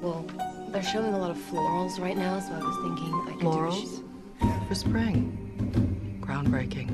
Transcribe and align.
Well, 0.00 0.24
they're 0.72 0.82
showing 0.82 1.12
a 1.12 1.18
lot 1.18 1.30
of 1.30 1.36
florals 1.36 2.00
right 2.00 2.16
now, 2.16 2.40
so 2.40 2.54
I 2.54 2.58
was 2.64 2.76
thinking 2.80 3.12
I 3.12 3.32
could 3.32 3.40
Florals? 3.40 4.02
For 4.66 4.74
spring. 4.74 5.36
Groundbreaking. 6.22 6.88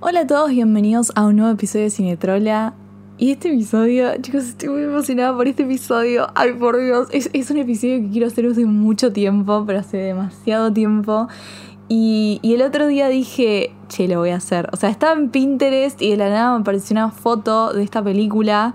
Hola 0.00 0.20
a 0.20 0.26
todos, 0.26 0.50
bienvenidos 0.50 1.12
a 1.14 1.24
un 1.24 1.36
nuevo 1.36 1.50
episodio 1.52 1.86
de 1.86 1.90
Cinetrola. 1.90 2.74
Y 3.16 3.30
este 3.30 3.48
episodio, 3.48 4.20
chicos, 4.20 4.44
estoy 4.44 4.68
muy 4.68 4.82
emocionada 4.82 5.34
por 5.34 5.48
este 5.48 5.62
episodio. 5.62 6.26
Ay, 6.34 6.52
por 6.52 6.78
Dios, 6.78 7.08
es, 7.10 7.30
es 7.32 7.50
un 7.50 7.56
episodio 7.56 8.02
que 8.02 8.10
quiero 8.10 8.26
hacer 8.26 8.44
hace 8.44 8.66
mucho 8.66 9.10
tiempo, 9.10 9.64
pero 9.66 9.78
hace 9.78 9.96
demasiado 9.96 10.74
tiempo. 10.74 11.28
Y, 11.88 12.38
y 12.42 12.52
el 12.52 12.60
otro 12.60 12.86
día 12.86 13.08
dije, 13.08 13.74
che, 13.88 14.08
lo 14.08 14.18
voy 14.18 14.28
a 14.28 14.36
hacer. 14.36 14.68
O 14.74 14.76
sea, 14.76 14.90
estaba 14.90 15.18
en 15.18 15.30
Pinterest 15.30 16.02
y 16.02 16.10
de 16.10 16.18
la 16.18 16.28
nada 16.28 16.54
me 16.54 16.60
apareció 16.60 16.92
una 16.92 17.10
foto 17.10 17.72
de 17.72 17.82
esta 17.82 18.04
película. 18.04 18.74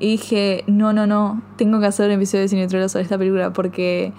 Y 0.00 0.12
dije, 0.12 0.64
no, 0.66 0.92
no, 0.92 1.06
no, 1.06 1.42
tengo 1.56 1.78
que 1.78 1.86
hacer 1.86 2.06
un 2.06 2.12
episodio 2.12 2.42
de 2.42 2.48
Cinetrola 2.48 2.88
sobre 2.88 3.04
esta 3.04 3.18
película 3.18 3.52
porque 3.52 4.12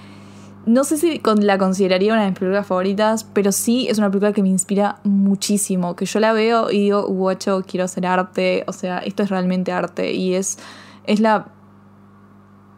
no 0.66 0.84
sé 0.84 0.98
si 0.98 1.20
la 1.40 1.58
consideraría 1.58 2.14
una 2.14 2.24
de 2.24 2.30
mis 2.30 2.40
películas 2.40 2.68
favoritas, 2.68 3.24
pero 3.24 3.52
sí 3.52 3.88
es 3.90 3.98
una 3.98 4.10
película 4.10 4.32
que 4.32 4.44
me 4.44 4.50
inspira 4.50 5.00
muchísimo. 5.04 5.96
Que 5.96 6.06
yo 6.06 6.20
la 6.20 6.34
veo 6.34 6.70
y 6.70 6.82
digo, 6.82 7.08
guacho, 7.08 7.64
quiero 7.68 7.86
hacer 7.86 8.06
arte. 8.06 8.64
O 8.68 8.74
sea, 8.74 9.00
esto 9.00 9.24
es 9.24 9.30
realmente 9.30 9.72
arte. 9.72 10.14
Y 10.14 10.36
es, 10.36 10.60
es 11.06 11.20
la 11.20 11.48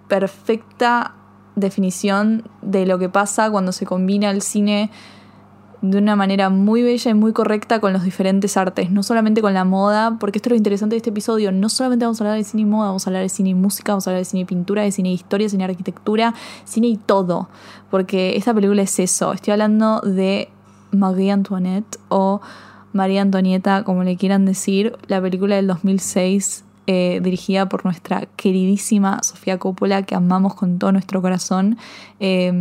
perfecta 0.07 1.15
definición 1.55 2.43
de 2.61 2.85
lo 2.85 2.99
que 2.99 3.09
pasa 3.09 3.51
cuando 3.51 3.73
se 3.73 3.85
combina 3.85 4.31
el 4.31 4.41
cine 4.41 4.89
de 5.83 5.97
una 5.97 6.15
manera 6.15 6.49
muy 6.49 6.81
bella 6.81 7.11
y 7.11 7.13
muy 7.13 7.33
correcta 7.33 7.81
con 7.81 7.91
los 7.91 8.03
diferentes 8.03 8.55
artes, 8.55 8.89
no 8.89 9.03
solamente 9.03 9.41
con 9.41 9.53
la 9.53 9.65
moda, 9.65 10.17
porque 10.17 10.37
esto 10.37 10.47
es 10.47 10.51
lo 10.51 10.55
interesante 10.55 10.93
de 10.93 10.97
este 10.97 11.09
episodio, 11.09 11.51
no 11.51 11.67
solamente 11.67 12.05
vamos 12.05 12.21
a 12.21 12.23
hablar 12.23 12.37
de 12.37 12.45
cine 12.45 12.61
y 12.61 12.65
moda, 12.65 12.87
vamos 12.87 13.05
a 13.05 13.09
hablar 13.09 13.21
de 13.21 13.27
cine 13.27 13.49
y 13.49 13.53
música, 13.53 13.91
vamos 13.91 14.07
a 14.07 14.11
hablar 14.11 14.21
de 14.21 14.25
cine 14.25 14.41
y 14.43 14.45
pintura, 14.45 14.81
de 14.81 14.93
cine 14.93 15.09
y 15.09 15.13
historia, 15.13 15.49
cine 15.49 15.65
y 15.65 15.69
arquitectura, 15.69 16.33
cine 16.63 16.87
y 16.87 16.95
todo, 16.95 17.49
porque 17.91 18.37
esta 18.37 18.53
película 18.53 18.81
es 18.81 18.97
eso, 18.97 19.33
estoy 19.33 19.51
hablando 19.51 19.99
de 19.99 20.47
Marie 20.91 21.31
Antoinette 21.31 21.99
o 22.07 22.39
María 22.93 23.21
Antonieta, 23.21 23.83
como 23.83 24.05
le 24.05 24.15
quieran 24.15 24.45
decir, 24.45 24.95
la 25.07 25.21
película 25.21 25.57
del 25.57 25.67
2006 25.67 26.63
eh, 26.87 27.19
dirigida 27.21 27.67
por 27.67 27.83
nuestra 27.83 28.27
queridísima 28.37 29.21
Sofía 29.21 29.57
Coppola, 29.57 30.03
que 30.03 30.15
amamos 30.15 30.53
con 30.53 30.79
todo 30.79 30.93
nuestro 30.93 31.21
corazón. 31.21 31.77
Eh, 32.21 32.53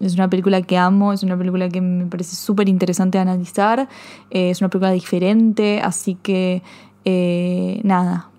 es 0.00 0.14
una 0.14 0.28
película 0.28 0.62
que 0.62 0.76
amo, 0.76 1.12
es 1.12 1.22
una 1.22 1.36
película 1.36 1.68
que 1.68 1.80
me 1.80 2.06
parece 2.06 2.36
súper 2.36 2.68
interesante 2.68 3.18
analizar, 3.18 3.88
eh, 4.30 4.50
es 4.50 4.60
una 4.60 4.68
película 4.68 4.92
diferente, 4.92 5.80
así 5.80 6.16
que 6.16 6.62
eh, 7.04 7.80
nada, 7.84 8.30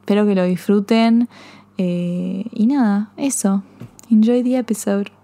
espero 0.00 0.26
que 0.26 0.34
lo 0.34 0.44
disfruten 0.44 1.28
eh, 1.76 2.44
y 2.52 2.66
nada, 2.66 3.12
eso, 3.16 3.62
enjoy 4.10 4.42
the 4.42 4.58
episode. 4.58 5.17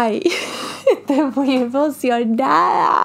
Ay, 0.00 0.22
estoy 0.92 1.24
muy 1.34 1.56
emocionada. 1.56 3.04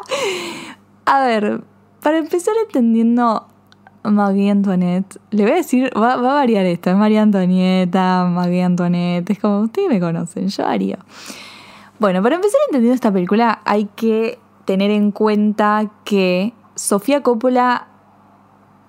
A 1.06 1.20
ver, 1.26 1.64
para 2.02 2.18
empezar 2.20 2.54
entendiendo 2.68 3.48
Marie 4.04 4.52
Antoinette, 4.52 5.18
le 5.32 5.44
voy 5.44 5.54
a 5.54 5.56
decir, 5.56 5.90
va, 5.98 6.14
a 6.14 6.18
variar 6.18 6.66
esto, 6.68 6.92
es 6.92 6.96
María 6.96 7.24
Antonieta, 7.24 8.26
Marie 8.30 8.62
Antoinette, 8.64 9.32
es 9.32 9.40
como 9.40 9.62
ustedes 9.62 9.90
me 9.90 10.00
conocen, 10.00 10.50
yo 10.50 10.68
haría. 10.68 11.00
Bueno, 11.98 12.22
para 12.22 12.36
empezar 12.36 12.60
entendiendo 12.68 12.94
esta 12.96 13.12
película 13.12 13.62
hay 13.66 13.86
que 13.96 14.38
tener 14.66 14.92
en 14.92 15.12
cuenta 15.12 15.90
que 16.04 16.54
Sofía 16.76 17.24
Coppola 17.24 17.88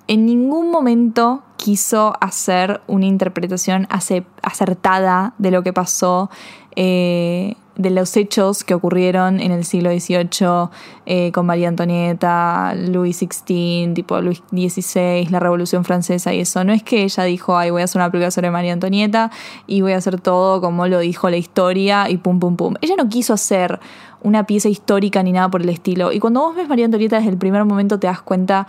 en 0.08 0.26
ningún 0.26 0.70
momento 0.70 1.42
quiso 1.56 2.12
hacer 2.20 2.82
una 2.86 3.06
interpretación 3.06 3.86
ace- 3.88 4.26
acertada 4.42 5.32
de 5.38 5.50
lo 5.50 5.62
que 5.62 5.72
pasó, 5.72 6.28
eh, 6.76 7.56
de 7.76 7.90
los 7.90 8.16
hechos 8.16 8.62
que 8.62 8.74
ocurrieron 8.74 9.40
en 9.40 9.50
el 9.50 9.64
siglo 9.64 9.90
XVIII 9.90 10.68
eh, 11.06 11.32
con 11.32 11.46
María 11.46 11.68
Antonieta, 11.68 12.74
Louis 12.74 13.16
XVI, 13.16 13.92
tipo 13.94 14.20
Luis 14.20 14.42
XVI, 14.52 15.26
la 15.30 15.40
Revolución 15.40 15.84
Francesa 15.84 16.32
y 16.32 16.40
eso. 16.40 16.62
No 16.64 16.72
es 16.72 16.82
que 16.82 17.02
ella 17.02 17.24
dijo, 17.24 17.56
ay, 17.56 17.70
voy 17.70 17.82
a 17.82 17.84
hacer 17.84 18.00
una 18.00 18.10
película 18.10 18.30
sobre 18.30 18.50
María 18.50 18.72
Antonieta 18.72 19.30
y 19.66 19.80
voy 19.80 19.92
a 19.92 19.96
hacer 19.96 20.20
todo 20.20 20.60
como 20.60 20.86
lo 20.86 21.00
dijo 21.00 21.28
la 21.30 21.36
historia 21.36 22.08
y 22.08 22.18
pum, 22.18 22.38
pum, 22.38 22.56
pum. 22.56 22.74
Ella 22.80 22.94
no 22.96 23.08
quiso 23.08 23.34
hacer 23.34 23.80
una 24.22 24.46
pieza 24.46 24.68
histórica 24.68 25.22
ni 25.22 25.32
nada 25.32 25.48
por 25.50 25.62
el 25.62 25.68
estilo. 25.68 26.12
Y 26.12 26.20
cuando 26.20 26.40
vos 26.40 26.56
ves 26.56 26.68
María 26.68 26.84
Antonieta 26.84 27.16
desde 27.16 27.30
el 27.30 27.38
primer 27.38 27.64
momento 27.64 27.98
te 27.98 28.06
das 28.06 28.22
cuenta 28.22 28.66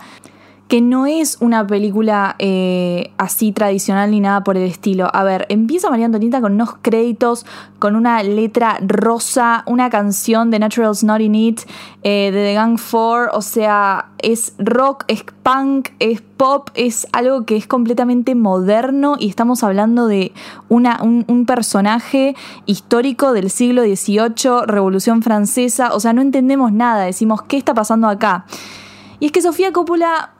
que 0.68 0.80
no 0.80 1.06
es 1.06 1.38
una 1.40 1.64
película 1.64 2.34
eh, 2.40 3.12
así 3.18 3.52
tradicional 3.52 4.10
ni 4.10 4.18
nada 4.20 4.42
por 4.42 4.56
el 4.56 4.64
estilo. 4.64 5.08
A 5.12 5.22
ver, 5.22 5.46
empieza 5.48 5.90
María 5.90 6.06
Antonieta 6.06 6.40
con 6.40 6.54
unos 6.54 6.74
créditos, 6.82 7.46
con 7.78 7.94
una 7.94 8.20
letra 8.24 8.78
rosa, 8.84 9.62
una 9.66 9.90
canción 9.90 10.50
de 10.50 10.58
Natural's 10.58 11.04
Not 11.04 11.20
In 11.20 11.34
It, 11.36 11.60
eh, 12.02 12.30
de 12.32 12.44
The 12.44 12.54
Gang 12.54 12.78
4, 12.78 13.30
o 13.32 13.42
sea, 13.42 14.10
es 14.18 14.54
rock, 14.58 15.04
es 15.06 15.24
punk, 15.44 15.90
es 16.00 16.20
pop, 16.20 16.70
es 16.74 17.06
algo 17.12 17.44
que 17.44 17.56
es 17.56 17.68
completamente 17.68 18.34
moderno 18.34 19.16
y 19.20 19.28
estamos 19.28 19.62
hablando 19.62 20.08
de 20.08 20.32
una, 20.68 21.00
un, 21.00 21.24
un 21.28 21.46
personaje 21.46 22.34
histórico 22.66 23.32
del 23.32 23.50
siglo 23.50 23.82
XVIII, 23.82 24.66
Revolución 24.66 25.22
Francesa, 25.22 25.94
o 25.94 26.00
sea, 26.00 26.12
no 26.12 26.22
entendemos 26.22 26.72
nada, 26.72 27.04
decimos, 27.04 27.42
¿qué 27.42 27.56
está 27.56 27.72
pasando 27.72 28.08
acá? 28.08 28.46
Y 29.20 29.26
es 29.26 29.32
que 29.32 29.40
Sofía 29.40 29.72
Coppola 29.72 30.35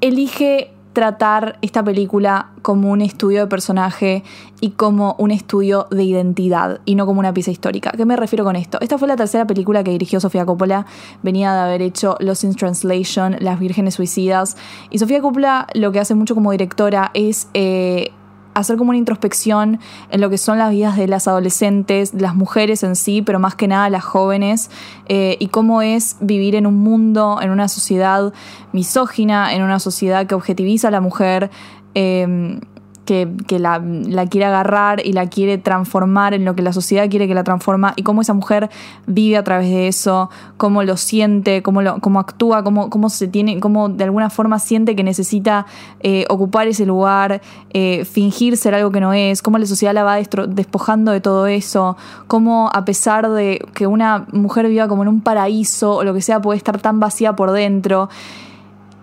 elige 0.00 0.72
tratar 0.92 1.58
esta 1.62 1.84
película 1.84 2.50
como 2.62 2.90
un 2.90 3.02
estudio 3.02 3.42
de 3.42 3.46
personaje 3.46 4.24
y 4.60 4.70
como 4.70 5.14
un 5.18 5.30
estudio 5.30 5.86
de 5.92 6.02
identidad 6.02 6.80
y 6.86 6.96
no 6.96 7.06
como 7.06 7.20
una 7.20 7.32
pieza 7.32 7.52
histórica. 7.52 7.92
¿Qué 7.92 8.04
me 8.04 8.16
refiero 8.16 8.44
con 8.44 8.56
esto? 8.56 8.78
Esta 8.80 8.98
fue 8.98 9.06
la 9.06 9.14
tercera 9.14 9.46
película 9.46 9.84
que 9.84 9.92
dirigió 9.92 10.18
Sofía 10.18 10.44
Coppola, 10.44 10.86
venía 11.22 11.52
de 11.52 11.60
haber 11.60 11.82
hecho 11.82 12.16
Lost 12.18 12.42
in 12.42 12.54
Translation, 12.54 13.36
Las 13.38 13.60
Vírgenes 13.60 13.94
Suicidas 13.94 14.56
y 14.90 14.98
Sofía 14.98 15.20
Coppola 15.20 15.68
lo 15.74 15.92
que 15.92 16.00
hace 16.00 16.16
mucho 16.16 16.34
como 16.34 16.50
directora 16.50 17.12
es... 17.14 17.48
eh, 17.54 18.10
hacer 18.58 18.76
como 18.76 18.90
una 18.90 18.98
introspección 18.98 19.80
en 20.10 20.20
lo 20.20 20.30
que 20.30 20.38
son 20.38 20.58
las 20.58 20.70
vidas 20.70 20.96
de 20.96 21.06
las 21.08 21.28
adolescentes, 21.28 22.14
las 22.14 22.34
mujeres 22.34 22.82
en 22.82 22.96
sí, 22.96 23.22
pero 23.22 23.38
más 23.38 23.54
que 23.54 23.68
nada 23.68 23.88
las 23.90 24.04
jóvenes, 24.04 24.70
eh, 25.06 25.36
y 25.40 25.48
cómo 25.48 25.82
es 25.82 26.16
vivir 26.20 26.54
en 26.54 26.66
un 26.66 26.76
mundo, 26.76 27.38
en 27.40 27.50
una 27.50 27.68
sociedad 27.68 28.32
misógina, 28.72 29.54
en 29.54 29.62
una 29.62 29.78
sociedad 29.78 30.26
que 30.26 30.34
objetiviza 30.34 30.88
a 30.88 30.90
la 30.90 31.00
mujer. 31.00 31.50
eh, 31.94 32.60
que, 33.08 33.58
la, 33.58 33.80
quiere 34.28 34.44
agarrar 34.44 35.00
y 35.02 35.14
la 35.14 35.28
quiere 35.28 35.56
transformar 35.56 36.34
en 36.34 36.44
lo 36.44 36.54
que 36.54 36.60
la 36.60 36.74
sociedad 36.74 37.08
quiere 37.08 37.26
que 37.26 37.34
la 37.34 37.42
transforma 37.42 37.94
y 37.96 38.02
cómo 38.02 38.20
esa 38.20 38.34
mujer 38.34 38.68
vive 39.06 39.38
a 39.38 39.44
través 39.44 39.70
de 39.70 39.88
eso, 39.88 40.28
cómo 40.58 40.82
lo 40.82 40.98
siente, 40.98 41.62
cómo, 41.62 41.80
lo, 41.80 42.00
cómo 42.00 42.20
actúa, 42.20 42.62
cómo, 42.62 42.90
cómo 42.90 43.08
se 43.08 43.26
tiene, 43.26 43.60
cómo 43.60 43.88
de 43.88 44.04
alguna 44.04 44.28
forma 44.28 44.58
siente 44.58 44.94
que 44.94 45.02
necesita 45.02 45.64
eh, 46.00 46.26
ocupar 46.28 46.68
ese 46.68 46.84
lugar, 46.84 47.40
eh, 47.70 48.04
fingir 48.04 48.58
ser 48.58 48.74
algo 48.74 48.90
que 48.90 49.00
no 49.00 49.14
es, 49.14 49.40
cómo 49.40 49.56
la 49.56 49.64
sociedad 49.64 49.94
la 49.94 50.04
va 50.04 50.18
despojando 50.18 51.10
de 51.10 51.22
todo 51.22 51.46
eso, 51.46 51.96
cómo 52.26 52.68
a 52.74 52.84
pesar 52.84 53.30
de 53.30 53.64
que 53.72 53.86
una 53.86 54.26
mujer 54.32 54.68
viva 54.68 54.86
como 54.86 55.02
en 55.02 55.08
un 55.08 55.22
paraíso 55.22 55.94
o 55.94 56.04
lo 56.04 56.12
que 56.12 56.20
sea 56.20 56.42
puede 56.42 56.58
estar 56.58 56.78
tan 56.78 57.00
vacía 57.00 57.34
por 57.34 57.52
dentro. 57.52 58.10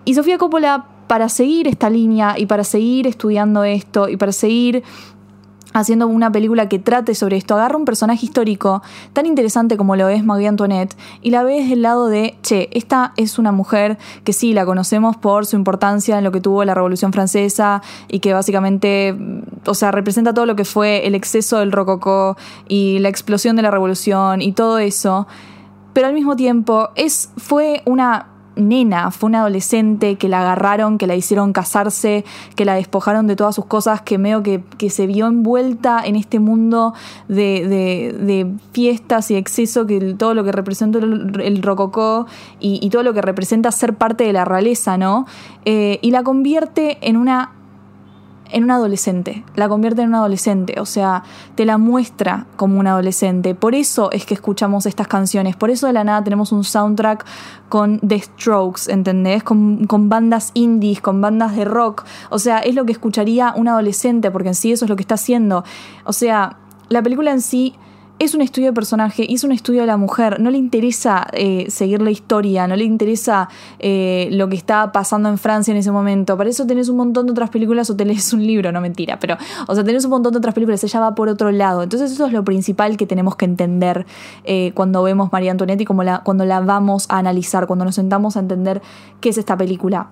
Y 0.04 0.14
Sofía 0.14 0.38
Coppola, 0.38 0.84
para 1.06 1.28
seguir 1.28 1.68
esta 1.68 1.90
línea 1.90 2.38
y 2.38 2.46
para 2.46 2.64
seguir 2.64 3.06
estudiando 3.06 3.64
esto 3.64 4.08
y 4.08 4.16
para 4.16 4.32
seguir 4.32 4.82
haciendo 5.80 6.06
una 6.06 6.32
película 6.32 6.68
que 6.68 6.78
trate 6.78 7.14
sobre 7.14 7.36
esto, 7.36 7.54
agarra 7.54 7.76
un 7.76 7.84
personaje 7.84 8.24
histórico 8.24 8.82
tan 9.12 9.26
interesante 9.26 9.76
como 9.76 9.94
lo 9.94 10.08
es 10.08 10.24
Marie 10.24 10.48
Antoinette 10.48 10.96
y 11.20 11.30
la 11.30 11.42
ve 11.42 11.60
desde 11.60 11.74
el 11.74 11.82
lado 11.82 12.08
de, 12.08 12.36
che, 12.42 12.68
esta 12.72 13.12
es 13.16 13.38
una 13.38 13.52
mujer 13.52 13.98
que 14.24 14.32
sí, 14.32 14.54
la 14.54 14.64
conocemos 14.64 15.16
por 15.16 15.44
su 15.44 15.56
importancia 15.56 16.16
en 16.16 16.24
lo 16.24 16.32
que 16.32 16.40
tuvo 16.40 16.64
la 16.64 16.74
Revolución 16.74 17.12
Francesa 17.12 17.82
y 18.08 18.20
que 18.20 18.32
básicamente, 18.32 19.14
o 19.66 19.74
sea, 19.74 19.90
representa 19.90 20.32
todo 20.32 20.46
lo 20.46 20.56
que 20.56 20.64
fue 20.64 21.06
el 21.06 21.14
exceso 21.14 21.58
del 21.58 21.72
rococó 21.72 22.36
y 22.68 22.98
la 23.00 23.10
explosión 23.10 23.54
de 23.56 23.62
la 23.62 23.70
Revolución 23.70 24.40
y 24.40 24.52
todo 24.52 24.78
eso, 24.78 25.26
pero 25.92 26.06
al 26.06 26.14
mismo 26.14 26.36
tiempo 26.36 26.88
es, 26.94 27.30
fue 27.36 27.82
una 27.84 28.28
nena, 28.56 29.10
fue 29.10 29.28
una 29.28 29.40
adolescente 29.40 30.16
que 30.16 30.28
la 30.28 30.40
agarraron, 30.40 30.98
que 30.98 31.06
la 31.06 31.14
hicieron 31.14 31.52
casarse, 31.52 32.24
que 32.54 32.64
la 32.64 32.74
despojaron 32.74 33.26
de 33.26 33.36
todas 33.36 33.54
sus 33.54 33.66
cosas, 33.66 34.00
que 34.00 34.18
medio 34.18 34.42
que, 34.42 34.90
se 34.90 35.06
vio 35.06 35.26
envuelta 35.26 36.02
en 36.04 36.16
este 36.16 36.40
mundo 36.40 36.94
de, 37.28 37.66
de, 37.68 38.16
de 38.18 38.52
fiestas 38.72 39.30
y 39.30 39.36
exceso, 39.36 39.86
que 39.86 40.14
todo 40.14 40.34
lo 40.34 40.44
que 40.44 40.52
representa 40.52 40.98
el, 40.98 41.40
el 41.40 41.62
rococó 41.62 42.26
y, 42.60 42.78
y, 42.82 42.90
todo 42.90 43.02
lo 43.02 43.12
que 43.12 43.22
representa 43.22 43.70
ser 43.72 43.94
parte 43.94 44.24
de 44.24 44.32
la 44.32 44.44
realeza, 44.44 44.96
¿no? 44.96 45.26
Eh, 45.64 45.98
y 46.02 46.10
la 46.10 46.22
convierte 46.22 46.98
en 47.02 47.16
una 47.16 47.52
en 48.50 48.64
una 48.64 48.76
adolescente, 48.76 49.44
la 49.54 49.68
convierte 49.68 50.02
en 50.02 50.08
una 50.08 50.18
adolescente, 50.18 50.80
o 50.80 50.86
sea, 50.86 51.22
te 51.54 51.64
la 51.64 51.78
muestra 51.78 52.46
como 52.56 52.78
una 52.78 52.92
adolescente. 52.92 53.54
Por 53.54 53.74
eso 53.74 54.10
es 54.12 54.26
que 54.26 54.34
escuchamos 54.34 54.86
estas 54.86 55.08
canciones, 55.08 55.56
por 55.56 55.70
eso 55.70 55.86
de 55.86 55.92
la 55.92 56.04
nada 56.04 56.22
tenemos 56.24 56.52
un 56.52 56.64
soundtrack 56.64 57.24
con 57.68 57.98
The 58.00 58.20
Strokes, 58.20 58.90
¿entendés? 58.90 59.42
Con, 59.42 59.86
con 59.86 60.08
bandas 60.08 60.50
indies, 60.54 61.00
con 61.00 61.20
bandas 61.20 61.56
de 61.56 61.64
rock, 61.64 62.04
o 62.30 62.38
sea, 62.38 62.58
es 62.58 62.74
lo 62.74 62.84
que 62.84 62.92
escucharía 62.92 63.52
un 63.56 63.68
adolescente, 63.68 64.30
porque 64.30 64.48
en 64.48 64.54
sí 64.54 64.72
eso 64.72 64.84
es 64.84 64.88
lo 64.88 64.96
que 64.96 65.02
está 65.02 65.14
haciendo. 65.14 65.64
O 66.04 66.12
sea, 66.12 66.58
la 66.88 67.02
película 67.02 67.32
en 67.32 67.40
sí 67.40 67.74
es 68.18 68.34
un 68.34 68.40
estudio 68.40 68.68
de 68.68 68.72
personaje, 68.72 69.30
es 69.30 69.44
un 69.44 69.52
estudio 69.52 69.82
de 69.82 69.86
la 69.86 69.98
mujer, 69.98 70.40
no 70.40 70.50
le 70.50 70.56
interesa 70.56 71.26
eh, 71.32 71.66
seguir 71.68 72.00
la 72.00 72.10
historia, 72.10 72.66
no 72.66 72.74
le 72.74 72.84
interesa 72.84 73.48
eh, 73.78 74.28
lo 74.32 74.48
que 74.48 74.56
está 74.56 74.90
pasando 74.90 75.28
en 75.28 75.36
Francia 75.36 75.72
en 75.72 75.78
ese 75.78 75.90
momento. 75.90 76.36
Para 76.36 76.48
eso 76.48 76.66
tenés 76.66 76.88
un 76.88 76.96
montón 76.96 77.26
de 77.26 77.32
otras 77.32 77.50
películas 77.50 77.90
o 77.90 77.96
te 77.96 78.06
lees 78.06 78.32
un 78.32 78.46
libro, 78.46 78.72
no 78.72 78.80
mentira, 78.80 79.18
pero, 79.18 79.36
o 79.66 79.74
sea, 79.74 79.84
tenés 79.84 80.04
un 80.04 80.12
montón 80.12 80.32
de 80.32 80.38
otras 80.38 80.54
películas, 80.54 80.82
ella 80.82 81.00
va 81.00 81.14
por 81.14 81.28
otro 81.28 81.50
lado. 81.52 81.82
Entonces 81.82 82.10
eso 82.10 82.26
es 82.26 82.32
lo 82.32 82.42
principal 82.42 82.96
que 82.96 83.06
tenemos 83.06 83.36
que 83.36 83.44
entender 83.44 84.06
eh, 84.44 84.72
cuando 84.74 85.02
vemos 85.02 85.30
María 85.30 85.50
Antonieta 85.50 85.82
y 85.82 85.86
como 85.86 86.02
la, 86.02 86.20
cuando 86.20 86.46
la 86.46 86.60
vamos 86.60 87.06
a 87.10 87.18
analizar, 87.18 87.66
cuando 87.66 87.84
nos 87.84 87.96
sentamos 87.96 88.36
a 88.36 88.40
entender 88.40 88.80
qué 89.20 89.28
es 89.28 89.38
esta 89.38 89.56
película. 89.58 90.08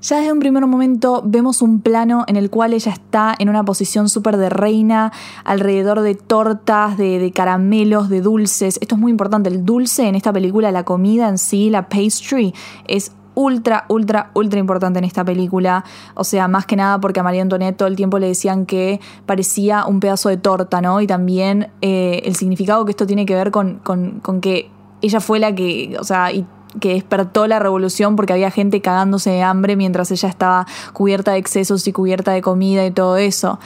Ya 0.00 0.18
desde 0.18 0.32
un 0.32 0.38
primer 0.38 0.64
momento 0.66 1.22
vemos 1.24 1.60
un 1.60 1.80
plano 1.80 2.24
en 2.28 2.36
el 2.36 2.50
cual 2.50 2.72
ella 2.72 2.92
está 2.92 3.34
en 3.36 3.48
una 3.48 3.64
posición 3.64 4.08
súper 4.08 4.36
de 4.36 4.48
reina, 4.48 5.12
alrededor 5.44 6.02
de 6.02 6.14
tortas, 6.14 6.96
de, 6.96 7.32
caramelos, 7.34 8.08
de 8.08 8.20
dulces. 8.20 8.78
Esto 8.80 8.94
es 8.94 9.00
muy 9.00 9.10
importante. 9.10 9.50
El 9.50 9.64
dulce 9.64 10.06
en 10.06 10.14
esta 10.14 10.32
película, 10.32 10.70
la 10.70 10.84
comida 10.84 11.28
en 11.28 11.36
sí, 11.36 11.68
la 11.68 11.88
pastry, 11.88 12.54
es 12.86 13.10
ultra, 13.34 13.86
ultra, 13.88 14.30
ultra 14.34 14.60
importante 14.60 15.00
en 15.00 15.04
esta 15.04 15.24
película. 15.24 15.84
O 16.14 16.22
sea, 16.22 16.46
más 16.46 16.64
que 16.64 16.76
nada 16.76 17.00
porque 17.00 17.18
a 17.18 17.24
María 17.24 17.42
Antonieta 17.42 17.78
todo 17.78 17.88
el 17.88 17.96
tiempo 17.96 18.20
le 18.20 18.28
decían 18.28 18.66
que 18.66 19.00
parecía 19.26 19.84
un 19.84 19.98
pedazo 19.98 20.28
de 20.28 20.36
torta, 20.36 20.80
¿no? 20.80 21.00
Y 21.00 21.08
también 21.08 21.70
eh, 21.80 22.22
el 22.24 22.36
significado 22.36 22.84
que 22.84 22.92
esto 22.92 23.06
tiene 23.06 23.26
que 23.26 23.34
ver 23.34 23.50
con, 23.50 23.80
con, 23.80 24.40
que 24.40 24.70
ella 25.00 25.18
fue 25.18 25.40
la 25.40 25.54
que, 25.56 25.96
o 25.98 26.04
sea, 26.04 26.30
que 26.80 26.94
despertó 26.94 27.46
la 27.46 27.58
revolución 27.58 28.16
porque 28.16 28.32
había 28.32 28.50
gente 28.50 28.80
cagándose 28.80 29.30
de 29.30 29.42
hambre 29.42 29.76
mientras 29.76 30.10
ella 30.10 30.28
estaba 30.28 30.66
cubierta 30.92 31.32
de 31.32 31.38
excesos 31.38 31.86
y 31.86 31.92
cubierta 31.92 32.32
de 32.32 32.42
comida 32.42 32.84
y 32.86 32.90
todo 32.90 33.16
eso. 33.16 33.58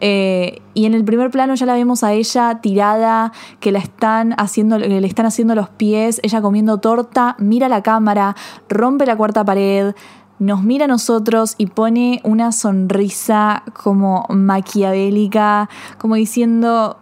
Eh, 0.00 0.62
y 0.74 0.86
en 0.86 0.94
el 0.94 1.04
primer 1.04 1.30
plano 1.30 1.54
ya 1.54 1.66
la 1.66 1.74
vemos 1.74 2.04
a 2.04 2.12
ella 2.12 2.60
tirada, 2.60 3.32
que 3.60 3.72
la 3.72 3.80
están 3.80 4.34
haciendo, 4.38 4.78
le 4.78 5.04
están 5.06 5.26
haciendo 5.26 5.54
los 5.54 5.68
pies, 5.68 6.20
ella 6.22 6.40
comiendo 6.40 6.78
torta, 6.78 7.34
mira 7.38 7.68
la 7.68 7.82
cámara, 7.82 8.36
rompe 8.68 9.06
la 9.06 9.16
cuarta 9.16 9.44
pared, 9.44 9.94
nos 10.38 10.62
mira 10.62 10.84
a 10.84 10.88
nosotros 10.88 11.54
y 11.58 11.66
pone 11.66 12.20
una 12.22 12.52
sonrisa 12.52 13.64
como 13.72 14.24
maquiavélica, 14.28 15.68
como 15.98 16.14
diciendo, 16.14 16.96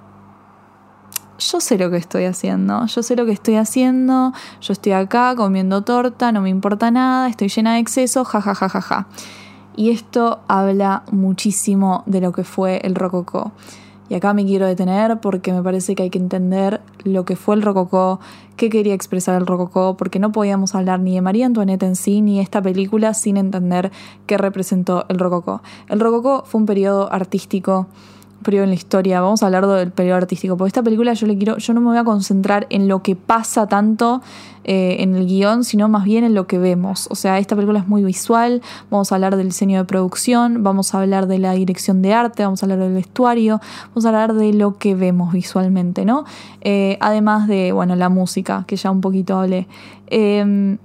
yo 1.38 1.60
sé 1.60 1.78
lo 1.78 1.90
que 1.90 1.96
estoy 1.96 2.24
haciendo, 2.24 2.86
yo 2.86 3.02
sé 3.02 3.16
lo 3.16 3.26
que 3.26 3.32
estoy 3.32 3.56
haciendo, 3.56 4.32
yo 4.60 4.72
estoy 4.72 4.92
acá 4.92 5.34
comiendo 5.36 5.82
torta, 5.82 6.32
no 6.32 6.40
me 6.40 6.50
importa 6.50 6.90
nada, 6.90 7.28
estoy 7.28 7.48
llena 7.48 7.74
de 7.74 7.80
exceso, 7.80 8.24
ja, 8.24 8.40
ja, 8.40 8.54
ja, 8.54 8.68
ja, 8.68 8.80
ja. 8.80 9.06
Y 9.76 9.90
esto 9.90 10.40
habla 10.48 11.02
muchísimo 11.10 12.02
de 12.06 12.20
lo 12.20 12.32
que 12.32 12.44
fue 12.44 12.80
el 12.82 12.94
rococó. 12.94 13.52
Y 14.08 14.14
acá 14.14 14.32
me 14.34 14.44
quiero 14.44 14.66
detener 14.66 15.18
porque 15.20 15.52
me 15.52 15.62
parece 15.62 15.94
que 15.94 16.04
hay 16.04 16.10
que 16.10 16.18
entender 16.18 16.80
lo 17.02 17.24
que 17.24 17.34
fue 17.34 17.56
el 17.56 17.62
rococó, 17.62 18.20
qué 18.56 18.70
quería 18.70 18.94
expresar 18.94 19.40
el 19.40 19.46
rococó, 19.46 19.96
porque 19.96 20.20
no 20.20 20.30
podíamos 20.30 20.74
hablar 20.74 21.00
ni 21.00 21.16
de 21.16 21.20
María 21.20 21.46
Antoinette 21.46 21.82
en 21.82 21.96
sí, 21.96 22.22
ni 22.22 22.36
de 22.36 22.42
esta 22.42 22.62
película 22.62 23.14
sin 23.14 23.36
entender 23.36 23.90
qué 24.26 24.38
representó 24.38 25.06
el 25.08 25.18
rococó. 25.18 25.60
El 25.88 25.98
rococó 25.98 26.44
fue 26.46 26.60
un 26.60 26.66
periodo 26.66 27.12
artístico 27.12 27.88
periodo 28.46 28.64
en 28.64 28.70
la 28.70 28.76
historia, 28.76 29.20
vamos 29.20 29.42
a 29.42 29.46
hablar 29.46 29.66
del 29.66 29.90
periodo 29.90 30.18
artístico, 30.18 30.56
porque 30.56 30.68
esta 30.68 30.82
película 30.82 31.12
yo 31.14 31.26
le 31.26 31.36
quiero, 31.36 31.58
yo 31.58 31.74
no 31.74 31.80
me 31.80 31.88
voy 31.88 31.98
a 31.98 32.04
concentrar 32.04 32.68
en 32.70 32.86
lo 32.86 33.02
que 33.02 33.16
pasa 33.16 33.66
tanto 33.66 34.22
eh, 34.62 34.96
en 35.00 35.16
el 35.16 35.26
guion, 35.26 35.64
sino 35.64 35.88
más 35.88 36.04
bien 36.04 36.22
en 36.22 36.34
lo 36.34 36.46
que 36.46 36.56
vemos. 36.58 37.08
O 37.10 37.16
sea, 37.16 37.38
esta 37.38 37.56
película 37.56 37.80
es 37.80 37.88
muy 37.88 38.04
visual, 38.04 38.62
vamos 38.88 39.10
a 39.10 39.16
hablar 39.16 39.36
del 39.36 39.48
diseño 39.48 39.80
de 39.80 39.84
producción, 39.84 40.62
vamos 40.62 40.94
a 40.94 41.00
hablar 41.00 41.26
de 41.26 41.40
la 41.40 41.52
dirección 41.52 42.02
de 42.02 42.14
arte, 42.14 42.44
vamos 42.44 42.62
a 42.62 42.66
hablar 42.66 42.78
del 42.78 42.94
vestuario, 42.94 43.60
vamos 43.88 44.06
a 44.06 44.08
hablar 44.08 44.34
de 44.34 44.52
lo 44.52 44.78
que 44.78 44.94
vemos 44.94 45.32
visualmente, 45.32 46.04
¿no? 46.04 46.24
Eh, 46.60 46.98
además 47.00 47.48
de, 47.48 47.72
bueno, 47.72 47.96
la 47.96 48.08
música, 48.08 48.62
que 48.68 48.76
ya 48.76 48.92
un 48.92 49.00
poquito 49.00 49.40
hablé. 49.40 49.66
Eh, 50.06 50.78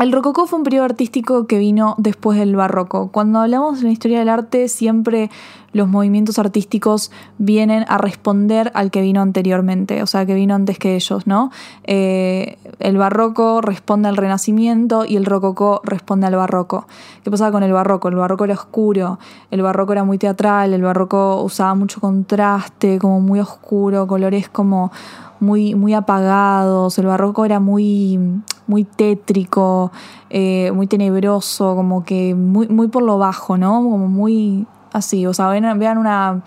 el 0.00 0.12
rococó 0.12 0.46
fue 0.46 0.58
un 0.58 0.64
periodo 0.64 0.86
artístico 0.86 1.46
que 1.46 1.58
vino 1.58 1.94
después 1.98 2.38
del 2.38 2.56
barroco. 2.56 3.10
Cuando 3.12 3.40
hablamos 3.40 3.80
de 3.80 3.86
la 3.86 3.92
historia 3.92 4.18
del 4.18 4.30
arte, 4.30 4.68
siempre 4.68 5.30
los 5.72 5.88
movimientos 5.88 6.38
artísticos 6.38 7.10
vienen 7.38 7.84
a 7.86 7.98
responder 7.98 8.72
al 8.74 8.90
que 8.90 9.02
vino 9.02 9.20
anteriormente, 9.20 10.02
o 10.02 10.06
sea, 10.06 10.26
que 10.26 10.34
vino 10.34 10.54
antes 10.54 10.78
que 10.78 10.96
ellos, 10.96 11.26
¿no? 11.26 11.50
Eh, 11.84 12.58
el 12.78 12.96
barroco 12.96 13.60
responde 13.60 14.08
al 14.08 14.16
renacimiento 14.16 15.04
y 15.04 15.16
el 15.16 15.26
rococó 15.26 15.80
responde 15.84 16.26
al 16.26 16.34
barroco. 16.34 16.86
¿Qué 17.22 17.30
pasaba 17.30 17.52
con 17.52 17.62
el 17.62 17.72
barroco? 17.72 18.08
El 18.08 18.16
barroco 18.16 18.44
era 18.44 18.54
oscuro, 18.54 19.18
el 19.50 19.62
barroco 19.62 19.92
era 19.92 20.04
muy 20.04 20.18
teatral, 20.18 20.72
el 20.72 20.82
barroco 20.82 21.42
usaba 21.42 21.74
mucho 21.74 22.00
contraste, 22.00 22.98
como 22.98 23.20
muy 23.20 23.38
oscuro, 23.38 24.06
colores 24.06 24.48
como 24.48 24.90
muy, 25.40 25.74
muy 25.74 25.94
apagados, 25.94 26.98
el 26.98 27.06
barroco 27.06 27.44
era 27.44 27.60
muy, 27.60 28.18
muy 28.66 28.84
tétrico, 28.84 29.90
eh, 30.28 30.70
muy 30.72 30.86
tenebroso, 30.86 31.74
como 31.74 32.04
que 32.04 32.34
muy, 32.34 32.68
muy 32.68 32.88
por 32.88 33.02
lo 33.02 33.18
bajo, 33.18 33.56
¿no? 33.56 33.82
Como 33.82 34.08
muy 34.08 34.66
así, 34.92 35.26
o 35.26 35.34
sea, 35.34 35.48
vean, 35.48 35.98
una 35.98 36.42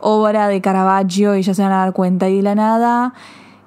obra 0.00 0.48
de 0.48 0.60
Caravaggio 0.60 1.36
y 1.36 1.42
ya 1.42 1.54
se 1.54 1.62
van 1.62 1.72
a 1.72 1.78
dar 1.78 1.92
cuenta, 1.92 2.28
y 2.28 2.36
de 2.36 2.42
la 2.42 2.54
nada... 2.54 3.14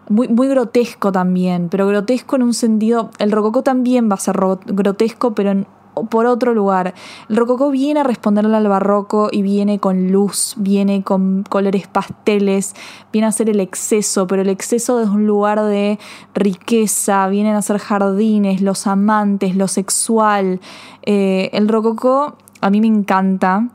Muy, 0.09 0.27
muy, 0.27 0.50
grotesco 0.50 1.13
también, 1.13 1.69
pero 1.69 1.88
grotesco 1.88 2.35
en 2.35 2.44
un 2.44 2.53
sentido. 2.53 3.12
El 3.18 3.31
rococó 3.31 3.63
también 3.63 4.09
va 4.09 4.15
a 4.15 4.18
ser 4.18 4.35
grotesco, 4.65 5.33
pero 5.33 5.51
en 5.51 5.68
por 6.09 6.25
otro 6.25 6.53
lugar. 6.53 6.93
El 7.29 7.35
rococó 7.35 7.69
viene 7.69 8.01
a 8.01 8.03
responderle 8.03 8.55
al 8.55 8.67
barroco 8.67 9.29
y 9.31 9.41
viene 9.41 9.79
con 9.79 10.11
luz, 10.11 10.55
viene 10.57 11.03
con 11.03 11.43
colores 11.43 11.88
pasteles, 11.88 12.75
viene 13.11 13.27
a 13.27 13.31
ser 13.31 13.49
el 13.49 13.59
exceso, 13.59 14.27
pero 14.27 14.41
el 14.41 14.49
exceso 14.49 14.97
desde 14.97 15.11
un 15.11 15.27
lugar 15.27 15.61
de 15.61 15.99
riqueza, 16.33 17.27
vienen 17.27 17.56
a 17.56 17.61
ser 17.61 17.77
jardines, 17.77 18.61
los 18.61 18.87
amantes, 18.87 19.56
lo 19.56 19.68
sexual. 19.68 20.59
Eh, 21.04 21.49
el 21.54 21.68
rococó 21.68 22.37
a 22.61 22.69
mí 22.69 22.80
me 22.80 22.87
encanta. 22.87 23.68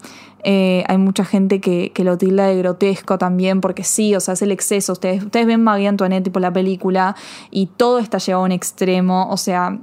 Eh, 0.48 0.84
hay 0.86 0.96
mucha 0.96 1.24
gente 1.24 1.60
que, 1.60 1.90
que, 1.92 2.04
lo 2.04 2.16
tilda 2.16 2.46
de 2.46 2.56
grotesco 2.56 3.18
también, 3.18 3.60
porque 3.60 3.82
sí, 3.82 4.14
o 4.14 4.20
sea, 4.20 4.34
es 4.34 4.42
el 4.42 4.52
exceso. 4.52 4.92
Ustedes, 4.92 5.24
ustedes 5.24 5.44
ven 5.44 5.62
María 5.62 5.88
Antoinette, 5.88 6.22
tipo 6.22 6.38
la 6.38 6.52
película, 6.52 7.16
y 7.50 7.66
todo 7.66 7.98
está 7.98 8.18
llevado 8.18 8.44
a 8.44 8.46
un 8.46 8.52
extremo. 8.52 9.28
O 9.28 9.36
sea, 9.38 9.80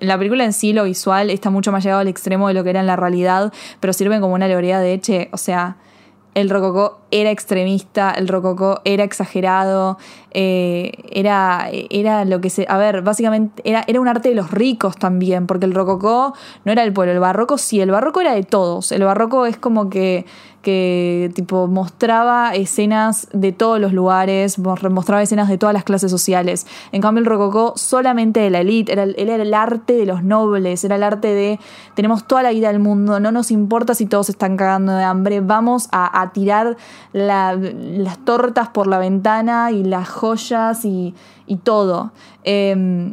la 0.00 0.18
película 0.18 0.44
en 0.44 0.52
sí, 0.52 0.72
lo 0.72 0.84
visual, 0.84 1.30
está 1.30 1.50
mucho 1.50 1.72
más 1.72 1.84
llegado 1.84 2.00
al 2.00 2.08
extremo 2.08 2.48
de 2.48 2.54
lo 2.54 2.64
que 2.64 2.70
era 2.70 2.80
en 2.80 2.86
la 2.86 2.96
realidad, 2.96 3.52
pero 3.80 3.92
sirven 3.92 4.20
como 4.20 4.34
una 4.34 4.46
alegoría 4.46 4.80
de 4.80 4.94
Eche. 4.94 5.28
O 5.32 5.36
sea, 5.36 5.76
el 6.34 6.48
rococó 6.48 7.00
era 7.10 7.30
extremista, 7.30 8.12
el 8.12 8.28
rococó 8.28 8.80
era 8.84 9.04
exagerado, 9.04 9.98
eh, 10.30 10.92
era, 11.10 11.68
era 11.90 12.24
lo 12.24 12.40
que 12.40 12.50
se... 12.50 12.66
A 12.68 12.78
ver, 12.78 13.02
básicamente 13.02 13.62
era, 13.64 13.84
era 13.86 14.00
un 14.00 14.08
arte 14.08 14.28
de 14.28 14.34
los 14.34 14.50
ricos 14.50 14.96
también, 14.96 15.46
porque 15.46 15.66
el 15.66 15.74
rococó 15.74 16.34
no 16.64 16.72
era 16.72 16.84
el 16.84 16.92
pueblo, 16.92 17.12
el 17.12 17.20
barroco 17.20 17.58
sí, 17.58 17.80
el 17.80 17.90
barroco 17.90 18.20
era 18.20 18.34
de 18.34 18.44
todos, 18.44 18.92
el 18.92 19.02
barroco 19.02 19.46
es 19.46 19.56
como 19.56 19.90
que 19.90 20.24
que 20.62 21.30
tipo 21.34 21.66
mostraba 21.66 22.54
escenas 22.54 23.28
de 23.32 23.52
todos 23.52 23.80
los 23.80 23.92
lugares, 23.92 24.58
mostraba 24.58 25.22
escenas 25.22 25.48
de 25.48 25.58
todas 25.58 25.72
las 25.72 25.84
clases 25.84 26.10
sociales. 26.10 26.66
En 26.92 27.00
cambio 27.00 27.20
el 27.20 27.26
rococó 27.26 27.72
solamente 27.76 28.40
de 28.40 28.50
la 28.50 28.60
élite, 28.60 28.92
era, 28.92 29.04
era, 29.04 29.36
el 29.36 29.54
arte 29.54 29.94
de 29.94 30.06
los 30.06 30.22
nobles, 30.22 30.84
era 30.84 30.96
el 30.96 31.02
arte 31.02 31.28
de 31.28 31.58
tenemos 31.94 32.26
toda 32.26 32.42
la 32.42 32.50
vida 32.50 32.68
del 32.68 32.80
mundo, 32.80 33.20
no 33.20 33.32
nos 33.32 33.50
importa 33.50 33.94
si 33.94 34.06
todos 34.06 34.28
están 34.28 34.56
cagando 34.56 34.92
de 34.92 35.04
hambre, 35.04 35.40
vamos 35.40 35.88
a, 35.92 36.30
tirar 36.32 36.76
la, 37.12 37.56
las 37.56 38.18
tortas 38.24 38.68
por 38.68 38.86
la 38.86 38.98
ventana 38.98 39.70
y 39.70 39.84
las 39.84 40.08
joyas 40.08 40.84
y, 40.84 41.14
y 41.46 41.56
todo. 41.56 42.12
Eh, 42.44 43.12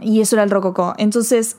y 0.00 0.20
eso 0.20 0.36
era 0.36 0.42
el 0.42 0.50
rococó. 0.50 0.94
Entonces 0.98 1.56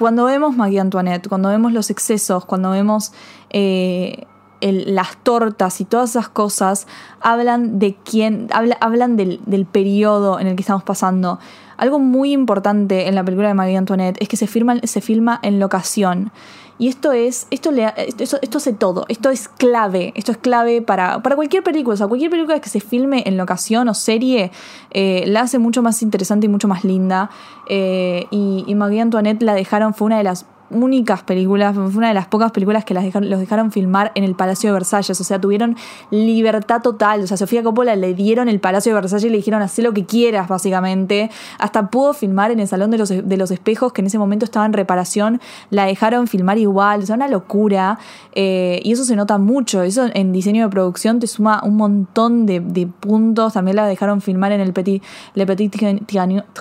cuando 0.00 0.24
vemos 0.24 0.56
María 0.56 0.80
Antoinette, 0.80 1.28
cuando 1.28 1.48
vemos 1.50 1.72
los 1.72 1.90
excesos, 1.90 2.44
cuando 2.44 2.70
vemos 2.72 3.12
eh, 3.50 4.24
el- 4.60 4.94
las 4.94 5.16
tortas 5.22 5.80
y 5.80 5.84
todas 5.84 6.10
esas 6.10 6.28
cosas 6.28 6.86
hablan 7.20 7.78
de 7.78 7.96
quién, 8.04 8.48
habla- 8.52 8.76
hablan 8.80 9.16
del, 9.16 9.40
del 9.46 9.64
periodo 9.66 10.40
en 10.40 10.46
el 10.48 10.56
que 10.56 10.62
estamos 10.62 10.82
pasando. 10.82 11.38
Algo 11.76 11.98
muy 11.98 12.32
importante 12.32 13.08
en 13.08 13.14
la 13.14 13.24
película 13.24 13.48
de 13.48 13.54
María 13.54 13.78
Antoinette 13.78 14.16
es 14.20 14.28
que 14.28 14.36
se, 14.36 14.46
firma- 14.46 14.80
se 14.84 15.00
filma 15.00 15.38
en 15.42 15.60
locación. 15.60 16.32
Y 16.80 16.88
esto 16.88 17.12
es, 17.12 17.46
esto, 17.50 17.72
le, 17.72 17.92
esto, 17.98 18.38
esto 18.40 18.56
hace 18.56 18.72
todo, 18.72 19.04
esto 19.10 19.28
es 19.28 19.48
clave, 19.48 20.14
esto 20.16 20.32
es 20.32 20.38
clave 20.38 20.80
para, 20.80 21.22
para 21.22 21.36
cualquier 21.36 21.62
película, 21.62 21.92
o 21.92 21.96
sea, 21.98 22.06
cualquier 22.06 22.30
película 22.30 22.58
que 22.58 22.70
se 22.70 22.80
filme 22.80 23.22
en 23.26 23.36
locación 23.36 23.86
o 23.90 23.92
serie, 23.92 24.50
eh, 24.90 25.24
la 25.26 25.42
hace 25.42 25.58
mucho 25.58 25.82
más 25.82 26.00
interesante 26.00 26.46
y 26.46 26.48
mucho 26.48 26.68
más 26.68 26.82
linda. 26.82 27.28
Eh, 27.68 28.24
y, 28.30 28.64
y 28.66 28.98
Antoinette 28.98 29.42
la 29.42 29.52
dejaron, 29.52 29.92
fue 29.92 30.06
una 30.06 30.16
de 30.16 30.24
las 30.24 30.46
únicas 30.70 31.22
películas, 31.22 31.74
fue 31.74 31.84
una 31.86 32.08
de 32.08 32.14
las 32.14 32.26
pocas 32.26 32.52
películas 32.52 32.84
que 32.84 32.94
las 32.94 33.04
dejaron, 33.04 33.28
los 33.28 33.40
dejaron 33.40 33.72
filmar 33.72 34.12
en 34.14 34.24
el 34.24 34.34
Palacio 34.34 34.70
de 34.70 34.74
Versalles, 34.74 35.20
o 35.20 35.24
sea, 35.24 35.40
tuvieron 35.40 35.76
libertad 36.10 36.80
total, 36.82 37.22
o 37.22 37.26
sea, 37.26 37.36
Sofía 37.36 37.62
Coppola 37.62 37.96
le 37.96 38.14
dieron 38.14 38.48
el 38.48 38.60
Palacio 38.60 38.94
de 38.94 39.00
Versalles 39.00 39.24
y 39.24 39.30
le 39.30 39.36
dijeron, 39.36 39.62
haz 39.62 39.78
lo 39.78 39.92
que 39.92 40.04
quieras, 40.04 40.48
básicamente, 40.48 41.30
hasta 41.58 41.90
pudo 41.90 42.12
filmar 42.12 42.50
en 42.50 42.60
el 42.60 42.68
Salón 42.68 42.90
de 42.90 42.98
los, 42.98 43.08
de 43.08 43.36
los 43.36 43.50
Espejos, 43.50 43.92
que 43.92 44.00
en 44.02 44.06
ese 44.06 44.18
momento 44.18 44.44
estaba 44.44 44.66
en 44.66 44.72
reparación, 44.72 45.40
la 45.70 45.86
dejaron 45.86 46.26
filmar 46.26 46.58
igual, 46.58 47.02
o 47.02 47.06
sea, 47.06 47.16
una 47.16 47.28
locura, 47.28 47.98
eh, 48.34 48.80
y 48.84 48.92
eso 48.92 49.04
se 49.04 49.16
nota 49.16 49.38
mucho, 49.38 49.82
eso 49.82 50.06
en 50.12 50.32
diseño 50.32 50.64
de 50.64 50.70
producción 50.70 51.18
te 51.18 51.26
suma 51.26 51.62
un 51.64 51.76
montón 51.76 52.46
de, 52.46 52.60
de 52.60 52.86
puntos, 52.86 53.54
también 53.54 53.76
la 53.76 53.86
dejaron 53.86 54.20
filmar 54.20 54.52
en 54.52 54.60
el 54.60 54.72
Petit, 54.72 55.02
Le 55.34 55.46
Petit 55.46 55.74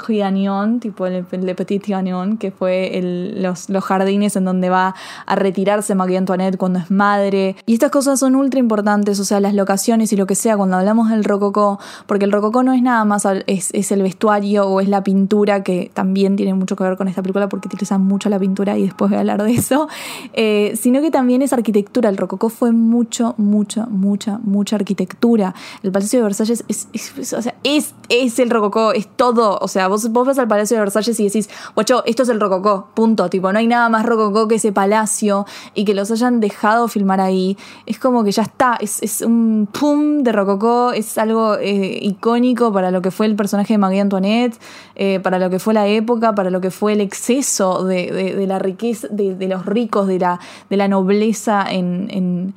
Trianon, 0.03 0.79
tipo 0.79 1.05
el 1.07 1.25
Le 1.31 1.55
Petit 1.55 1.83
Trianon, 1.83 2.37
que 2.37 2.51
fue 2.51 2.97
el- 2.97 3.41
los, 3.43 3.69
los 3.69 3.83
jardines 3.83 3.98
en 4.07 4.45
donde 4.45 4.69
va 4.69 4.95
a 5.25 5.35
retirarse 5.35 5.95
Marie 5.95 6.17
Antoinette 6.17 6.57
cuando 6.57 6.79
es 6.79 6.91
madre. 6.91 7.55
Y 7.65 7.73
estas 7.73 7.91
cosas 7.91 8.19
son 8.19 8.35
ultra 8.35 8.59
importantes, 8.59 9.19
o 9.19 9.25
sea, 9.25 9.39
las 9.39 9.53
locaciones 9.53 10.11
y 10.13 10.15
lo 10.15 10.25
que 10.25 10.35
sea, 10.35 10.57
cuando 10.57 10.77
hablamos 10.77 11.09
del 11.09 11.23
rococó, 11.23 11.79
porque 12.05 12.25
el 12.25 12.31
rococó 12.31 12.63
no 12.63 12.73
es 12.73 12.81
nada 12.81 13.05
más, 13.05 13.25
es, 13.47 13.69
es 13.73 13.91
el 13.91 14.01
vestuario 14.01 14.67
o 14.67 14.81
es 14.81 14.89
la 14.89 15.03
pintura, 15.03 15.63
que 15.63 15.91
también 15.93 16.35
tiene 16.35 16.53
mucho 16.53 16.75
que 16.75 16.83
ver 16.83 16.97
con 16.97 17.07
esta 17.07 17.21
película 17.21 17.49
porque 17.49 17.67
utilizan 17.67 18.01
mucho 18.01 18.29
la 18.29 18.39
pintura 18.39 18.77
y 18.77 18.83
después 18.83 19.09
voy 19.09 19.17
a 19.17 19.19
hablar 19.21 19.43
de 19.43 19.53
eso, 19.53 19.87
eh, 20.33 20.77
sino 20.79 21.01
que 21.01 21.11
también 21.11 21.41
es 21.41 21.53
arquitectura. 21.53 22.09
El 22.09 22.17
rococó 22.17 22.49
fue 22.49 22.71
mucho, 22.71 23.35
mucha, 23.37 23.85
mucha, 23.87 24.39
mucha 24.43 24.75
arquitectura. 24.75 25.53
El 25.83 25.91
Palacio 25.91 26.19
de 26.19 26.23
Versalles 26.23 26.63
es, 26.67 26.87
es, 26.93 27.93
es 28.09 28.39
el 28.39 28.49
rococó, 28.49 28.91
es 28.93 29.07
todo. 29.07 29.57
O 29.61 29.67
sea, 29.67 29.87
vos, 29.87 30.11
vos 30.11 30.27
vas 30.27 30.39
al 30.39 30.47
Palacio 30.47 30.77
de 30.77 30.81
Versalles 30.81 31.19
y 31.19 31.25
decís, 31.25 31.49
guacho, 31.75 32.03
esto 32.05 32.23
es 32.23 32.29
el 32.29 32.39
rococó, 32.39 32.89
punto. 32.93 33.29
Tipo, 33.29 33.51
no 33.51 33.59
hay 33.59 33.67
nada 33.67 33.88
más 33.89 34.05
rococó 34.05 34.47
que 34.47 34.55
ese 34.55 34.71
palacio 34.71 35.45
y 35.73 35.85
que 35.85 35.93
los 35.93 36.09
hayan 36.11 36.39
dejado 36.39 36.87
filmar 36.87 37.19
ahí. 37.19 37.57
Es 37.85 37.99
como 37.99 38.23
que 38.23 38.31
ya 38.31 38.43
está, 38.43 38.77
es, 38.79 39.01
es 39.03 39.21
un 39.21 39.67
pum 39.71 40.23
de 40.23 40.31
rococó, 40.31 40.91
es 40.91 41.17
algo 41.17 41.55
eh, 41.57 41.99
icónico 42.01 42.71
para 42.71 42.91
lo 42.91 43.01
que 43.01 43.11
fue 43.11 43.25
el 43.25 43.35
personaje 43.35 43.73
de 43.73 43.77
Marie 43.77 44.01
Antoinette, 44.01 44.57
eh, 44.95 45.19
para 45.21 45.39
lo 45.39 45.49
que 45.49 45.59
fue 45.59 45.73
la 45.73 45.87
época, 45.87 46.33
para 46.35 46.49
lo 46.49 46.61
que 46.61 46.71
fue 46.71 46.93
el 46.93 47.01
exceso 47.01 47.83
de, 47.83 48.11
de- 48.35 48.47
la 48.47 48.59
riqueza, 48.59 49.07
de, 49.11 49.35
de 49.35 49.47
los 49.47 49.65
ricos, 49.65 50.07
de 50.07 50.19
la, 50.19 50.39
de 50.69 50.77
la 50.77 50.87
nobleza 50.87 51.65
en- 51.69 52.53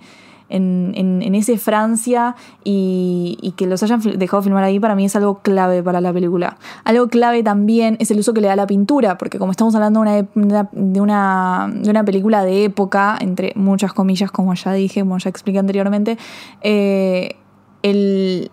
en, 0.53 1.35
ese 1.35 1.59
Francia 1.59 2.37
y, 2.65 3.55
que 3.57 3.67
los 3.67 3.83
hayan 3.83 4.01
dejado 4.01 4.43
filmar 4.43 4.65
ahí 4.65 4.79
para 4.79 4.95
mí 4.95 5.05
es 5.05 5.17
algo 5.17 5.41
clave 5.41 5.83
para 5.83 6.01
la 6.01 6.13
película. 6.13 6.57
Algo 6.85 7.09
clave 7.09 7.43
también 7.43 7.97
es 8.01 8.11
el 8.11 8.19
uso 8.19 8.33
que 8.33 8.41
le 8.41 8.49
da 8.49 8.57
la 8.57 8.67
pintura, 8.67 9.19
porque 9.19 9.39
como 9.39 9.51
estamos 9.53 9.75
hablando 9.75 10.03
de 10.03 10.27
una, 10.35 10.69
de 10.73 11.01
una, 11.01 11.71
de 11.75 11.91
una 11.91 12.05
película 12.05 12.45
de 12.45 12.65
época, 12.65 13.17
entre 13.21 13.53
muchas 13.57 13.93
comillas, 13.93 14.31
como 14.31 14.55
ya 14.55 14.73
dije, 14.73 15.01
como 15.01 15.19
ya 15.19 15.31
expliqué 15.31 15.59
anteriormente, 15.59 16.19
eh, 16.61 17.37
el, 17.83 18.51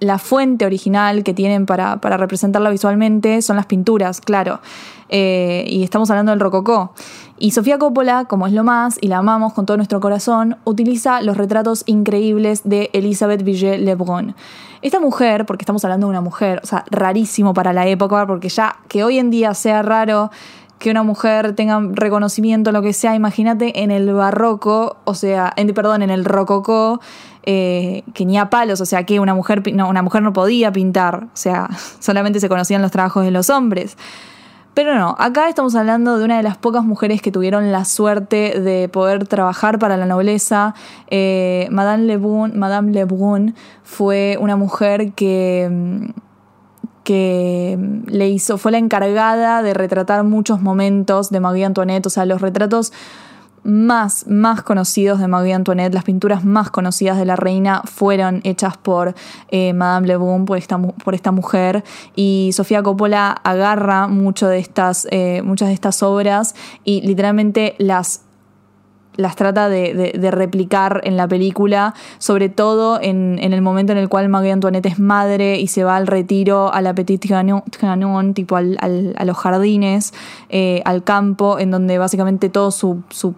la 0.00 0.18
fuente 0.18 0.66
original 0.66 1.22
que 1.22 1.34
tienen 1.34 1.66
para, 1.66 2.00
para 2.00 2.16
representarla 2.16 2.70
visualmente 2.70 3.42
son 3.42 3.56
las 3.56 3.66
pinturas, 3.66 4.20
claro. 4.20 4.60
Eh, 5.08 5.64
y 5.68 5.82
estamos 5.82 6.10
hablando 6.10 6.32
del 6.32 6.40
rococó. 6.40 6.92
Y 7.36 7.50
Sofía 7.50 7.78
Coppola, 7.78 8.26
como 8.26 8.46
es 8.46 8.52
lo 8.52 8.62
más, 8.62 8.96
y 9.00 9.08
la 9.08 9.18
amamos 9.18 9.52
con 9.52 9.66
todo 9.66 9.76
nuestro 9.76 10.00
corazón, 10.00 10.56
utiliza 10.64 11.20
los 11.20 11.36
retratos 11.36 11.82
increíbles 11.86 12.62
de 12.64 12.90
Elisabeth 12.92 13.42
Villet 13.42 13.78
Lebrun. 13.78 14.34
Esta 14.82 15.00
mujer, 15.00 15.44
porque 15.44 15.62
estamos 15.62 15.84
hablando 15.84 16.06
de 16.06 16.10
una 16.10 16.20
mujer, 16.20 16.60
o 16.62 16.66
sea, 16.66 16.84
rarísimo 16.90 17.52
para 17.52 17.72
la 17.72 17.86
época, 17.86 18.26
porque 18.26 18.48
ya 18.48 18.76
que 18.86 19.02
hoy 19.02 19.18
en 19.18 19.30
día 19.30 19.52
sea 19.54 19.82
raro 19.82 20.30
que 20.78 20.90
una 20.90 21.02
mujer 21.02 21.56
tenga 21.56 21.80
reconocimiento, 21.92 22.70
lo 22.70 22.82
que 22.82 22.92
sea, 22.92 23.14
imagínate 23.14 23.82
en 23.82 23.90
el 23.90 24.12
barroco, 24.12 24.98
o 25.04 25.14
sea, 25.14 25.52
en, 25.56 25.72
perdón, 25.72 26.02
en 26.02 26.10
el 26.10 26.24
rococó, 26.24 27.00
eh, 27.44 28.02
que 28.12 28.24
ni 28.24 28.38
a 28.38 28.50
palos, 28.50 28.80
o 28.80 28.86
sea, 28.86 29.04
que 29.04 29.18
una 29.20 29.34
mujer, 29.34 29.62
no, 29.74 29.88
una 29.88 30.02
mujer 30.02 30.22
no 30.22 30.32
podía 30.32 30.70
pintar, 30.70 31.24
o 31.24 31.36
sea, 31.36 31.68
solamente 31.98 32.38
se 32.38 32.48
conocían 32.48 32.82
los 32.82 32.90
trabajos 32.90 33.24
de 33.24 33.30
los 33.30 33.50
hombres. 33.50 33.96
Pero 34.74 34.96
no, 34.96 35.14
acá 35.18 35.48
estamos 35.48 35.76
hablando 35.76 36.18
de 36.18 36.24
una 36.24 36.36
de 36.36 36.42
las 36.42 36.56
pocas 36.56 36.84
mujeres 36.84 37.22
que 37.22 37.30
tuvieron 37.30 37.70
la 37.70 37.84
suerte 37.84 38.60
de 38.60 38.88
poder 38.88 39.26
trabajar 39.28 39.78
para 39.78 39.96
la 39.96 40.04
nobleza. 40.04 40.74
Eh, 41.08 41.68
Madame, 41.70 42.04
Lebrun, 42.04 42.58
Madame 42.58 42.90
Lebrun 42.90 43.54
fue 43.84 44.36
una 44.40 44.56
mujer 44.56 45.12
que, 45.12 45.68
mm, 45.70 46.06
que 47.04 47.78
mm, 47.78 48.08
le 48.10 48.28
hizo, 48.28 48.58
fue 48.58 48.72
la 48.72 48.78
encargada 48.78 49.62
de 49.62 49.74
retratar 49.74 50.24
muchos 50.24 50.60
momentos 50.60 51.30
de 51.30 51.38
Marie 51.38 51.64
Antoinette, 51.64 52.06
o 52.06 52.10
sea, 52.10 52.26
los 52.26 52.40
retratos 52.40 52.92
más, 53.64 54.26
más 54.28 54.62
conocidos 54.62 55.18
de 55.18 55.28
Marie 55.28 55.54
Antoinette, 55.54 55.94
las 55.94 56.04
pinturas 56.04 56.44
más 56.44 56.70
conocidas 56.70 57.18
de 57.18 57.24
la 57.24 57.36
reina 57.36 57.82
fueron 57.84 58.40
hechas 58.44 58.76
por 58.76 59.14
eh, 59.48 59.72
Madame 59.72 60.06
esta, 60.56 60.76
mu- 60.76 60.92
por 60.92 61.14
esta 61.14 61.32
mujer, 61.32 61.82
y 62.14 62.50
Sofía 62.52 62.82
Coppola 62.82 63.30
agarra 63.42 64.06
mucho 64.06 64.48
de 64.48 64.58
estas, 64.58 65.08
eh, 65.10 65.42
muchas 65.42 65.68
de 65.68 65.74
estas 65.74 66.02
obras 66.02 66.54
y 66.84 67.00
literalmente 67.00 67.74
las 67.78 68.23
las 69.16 69.36
trata 69.36 69.68
de, 69.68 70.12
de- 70.18 70.30
replicar 70.30 71.00
en 71.04 71.16
la 71.16 71.28
película, 71.28 71.94
sobre 72.18 72.48
todo 72.48 72.98
en, 73.00 73.38
en 73.40 73.52
el 73.52 73.62
momento 73.62 73.92
en 73.92 73.98
el 73.98 74.08
cual 74.08 74.28
Marie 74.28 74.50
Antoinette 74.52 74.86
es 74.86 74.98
madre 74.98 75.60
y 75.60 75.68
se 75.68 75.84
va 75.84 75.96
al 75.96 76.06
retiro 76.06 76.72
a 76.72 76.80
la 76.82 76.94
Petit 76.94 77.20
Trianon, 77.20 77.62
Trianon, 77.70 78.34
tipo 78.34 78.56
al- 78.56 78.76
al- 78.80 79.14
a 79.16 79.24
los 79.24 79.36
jardines, 79.36 80.12
eh, 80.48 80.82
al 80.84 81.04
campo, 81.04 81.58
en 81.58 81.70
donde 81.70 81.98
básicamente 81.98 82.48
todo 82.48 82.70
su, 82.70 83.02
su 83.10 83.34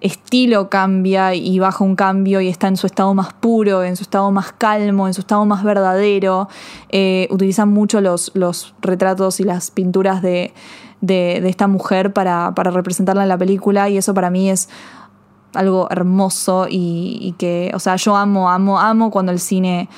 estilo 0.00 0.68
cambia 0.70 1.34
y 1.34 1.58
baja 1.58 1.84
un 1.84 1.94
cambio 1.96 2.40
y 2.40 2.48
está 2.48 2.68
en 2.68 2.76
su 2.76 2.86
estado 2.86 3.14
más 3.14 3.32
puro, 3.34 3.84
en 3.84 3.96
su 3.96 4.02
estado 4.02 4.30
más 4.30 4.52
calmo, 4.52 5.06
en 5.06 5.14
su 5.14 5.20
estado 5.20 5.44
más 5.46 5.62
verdadero. 5.62 6.48
Eh, 6.90 7.28
utilizan 7.30 7.68
mucho 7.68 8.00
los, 8.00 8.32
los 8.34 8.74
retratos 8.80 9.40
y 9.40 9.44
las 9.44 9.70
pinturas 9.70 10.22
de, 10.22 10.52
de- 11.00 11.40
de 11.42 11.48
esta 11.48 11.66
mujer 11.66 12.12
para, 12.12 12.52
para 12.54 12.70
representarla 12.70 13.22
en 13.22 13.28
la 13.28 13.38
película 13.38 13.88
y 13.88 13.96
eso 13.98 14.14
para 14.14 14.30
mí 14.30 14.50
es 14.50 14.68
algo 15.54 15.88
hermoso 15.90 16.66
y, 16.68 17.18
y 17.20 17.32
que, 17.32 17.70
o 17.74 17.78
sea, 17.78 17.96
yo 17.96 18.16
amo, 18.16 18.50
amo, 18.50 18.78
amo 18.78 19.10
cuando 19.10 19.32
el 19.32 19.40
cine, 19.40 19.88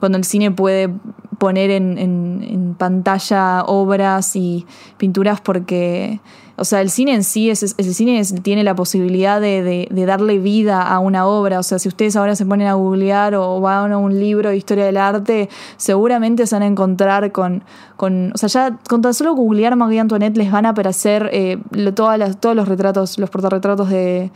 cuando 0.00 0.18
el 0.18 0.24
cine 0.24 0.50
puede 0.50 0.90
poner 1.38 1.70
en, 1.70 1.98
en- 1.98 2.46
en 2.48 2.74
pantalla 2.74 3.62
obras 3.64 4.36
y 4.36 4.66
pinturas 4.96 5.40
porque, 5.42 6.20
o 6.56 6.64
sea, 6.64 6.80
el 6.80 6.88
cine 6.88 7.12
en 7.14 7.24
sí, 7.24 7.50
es, 7.50 7.74
el 7.76 7.94
cine 7.94 8.22
tiene 8.42 8.64
la 8.64 8.74
posibilidad 8.74 9.38
de, 9.38 9.86
darle 10.06 10.38
vida 10.38 10.80
a 10.80 10.98
una 10.98 11.26
obra, 11.26 11.58
o 11.58 11.62
sea, 11.62 11.78
si 11.78 11.88
ustedes 11.88 12.16
ahora 12.16 12.34
se 12.36 12.46
ponen 12.46 12.66
a 12.68 12.72
googlear 12.74 13.34
o 13.34 13.60
van 13.60 13.92
a 13.92 13.98
un 13.98 14.18
libro 14.18 14.48
de 14.48 14.56
historia 14.56 14.86
del 14.86 14.96
arte, 14.96 15.50
seguramente 15.76 16.46
se 16.46 16.54
van 16.54 16.62
a 16.62 16.66
encontrar 16.66 17.32
con, 17.32 17.62
con 17.96 18.32
o 18.34 18.38
sea, 18.38 18.48
ya 18.48 18.78
con 18.88 19.02
tan 19.02 19.12
solo 19.12 19.34
googlear 19.34 19.76
Marie 19.76 20.00
Antoinette 20.00 20.38
les 20.38 20.50
van 20.50 20.64
a 20.64 20.70
aparecer 20.70 21.28
eh, 21.32 21.58
todas 21.94 22.40
todos 22.40 22.56
los 22.56 22.66
retratos, 22.66 23.18
los 23.18 23.28
portarretratos 23.28 23.90
de 23.90 24.30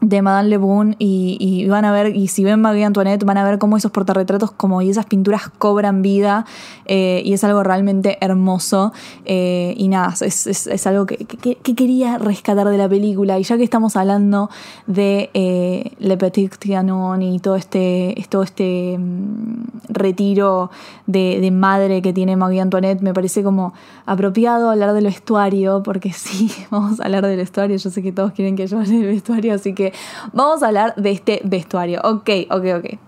de 0.00 0.22
Madame 0.22 0.48
Lebrun 0.48 0.94
y, 1.00 1.36
y 1.40 1.66
van 1.66 1.84
a 1.84 1.90
ver, 1.90 2.14
y 2.14 2.28
si 2.28 2.44
ven 2.44 2.60
Marie 2.60 2.84
Antoinette, 2.84 3.24
van 3.24 3.36
a 3.36 3.42
ver 3.44 3.58
cómo 3.58 3.76
esos 3.76 3.90
portarretratos 3.90 4.52
como 4.52 4.80
y 4.80 4.90
esas 4.90 5.06
pinturas 5.06 5.50
cobran 5.58 6.02
vida 6.02 6.46
eh, 6.86 7.20
y 7.24 7.32
es 7.32 7.42
algo 7.42 7.64
realmente 7.64 8.16
hermoso. 8.20 8.92
Eh, 9.24 9.74
y 9.76 9.88
nada, 9.88 10.14
es, 10.20 10.46
es- 10.46 10.86
algo 10.86 11.04
que, 11.06 11.16
que- 11.16 11.56
que 11.56 11.74
quería 11.74 12.16
rescatar 12.18 12.68
de 12.68 12.78
la 12.78 12.88
película. 12.88 13.38
Y 13.40 13.42
ya 13.42 13.56
que 13.56 13.64
estamos 13.64 13.96
hablando 13.96 14.50
de 14.86 15.30
eh, 15.34 15.90
Le 15.98 16.16
Petit 16.16 16.56
Trianon 16.56 17.20
y 17.20 17.40
todo 17.40 17.56
este, 17.56 18.14
todo 18.28 18.44
este 18.44 18.96
mm, 18.98 19.64
retiro 19.88 20.70
de, 21.06 21.40
de 21.40 21.50
madre 21.50 22.02
que 22.02 22.12
tiene 22.12 22.36
Marie 22.36 22.60
Antoinette, 22.60 23.00
me 23.02 23.12
parece 23.12 23.42
como 23.42 23.74
apropiado 24.06 24.70
hablar 24.70 24.92
del 24.92 25.04
vestuario, 25.04 25.82
porque 25.82 26.12
sí, 26.14 26.50
vamos 26.70 27.00
a 27.00 27.04
hablar 27.04 27.26
del 27.26 27.36
vestuario, 27.38 27.76
yo 27.76 27.90
sé 27.90 28.00
que 28.02 28.12
todos 28.12 28.32
quieren 28.32 28.54
que 28.56 28.66
yo 28.66 28.78
hable 28.78 28.90
del 28.92 29.06
vestuario, 29.06 29.54
así 29.54 29.74
que 29.74 29.87
vamos 30.32 30.62
a 30.62 30.68
hablar 30.68 30.94
de 30.96 31.10
este 31.10 31.40
vestuario. 31.44 32.00
Ok, 32.04 32.30
ok, 32.50 32.64
ok. 32.78 32.98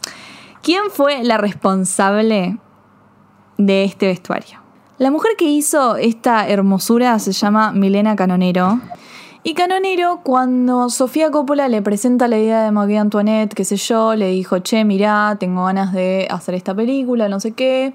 ¿Quién 0.63 0.91
fue 0.91 1.23
la 1.25 1.39
responsable 1.39 2.59
de 3.57 3.85
este 3.85 4.07
vestuario? 4.07 4.61
La 4.99 5.11
mujer 5.11 5.33
que 5.39 5.47
hizo 5.47 5.97
esta 5.97 6.47
hermosura 6.47 7.19
se 7.19 7.33
llama 7.33 7.73
Milena 7.73 8.17
Canonero 8.17 8.81
Y 9.43 9.55
Canonero, 9.55 10.21
cuando 10.23 10.91
Sofía 10.91 11.31
Coppola 11.31 11.69
le 11.69 11.81
presenta 11.81 12.29
la 12.29 12.37
idea 12.37 12.63
de 12.63 12.71
Marie 12.71 12.99
Antoinette, 12.99 13.55
qué 13.55 13.65
sé 13.65 13.77
yo, 13.77 14.15
le 14.15 14.29
dijo, 14.29 14.59
che, 14.59 14.85
mirá, 14.85 15.37
tengo 15.41 15.65
ganas 15.65 15.95
de 15.95 16.29
hacer 16.31 16.55
esta 16.55 16.75
película, 16.75 17.31
no 17.31 17.41
sé 17.41 17.53
qué. 17.53 17.95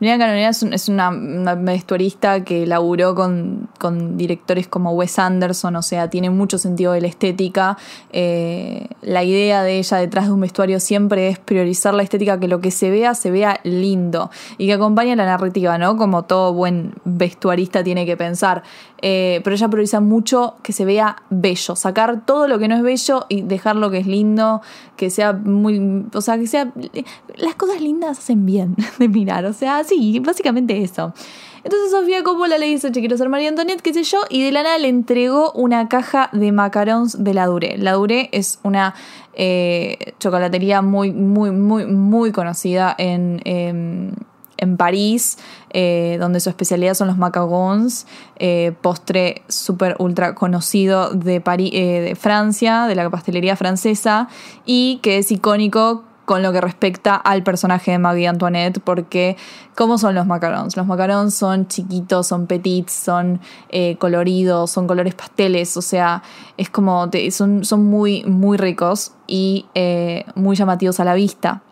Milena 0.00 0.18
Canonera 0.24 0.48
es, 0.48 0.62
un- 0.62 0.72
es 0.72 0.88
una, 0.88 1.10
vestuarista 1.54 2.42
que 2.42 2.66
laburó 2.66 3.14
con, 3.14 3.68
con 3.78 4.16
directores 4.16 4.66
como 4.66 4.92
Wes 4.92 5.18
Anderson, 5.18 5.76
o 5.76 5.82
sea, 5.82 6.08
tiene 6.08 6.30
mucho 6.30 6.56
sentido 6.58 6.92
de 6.92 7.02
la 7.02 7.08
estética. 7.08 7.76
Eh, 8.12 8.88
la 9.02 9.22
idea 9.24 9.62
de 9.62 9.78
ella 9.78 9.98
detrás 9.98 10.26
de 10.26 10.32
un 10.32 10.40
vestuario 10.40 10.80
siempre 10.80 11.28
es 11.28 11.38
priorizar 11.38 11.92
la 11.92 12.02
estética, 12.02 12.40
que 12.40 12.48
lo 12.48 12.60
que 12.60 12.70
se 12.70 12.90
vea, 12.90 13.14
se 13.14 13.30
vea 13.30 13.60
lindo 13.62 14.30
y 14.56 14.66
que 14.66 14.72
acompañe 14.72 15.14
la 15.16 15.26
narrativa, 15.26 15.76
¿no? 15.76 15.96
Como 15.96 16.24
todo 16.24 16.54
buen 16.54 16.94
vestuarista 17.04 17.84
tiene 17.84 18.06
que 18.06 18.16
pensar. 18.16 18.62
Eh, 19.02 19.40
pero 19.44 19.56
ella 19.56 19.68
prioriza 19.68 20.00
mucho 20.00 20.56
que 20.62 20.72
se 20.72 20.84
vea 20.84 21.16
bello, 21.30 21.74
sacar 21.74 22.26
todo 22.26 22.48
lo 22.48 22.58
que 22.58 22.68
no 22.68 22.76
es 22.76 22.82
bello 22.82 23.24
y 23.30 23.42
dejar 23.42 23.76
lo 23.76 23.90
que 23.90 23.98
es 23.98 24.06
lindo, 24.06 24.60
que 24.96 25.08
sea 25.08 25.32
muy, 25.32 26.04
o 26.12 26.20
sea, 26.20 26.36
que 26.36 26.46
sea, 26.46 26.70
las 27.36 27.54
cosas 27.54 27.80
lindas 27.80 28.18
hacen 28.18 28.44
bien 28.44 28.76
de 28.98 29.08
mirar, 29.08 29.46
o 29.46 29.52
sea, 29.54 29.82
sí, 29.90 30.20
básicamente 30.20 30.82
eso. 30.82 31.12
Entonces 31.62 31.90
Sofía 31.90 32.22
Coppola 32.22 32.56
le 32.56 32.66
dice, 32.66 32.90
che, 32.90 33.00
quiero 33.00 33.18
ser 33.18 33.28
María 33.28 33.50
Antoniette, 33.50 33.82
qué 33.82 33.92
sé 33.92 34.02
yo, 34.04 34.20
y 34.30 34.42
de 34.42 34.52
la 34.52 34.78
le 34.78 34.88
entregó 34.88 35.52
una 35.52 35.88
caja 35.88 36.30
de 36.32 36.52
macarons 36.52 37.22
de 37.22 37.34
la 37.34 37.46
Duré. 37.46 37.76
La 37.76 37.92
Duré 37.92 38.30
es 38.32 38.60
una 38.62 38.94
eh, 39.34 40.14
chocolatería 40.18 40.80
muy, 40.80 41.12
muy, 41.12 41.50
muy, 41.50 41.86
muy 41.86 42.32
conocida 42.32 42.94
en... 42.96 43.42
em, 43.44 44.12
en 44.62 44.76
París, 44.76 45.38
eh, 45.70 46.18
donde 46.20 46.38
su 46.38 46.50
especialidad 46.50 46.92
son 46.92 47.08
los 47.08 47.16
macarons, 47.16 48.06
eh, 48.36 48.72
postre 48.82 49.40
súper 49.48 49.96
ultra 49.98 50.34
conocido 50.34 51.14
de, 51.14 51.40
París, 51.40 51.72
de 51.72 52.14
Francia, 52.14 52.84
de 52.86 52.94
la 52.94 53.08
pastelería 53.08 53.56
francesa, 53.56 54.28
y 54.66 54.98
que 55.00 55.16
es 55.16 55.32
icónico 55.32 56.04
con 56.30 56.44
lo 56.44 56.52
que 56.52 56.60
respecta 56.60 57.16
al 57.16 57.42
personaje 57.42 57.90
de 57.90 57.98
Marie 57.98 58.28
Antoinette, 58.28 58.78
porque 58.78 59.36
¿cómo 59.74 59.98
son 59.98 60.14
los 60.14 60.28
macarons? 60.28 60.76
Los 60.76 60.86
macarons 60.86 61.34
son 61.34 61.66
chiquitos, 61.66 62.28
son 62.28 62.46
petits, 62.46 62.92
son 62.92 63.40
eh, 63.68 63.96
coloridos, 63.98 64.70
son 64.70 64.86
colores 64.86 65.16
pasteles, 65.16 65.76
o 65.76 65.82
sea, 65.82 66.22
es 66.56 66.70
como, 66.70 67.10
son, 67.32 67.64
son 67.64 67.84
muy, 67.84 68.22
muy 68.26 68.58
ricos 68.58 69.10
y 69.26 69.66
eh, 69.74 70.24
muy 70.36 70.54
llamativos 70.54 71.00
a 71.00 71.04
la 71.04 71.14
vista. 71.14 71.62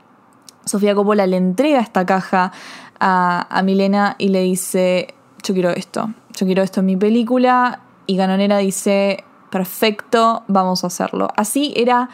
Sofía 0.65 0.93
Coppola 0.97 1.29
le 1.29 1.37
entrega 1.37 1.79
esta 1.79 2.05
caja 2.05 2.51
a, 2.99 3.47
a 3.57 3.63
Milena 3.63 4.17
y 4.19 4.31
le 4.31 4.41
dice, 4.41 5.15
yo 5.45 5.55
quiero 5.55 5.71
esto, 5.71 6.13
yo 6.35 6.47
quiero 6.47 6.65
esto 6.65 6.81
en 6.81 6.87
mi 6.87 6.97
película. 6.97 7.83
Y 8.07 8.17
Ganonera 8.17 8.59
dice, 8.59 9.23
perfecto, 9.51 10.43
vamos 10.49 10.83
a 10.83 10.89
hacerlo. 10.89 11.29
Así 11.37 11.73
era, 11.77 12.09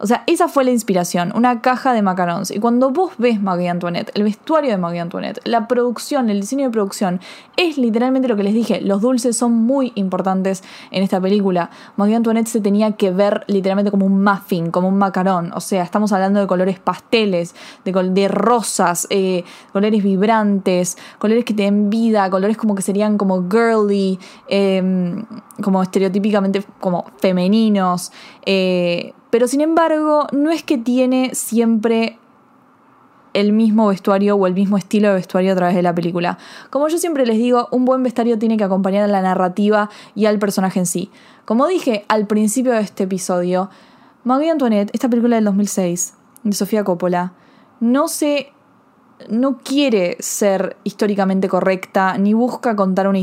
o 0.00 0.06
sea, 0.06 0.24
esa 0.26 0.48
fue 0.48 0.64
la 0.64 0.70
inspiración, 0.70 1.30
una 1.34 1.60
caja 1.60 1.92
de 1.92 2.00
macarons. 2.00 2.50
Y 2.50 2.58
cuando 2.58 2.90
vos 2.90 3.12
ves 3.18 3.42
Marie 3.42 3.68
Antoinette, 3.68 4.10
el 4.14 4.22
vestuario 4.22 4.70
de 4.70 4.78
Marie 4.78 5.00
Antoinette, 5.00 5.40
la 5.44 5.68
producción, 5.68 6.30
el 6.30 6.40
diseño 6.40 6.64
de 6.64 6.70
producción, 6.70 7.20
es 7.58 7.76
literalmente 7.76 8.26
lo 8.26 8.34
que 8.34 8.42
les 8.42 8.54
dije, 8.54 8.80
los 8.80 9.02
dulces 9.02 9.36
son 9.36 9.52
muy 9.52 9.92
importantes 9.96 10.64
en 10.90 11.02
esta 11.02 11.20
película. 11.20 11.68
Marie 11.96 12.16
Antoinette 12.16 12.48
se 12.48 12.62
tenía 12.62 12.92
que 12.92 13.10
ver 13.10 13.44
literalmente 13.46 13.90
como 13.90 14.06
un 14.06 14.24
muffin, 14.24 14.70
como 14.70 14.88
un 14.88 14.96
macarón. 14.96 15.52
O 15.54 15.60
sea, 15.60 15.82
estamos 15.82 16.12
hablando 16.12 16.40
de 16.40 16.46
colores 16.46 16.78
pasteles, 16.78 17.54
de, 17.84 18.28
rosas, 18.28 19.06
eh, 19.10 19.44
colores 19.74 20.02
vibrantes, 20.02 20.96
colores 21.18 21.44
que 21.44 21.52
te 21.52 21.64
den 21.64 21.90
vida, 21.90 22.30
colores 22.30 22.56
como 22.56 22.74
que 22.74 22.80
serían 22.80 23.18
como 23.18 23.50
girly, 23.50 24.18
eh, 24.48 24.82
como 25.62 25.82
estereotípicamente 25.82 26.64
como 26.80 27.04
femeninos. 27.18 28.12
eh, 28.46 29.12
pero 29.30 29.48
sin 29.48 29.60
embargo, 29.60 30.26
no 30.32 30.50
es 30.50 30.62
que 30.62 30.78
tiene 30.78 31.34
siempre 31.34 32.18
el 33.32 33.52
mismo 33.52 33.88
vestuario 33.88 34.34
o 34.36 34.46
el 34.46 34.54
mismo 34.54 34.76
estilo 34.76 35.08
de 35.08 35.14
vestuario 35.14 35.52
a 35.52 35.56
través 35.56 35.76
de 35.76 35.82
la 35.82 35.94
película. 35.94 36.38
Como 36.70 36.88
yo 36.88 36.98
siempre 36.98 37.26
les 37.26 37.38
digo, 37.38 37.68
un 37.70 37.84
buen 37.84 38.02
vestuario 38.02 38.38
tiene 38.38 38.56
que 38.56 38.64
acompañar 38.64 39.04
a 39.04 39.08
la 39.08 39.22
narrativa 39.22 39.88
y 40.14 40.26
al 40.26 40.38
personaje 40.38 40.80
en 40.80 40.86
sí. 40.86 41.10
Como 41.44 41.66
dije 41.68 42.04
al 42.08 42.26
principio 42.26 42.72
de 42.72 42.80
este 42.80 43.04
episodio, 43.04 43.70
Marie 44.24 44.50
Antoinette, 44.50 44.90
esta 44.92 45.08
película 45.08 45.36
del 45.36 45.44
2006 45.44 46.14
de 46.42 46.52
Sofía 46.52 46.84
Coppola, 46.84 47.32
no 47.80 48.08
se 48.08 48.52
no 49.28 49.58
quiere 49.58 50.16
ser 50.20 50.76
históricamente 50.84 51.48
correcta, 51.48 52.16
ni 52.18 52.34
busca 52.34 52.76
contar 52.76 53.08
una 53.08 53.18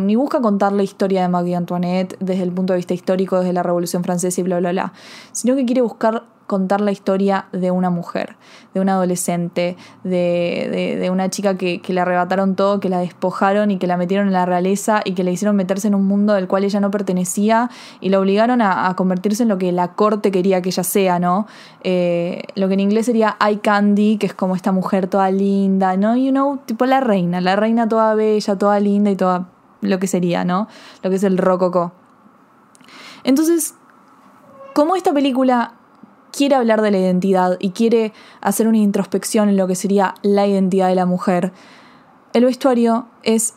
ni 0.00 0.16
busca 0.16 0.40
contar 0.40 0.72
la 0.72 0.82
historia 0.82 1.22
de 1.22 1.28
Marie 1.28 1.56
Antoinette 1.56 2.16
desde 2.20 2.42
el 2.42 2.52
punto 2.52 2.72
de 2.72 2.78
vista 2.78 2.94
histórico, 2.94 3.38
desde 3.38 3.52
la 3.52 3.62
Revolución 3.62 4.04
Francesa 4.04 4.40
y 4.40 4.44
bla 4.44 4.58
bla 4.58 4.72
bla, 4.72 4.92
sino 5.32 5.56
que 5.56 5.64
quiere 5.64 5.82
buscar 5.82 6.24
contar 6.48 6.80
la 6.80 6.90
historia 6.90 7.44
de 7.52 7.70
una 7.70 7.90
mujer, 7.90 8.36
de 8.72 8.80
una 8.80 8.94
adolescente, 8.94 9.76
de, 10.02 10.96
de- 10.98 11.10
una 11.10 11.28
chica 11.28 11.56
que, 11.56 11.80
le 11.86 12.00
arrebataron 12.00 12.56
todo, 12.56 12.80
que 12.80 12.88
la 12.88 13.00
despojaron 13.00 13.70
y 13.70 13.78
que 13.78 13.86
la 13.86 13.98
metieron 13.98 14.28
en 14.28 14.32
la 14.32 14.46
realeza 14.46 15.02
y 15.04 15.12
que 15.12 15.24
le 15.24 15.30
hicieron 15.30 15.56
meterse 15.56 15.88
en 15.88 15.94
un 15.94 16.06
mundo 16.06 16.32
del 16.32 16.48
cual 16.48 16.64
ella 16.64 16.80
no 16.80 16.90
pertenecía 16.90 17.70
y 18.00 18.08
la 18.08 18.18
obligaron 18.18 18.62
a, 18.62 18.94
convertirse 18.96 19.42
en 19.42 19.50
lo 19.50 19.58
que 19.58 19.70
la 19.72 19.92
corte 19.92 20.30
quería 20.30 20.62
que 20.62 20.70
ella 20.70 20.82
sea, 20.82 21.18
¿no? 21.18 21.46
Eh, 21.84 22.44
lo 22.54 22.68
que 22.68 22.74
en 22.74 22.80
inglés 22.80 23.06
sería 23.06 23.36
eye 23.46 23.60
candy, 23.60 24.16
que 24.16 24.26
es 24.26 24.34
como 24.34 24.56
esta 24.56 24.72
mujer 24.72 25.06
toda 25.06 25.30
linda, 25.30 25.96
¿no? 25.98 26.16
You 26.16 26.30
know, 26.30 26.58
tipo 26.64 26.86
la 26.86 27.00
reina, 27.00 27.42
la 27.42 27.56
reina 27.56 27.88
toda 27.88 28.14
bella, 28.14 28.56
toda 28.56 28.80
linda 28.80 29.10
y 29.10 29.16
toda 29.16 29.48
lo 29.82 29.98
que 29.98 30.06
sería, 30.06 30.44
¿no? 30.44 30.66
Lo 31.02 31.10
que 31.10 31.16
es 31.16 31.24
el 31.24 31.36
rococó. 31.36 31.92
Entonces, 33.22 33.74
como 34.72 34.96
esta 34.96 35.12
película 35.12 35.74
quiere 36.32 36.54
hablar 36.54 36.82
de 36.82 36.90
la 36.90 36.98
identidad 36.98 37.56
y 37.60 37.70
quiere 37.70 38.12
hacer 38.40 38.68
una 38.68 38.78
introspección 38.78 39.48
en 39.48 39.56
lo 39.56 39.66
que 39.66 39.74
sería 39.74 40.14
la 40.22 40.46
identidad 40.46 40.88
de 40.88 40.94
la 40.94 41.06
mujer, 41.06 41.52
el 42.32 42.44
vestuario 42.44 43.06
es 43.22 43.54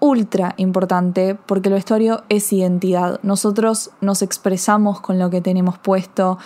ultra 0.00 0.54
importante 0.58 1.34
porque 1.34 1.68
el 1.68 1.74
vestuario 1.74 2.22
es 2.28 2.52
identidad. 2.52 3.18
Nosotros 3.22 3.90
nos 4.00 4.22
expresamos 4.22 5.00
con 5.00 5.18
lo 5.18 5.28
que 5.30 5.40
tenemos 5.40 5.76
puesto, 5.78 6.38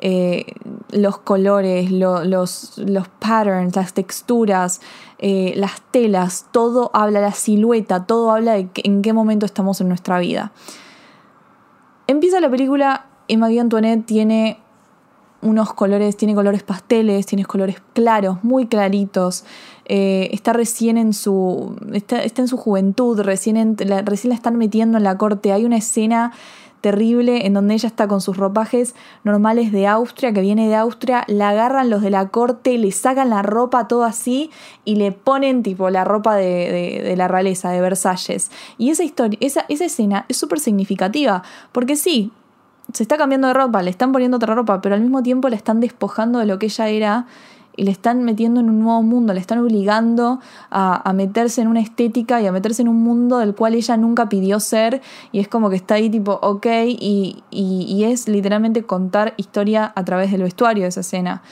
eh, 0.00 0.44
los 0.90 1.18
colores, 1.18 1.90
lo- 1.90 2.24
los, 2.24 2.78
patterns, 3.18 3.74
las 3.74 3.94
texturas, 3.94 4.80
eh, 5.18 5.54
las 5.56 5.80
telas, 5.90 6.46
todo 6.52 6.90
habla, 6.92 7.20
la 7.20 7.32
silueta, 7.32 8.04
todo 8.06 8.30
habla 8.30 8.52
de 8.52 8.68
en 8.84 9.02
qué 9.02 9.12
momento 9.12 9.46
estamos 9.46 9.80
en 9.80 9.88
nuestra 9.88 10.18
vida. 10.18 10.52
Empieza 12.06 12.40
la 12.40 12.48
película 12.50 13.06
y 13.26 13.36
Marie 13.36 13.60
Antoinette 13.60 14.06
tiene 14.06 14.60
unos 15.40 15.72
colores, 15.74 16.16
tiene 16.16 16.34
colores 16.34 16.62
pasteles, 16.62 17.26
tiene 17.26 17.44
colores 17.44 17.76
claros, 17.94 18.42
muy 18.42 18.66
claritos. 18.66 19.44
Eh, 19.84 20.28
está 20.32 20.52
recién 20.52 20.98
en 20.98 21.12
su. 21.14 21.76
Está, 21.92 22.22
está 22.22 22.42
en 22.42 22.48
su 22.48 22.56
juventud, 22.56 23.20
recién, 23.20 23.76
la, 23.78 24.02
recién 24.02 24.30
la 24.30 24.34
están 24.34 24.56
metiendo 24.56 24.98
en 24.98 25.04
la 25.04 25.16
corte. 25.16 25.52
Hay 25.52 25.64
una 25.64 25.76
escena 25.76 26.32
terrible 26.80 27.44
en 27.44 27.54
donde 27.54 27.74
ella 27.74 27.88
está 27.88 28.06
con 28.06 28.20
sus 28.20 28.36
ropajes 28.36 28.94
normales 29.24 29.72
de 29.72 29.88
Austria, 29.88 30.32
que 30.32 30.40
viene 30.40 30.68
de 30.68 30.76
Austria, 30.76 31.24
la 31.26 31.48
agarran 31.48 31.90
los 31.90 32.02
de 32.02 32.10
la 32.10 32.28
corte, 32.28 32.78
le 32.78 32.92
sacan 32.92 33.30
la 33.30 33.42
ropa 33.42 33.88
todo 33.88 34.04
así 34.04 34.50
y 34.84 34.94
le 34.94 35.10
ponen 35.10 35.64
tipo 35.64 35.90
la 35.90 36.04
ropa 36.04 36.36
de, 36.36 36.44
de- 36.44 37.02
de 37.02 37.16
la 37.16 37.26
realeza, 37.26 37.70
de 37.70 37.80
Versalles. 37.80 38.52
Y 38.78 38.90
esa 38.90 39.02
historia, 39.02 39.38
esa, 39.42 39.64
esa 39.68 39.86
escena 39.86 40.24
es 40.28 40.36
súper 40.36 40.60
significativa, 40.60 41.42
porque 41.72 41.96
sí, 41.96 42.30
se 42.92 43.02
está 43.02 43.16
cambiando 43.16 43.48
de 43.48 43.54
ropa, 43.54 43.82
le 43.82 43.90
están 43.90 44.12
poniendo 44.12 44.36
otra 44.36 44.54
ropa, 44.54 44.80
pero 44.80 44.94
al 44.94 45.00
mismo 45.02 45.22
tiempo 45.22 45.48
la 45.48 45.56
están 45.56 45.80
despojando 45.80 46.38
de 46.38 46.46
lo 46.46 46.58
que 46.58 46.66
ella 46.66 46.88
era 46.88 47.26
y 47.76 47.84
le 47.84 47.92
están 47.92 48.24
metiendo 48.24 48.58
en 48.58 48.70
un 48.70 48.80
nuevo 48.80 49.02
mundo, 49.02 49.32
le 49.34 49.38
están 49.40 49.58
obligando 49.58 50.40
a, 50.70 51.08
a 51.08 51.12
meterse 51.12 51.60
en 51.60 51.68
una 51.68 51.80
estética 51.80 52.40
y 52.42 52.46
a 52.46 52.50
meterse 52.52 52.82
en 52.82 52.88
un 52.88 53.00
mundo 53.02 53.38
del 53.38 53.54
cual 53.54 53.74
ella 53.74 53.96
nunca 53.96 54.28
pidió 54.28 54.58
ser 54.58 55.00
y 55.30 55.38
es 55.38 55.46
como 55.46 55.70
que 55.70 55.76
está 55.76 55.94
ahí 55.94 56.10
tipo, 56.10 56.40
ok, 56.42 56.66
y, 56.88 57.44
y- 57.50 58.04
es 58.04 58.26
literalmente 58.26 58.82
contar 58.82 59.34
historia 59.36 59.92
a 59.94 60.04
través 60.04 60.32
del 60.32 60.42
vestuario 60.42 60.82
de 60.84 60.88
esa 60.88 61.00
escena. 61.00 61.42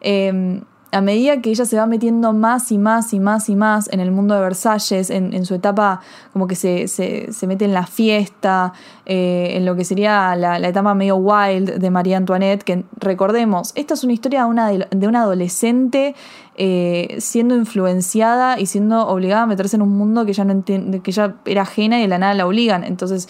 Eh, 0.00 0.62
a 0.90 1.00
medida 1.02 1.42
que 1.42 1.50
ella 1.50 1.64
se 1.66 1.76
va 1.76 1.86
metiendo 1.86 2.32
más 2.32 2.72
y 2.72 2.78
más 2.78 3.12
y 3.12 3.20
más 3.20 3.48
y 3.48 3.56
más 3.56 3.88
en 3.92 4.00
el 4.00 4.10
mundo 4.10 4.34
de 4.34 4.40
Versalles, 4.40 5.10
en, 5.10 5.44
su 5.44 5.54
etapa 5.54 6.00
como 6.32 6.46
que 6.46 6.54
se, 6.54 6.88
se- 6.88 7.46
mete 7.46 7.66
en 7.66 7.74
la 7.74 7.86
fiesta, 7.86 8.72
eh, 9.04 9.52
en 9.56 9.66
lo 9.66 9.76
que 9.76 9.84
sería 9.84 10.34
la, 10.34 10.58
la 10.58 10.68
etapa 10.68 10.94
medio 10.94 11.16
wild 11.16 11.74
de 11.74 11.90
María 11.90 12.16
Antoinette, 12.16 12.62
que 12.64 12.84
recordemos, 12.96 13.72
esta 13.74 13.94
es 13.94 14.04
una 14.04 14.14
historia 14.14 14.44
de 14.44 14.46
una, 14.46 14.70
de 14.70 15.06
una 15.08 15.22
adolescente 15.22 16.14
eh, 16.56 17.16
siendo 17.20 17.54
influenciada 17.54 18.58
y 18.58 18.66
siendo 18.66 19.06
obligada 19.06 19.42
a 19.42 19.46
meterse 19.46 19.76
en 19.76 19.82
un 19.82 19.96
mundo 19.96 20.24
que 20.26 20.32
ya 20.32 20.44
no 20.44 20.52
entiende, 20.52 21.00
que 21.00 21.12
ya 21.12 21.36
era 21.44 21.62
ajena 21.62 21.98
y 21.98 22.02
de 22.02 22.08
la 22.08 22.18
nada 22.18 22.34
la 22.34 22.46
obligan. 22.46 22.82
Entonces, 22.82 23.28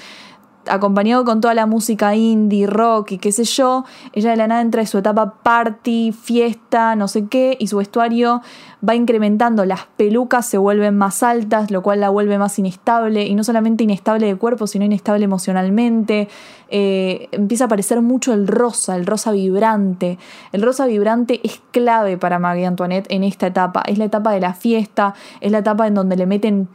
acompañado 0.70 1.24
con 1.24 1.40
toda 1.40 1.54
la 1.54 1.66
música 1.66 2.14
indie, 2.14 2.66
rock 2.66 3.12
y 3.12 3.18
qué 3.18 3.32
sé 3.32 3.44
yo, 3.44 3.84
ella 4.12 4.30
de 4.30 4.36
la 4.36 4.48
nada 4.48 4.60
entra 4.60 4.80
en 4.80 4.86
su 4.86 4.98
etapa 4.98 5.34
party, 5.42 6.12
fiesta, 6.12 6.96
no 6.96 7.08
sé 7.08 7.26
qué, 7.26 7.56
y 7.58 7.66
su 7.66 7.78
vestuario 7.78 8.42
va 8.86 8.94
incrementando, 8.94 9.64
las 9.64 9.86
pelucas 9.96 10.46
se 10.46 10.58
vuelven 10.58 10.96
más 10.96 11.22
altas, 11.22 11.70
lo 11.70 11.82
cual 11.82 12.00
la 12.00 12.10
vuelve 12.10 12.38
más 12.38 12.58
inestable, 12.58 13.26
y 13.26 13.34
no 13.34 13.44
solamente 13.44 13.84
inestable 13.84 14.26
de 14.26 14.36
cuerpo, 14.36 14.66
sino 14.66 14.84
inestable 14.84 15.24
emocionalmente. 15.24 16.28
Eh, 16.70 17.28
empieza 17.32 17.64
a 17.64 17.66
aparecer 17.66 18.02
mucho 18.02 18.32
el 18.34 18.46
rosa, 18.46 18.96
el 18.96 19.06
rosa 19.06 19.32
vibrante. 19.32 20.18
El 20.52 20.62
rosa 20.62 20.86
vibrante 20.86 21.40
es 21.42 21.60
clave 21.72 22.18
para 22.18 22.38
Marie 22.38 22.66
Antoinette 22.66 23.10
en 23.10 23.24
esta 23.24 23.46
etapa. 23.46 23.82
Es 23.86 23.98
la 23.98 24.04
etapa 24.04 24.32
de 24.32 24.40
la 24.40 24.54
fiesta, 24.54 25.14
es 25.40 25.50
la 25.50 25.58
etapa 25.58 25.86
en 25.86 25.94
donde 25.94 26.16
le 26.16 26.26
meten 26.26 26.68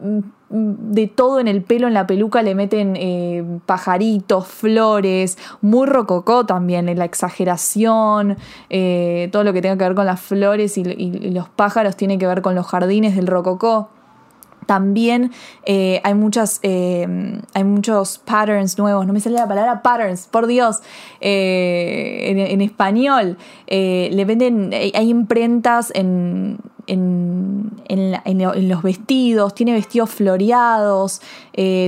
mm, 0.00 0.20
de 0.50 1.06
todo 1.06 1.40
en 1.40 1.48
el 1.48 1.62
pelo, 1.62 1.88
en 1.88 1.94
la 1.94 2.06
peluca, 2.06 2.42
le 2.42 2.54
meten 2.54 2.94
eh, 2.96 3.44
pajaritos, 3.66 4.46
flores, 4.46 5.36
muy 5.60 5.86
rococó 5.86 6.46
también, 6.46 6.88
en 6.88 6.98
la 6.98 7.04
exageración, 7.04 8.36
eh, 8.70 9.28
todo 9.30 9.44
lo 9.44 9.52
que 9.52 9.60
tenga 9.60 9.76
que 9.76 9.84
ver 9.84 9.94
con 9.94 10.06
las 10.06 10.20
flores 10.20 10.78
y, 10.78 10.82
y, 10.82 11.30
los 11.30 11.48
pájaros 11.48 11.96
tiene 11.96 12.18
que 12.18 12.26
ver 12.26 12.42
con 12.42 12.54
los 12.54 12.66
jardines 12.66 13.14
del 13.14 13.26
rococó. 13.26 13.90
También 14.68 15.32
eh, 15.64 15.98
hay, 16.04 16.12
muchas, 16.12 16.60
eh, 16.62 17.40
hay 17.54 17.64
muchos 17.64 18.18
patterns 18.18 18.76
nuevos, 18.76 19.06
no 19.06 19.14
me 19.14 19.20
sale 19.20 19.36
la 19.36 19.48
palabra 19.48 19.80
patterns, 19.80 20.26
por 20.26 20.46
Dios, 20.46 20.80
eh, 21.22 22.50
en, 22.50 22.60
español. 22.60 23.38
le 23.66 24.24
venden, 24.26 24.74
hay 24.74 25.08
imprentas 25.08 25.90
en, 25.94 26.58
en, 26.86 27.80
en, 27.88 28.68
los 28.68 28.82
vestidos, 28.82 29.54
tiene 29.54 29.72
vestidos 29.72 30.10
floreados, 30.10 31.22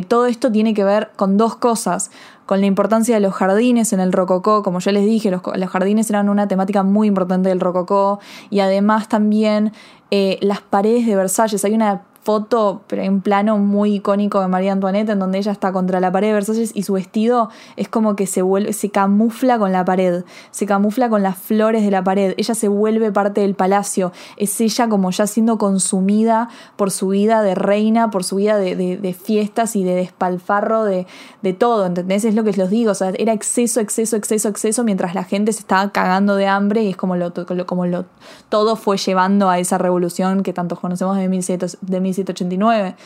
todo 0.08 0.24
esto 0.24 0.50
tiene 0.50 0.72
que 0.72 0.82
ver 0.82 1.10
con 1.16 1.36
dos 1.36 1.56
cosas 1.56 2.10
con 2.46 2.60
la 2.60 2.66
importancia 2.66 3.14
de 3.14 3.20
los 3.20 3.34
jardines 3.34 3.92
en 3.92 4.00
el 4.00 4.10
rococó. 4.10 4.62
Como 4.62 4.80
ya 4.80 4.90
les 4.90 5.04
dije, 5.04 5.30
los, 5.30 5.42
los 5.54 5.68
jardines 5.68 6.08
eran 6.08 6.30
una 6.30 6.48
temática 6.48 6.82
muy 6.82 7.08
importante 7.08 7.50
del 7.50 7.60
rococó 7.60 8.20
y 8.48 8.60
además 8.60 9.08
también 9.08 9.72
las 10.10 10.60
paredes 10.62 11.06
de 11.06 11.14
Versalles. 11.14 11.64
Hay 11.64 11.74
una 11.74 12.02
foto, 12.22 12.83
en 12.90 13.22
plano 13.22 13.59
muy 13.59 13.94
icónico 13.96 14.40
de 14.40 14.48
María 14.48 14.72
Antoinette, 14.72 15.11
en 15.11 15.18
donde 15.18 15.38
ella 15.38 15.52
está 15.52 15.72
contra 15.72 16.00
la 16.00 16.12
pared 16.12 16.28
de 16.28 16.35
Versalles 16.35 16.72
y 16.74 16.83
su 16.83 16.92
vestido 16.92 17.48
es 17.76 17.88
como 17.88 18.14
que 18.14 18.26
se 18.26 18.42
vuelve, 18.42 18.72
se 18.72 18.90
camufla 18.90 19.59
con 19.59 19.72
la 19.72 19.85
pared, 19.85 20.24
se 20.50 20.66
camufla 20.66 21.09
con 21.09 21.22
las 21.22 21.38
flores 21.38 21.83
de 21.83 21.90
la 21.90 22.04
pared, 22.04 22.35
ella 22.37 22.54
se 22.54 22.68
vuelve 22.68 23.11
parte 23.11 23.40
del 23.40 23.54
palacio, 23.54 24.12
es 24.37 24.61
ella 24.61 24.88
como 24.88 25.11
ya 25.11 25.26
siendo 25.26 25.56
consumida 25.56 26.48
por 26.76 26.90
su 26.90 27.09
vida 27.09 27.42
de 27.42 27.54
reina, 27.54 28.11
por 28.11 28.22
su 28.22 28.37
vida 28.37 28.59
de, 28.59 28.76
de, 28.76 28.96
de 28.98 29.14
fiestas 29.14 29.74
y 29.74 29.85
de 29.85 29.94
despalfarro 29.94 30.85
de, 30.85 31.06
de, 31.42 31.52
todo, 31.54 31.87
¿entendés? 31.87 32.24
Es 32.24 32.35
lo 32.35 32.44
que 32.44 32.52
les 32.52 32.70
digo, 32.70 32.92
o 32.92 32.94
sea, 32.94 33.12
era 33.16 33.33
exceso, 33.33 33.80
exceso, 33.80 34.16
exceso, 34.16 34.48
exceso, 34.48 34.85
mientras 34.85 35.14
la 35.14 35.24
gente 35.24 35.52
se 35.52 35.61
estaba 35.61 35.90
cagando 35.90 36.37
de 36.37 36.46
hambre 36.46 36.83
y 36.83 36.90
es 36.90 36.96
como 36.96 37.16
lo, 37.16 37.33
como 37.66 37.87
lo 37.87 38.04
todo 38.48 38.76
fue 38.76 38.98
llevando 38.98 39.48
a 39.48 39.59
esa 39.59 39.78
revolución 39.78 40.42
que 40.42 40.52
tantos 40.52 40.80
conocemos 40.80 41.16
de, 41.16 41.28
1700, 41.28 41.78
de 41.80 42.00
1789. 42.11 42.96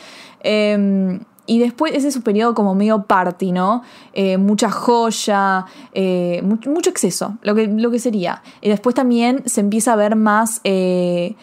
Eh, 0.41 1.19
y 1.47 1.59
después 1.59 1.93
ese 1.93 2.07
es 2.07 2.13
su 2.13 2.21
periodo 2.21 2.55
como 2.55 2.73
medio 2.73 3.03
party, 3.03 3.51
¿no? 3.51 3.83
Eh, 4.13 4.37
mucha 4.37 4.71
joya, 4.71 5.65
eh, 5.93 6.41
mucho, 6.43 6.71
mucho, 6.71 6.89
exceso, 6.89 7.37
lo 7.41 7.53
que, 7.53 7.67
lo 7.67 7.91
que 7.91 7.99
sería. 7.99 8.41
Y 8.61 8.69
después 8.69 8.95
también 8.95 9.43
se 9.45 9.61
empieza 9.61 9.93
a 9.93 9.95
ver 9.95 10.15
más... 10.15 10.61
Eh, 10.63 11.35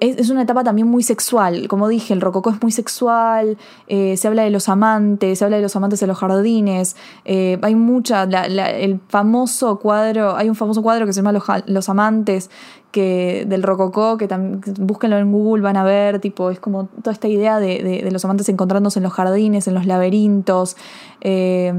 es, 0.00 0.30
una 0.30 0.42
etapa 0.42 0.64
también 0.64 0.88
muy 0.88 1.02
sexual. 1.02 1.68
Como 1.68 1.88
dije, 1.88 2.14
el 2.14 2.20
rococó 2.20 2.50
es 2.50 2.62
muy 2.62 2.72
sexual, 2.72 3.56
eh, 3.86 4.16
se 4.16 4.28
habla 4.28 4.42
de 4.42 4.50
los 4.50 4.68
amantes, 4.68 5.38
se 5.38 5.44
habla 5.44 5.56
de 5.56 5.62
los 5.62 5.76
amantes 5.76 6.02
en 6.02 6.08
los 6.08 6.18
jardines. 6.18 6.96
Eh, 7.24 7.58
hay 7.62 7.74
mucha, 7.74 8.24
el 8.24 9.00
famoso 9.08 9.78
cuadro, 9.78 10.36
hay 10.36 10.48
un 10.48 10.54
famoso 10.54 10.82
cuadro 10.82 11.06
que 11.06 11.12
se 11.12 11.20
llama 11.20 11.32
Los, 11.32 11.44
los 11.66 11.88
Amantes, 11.88 12.50
que, 12.90 13.44
del 13.46 13.62
rococó, 13.62 14.16
que 14.16 14.28
búsquenlo 14.78 15.18
en 15.18 15.30
Google, 15.30 15.62
van 15.62 15.76
a 15.76 15.84
ver, 15.84 16.20
tipo, 16.20 16.50
es 16.50 16.60
como 16.60 16.86
toda 16.86 17.12
esta 17.12 17.28
idea 17.28 17.60
de, 17.60 17.82
de, 17.82 18.02
de 18.02 18.10
los 18.10 18.24
amantes 18.24 18.48
encontrándose 18.48 18.98
en 18.98 19.02
los 19.04 19.12
jardines, 19.12 19.68
en 19.68 19.74
los 19.74 19.86
laberintos. 19.86 20.76
Eh, 21.20 21.72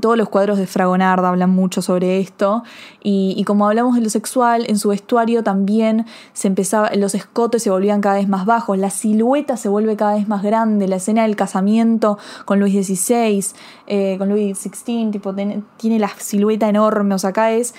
todos 0.00 0.16
los 0.16 0.28
cuadros 0.28 0.58
de 0.58 0.66
Fragonard 0.66 1.24
hablan 1.24 1.50
mucho 1.50 1.82
sobre 1.82 2.18
esto. 2.18 2.62
Y, 3.02 3.42
como 3.44 3.68
hablamos 3.68 3.94
de 3.94 4.00
lo 4.00 4.10
sexual, 4.10 4.64
en 4.68 4.78
su 4.78 4.88
vestuario 4.88 5.42
también 5.42 6.06
se 6.32 6.48
empezaba, 6.48 6.90
los 6.96 7.14
escotes 7.14 7.62
se 7.62 7.70
volvían 7.70 8.00
cada 8.00 8.16
vez 8.16 8.28
más 8.28 8.46
bajos, 8.46 8.78
la 8.78 8.90
silueta 8.90 9.56
se 9.56 9.68
vuelve 9.68 9.96
cada 9.96 10.14
vez 10.14 10.26
más 10.28 10.42
grande, 10.42 10.88
la 10.88 10.96
escena 10.96 11.22
del 11.22 11.36
casamiento 11.36 12.18
con 12.44 12.58
Luis 12.58 12.74
XVI, 12.86 13.44
eh, 13.86 14.16
con 14.18 14.28
Luis 14.28 14.58
XVI, 14.58 15.10
tipo, 15.10 15.34
tiene 15.34 15.98
la 15.98 16.08
silueta 16.08 16.68
enorme, 16.68 17.14
o 17.14 17.18
sea, 17.18 17.30
acá 17.30 17.52
es 17.52 17.74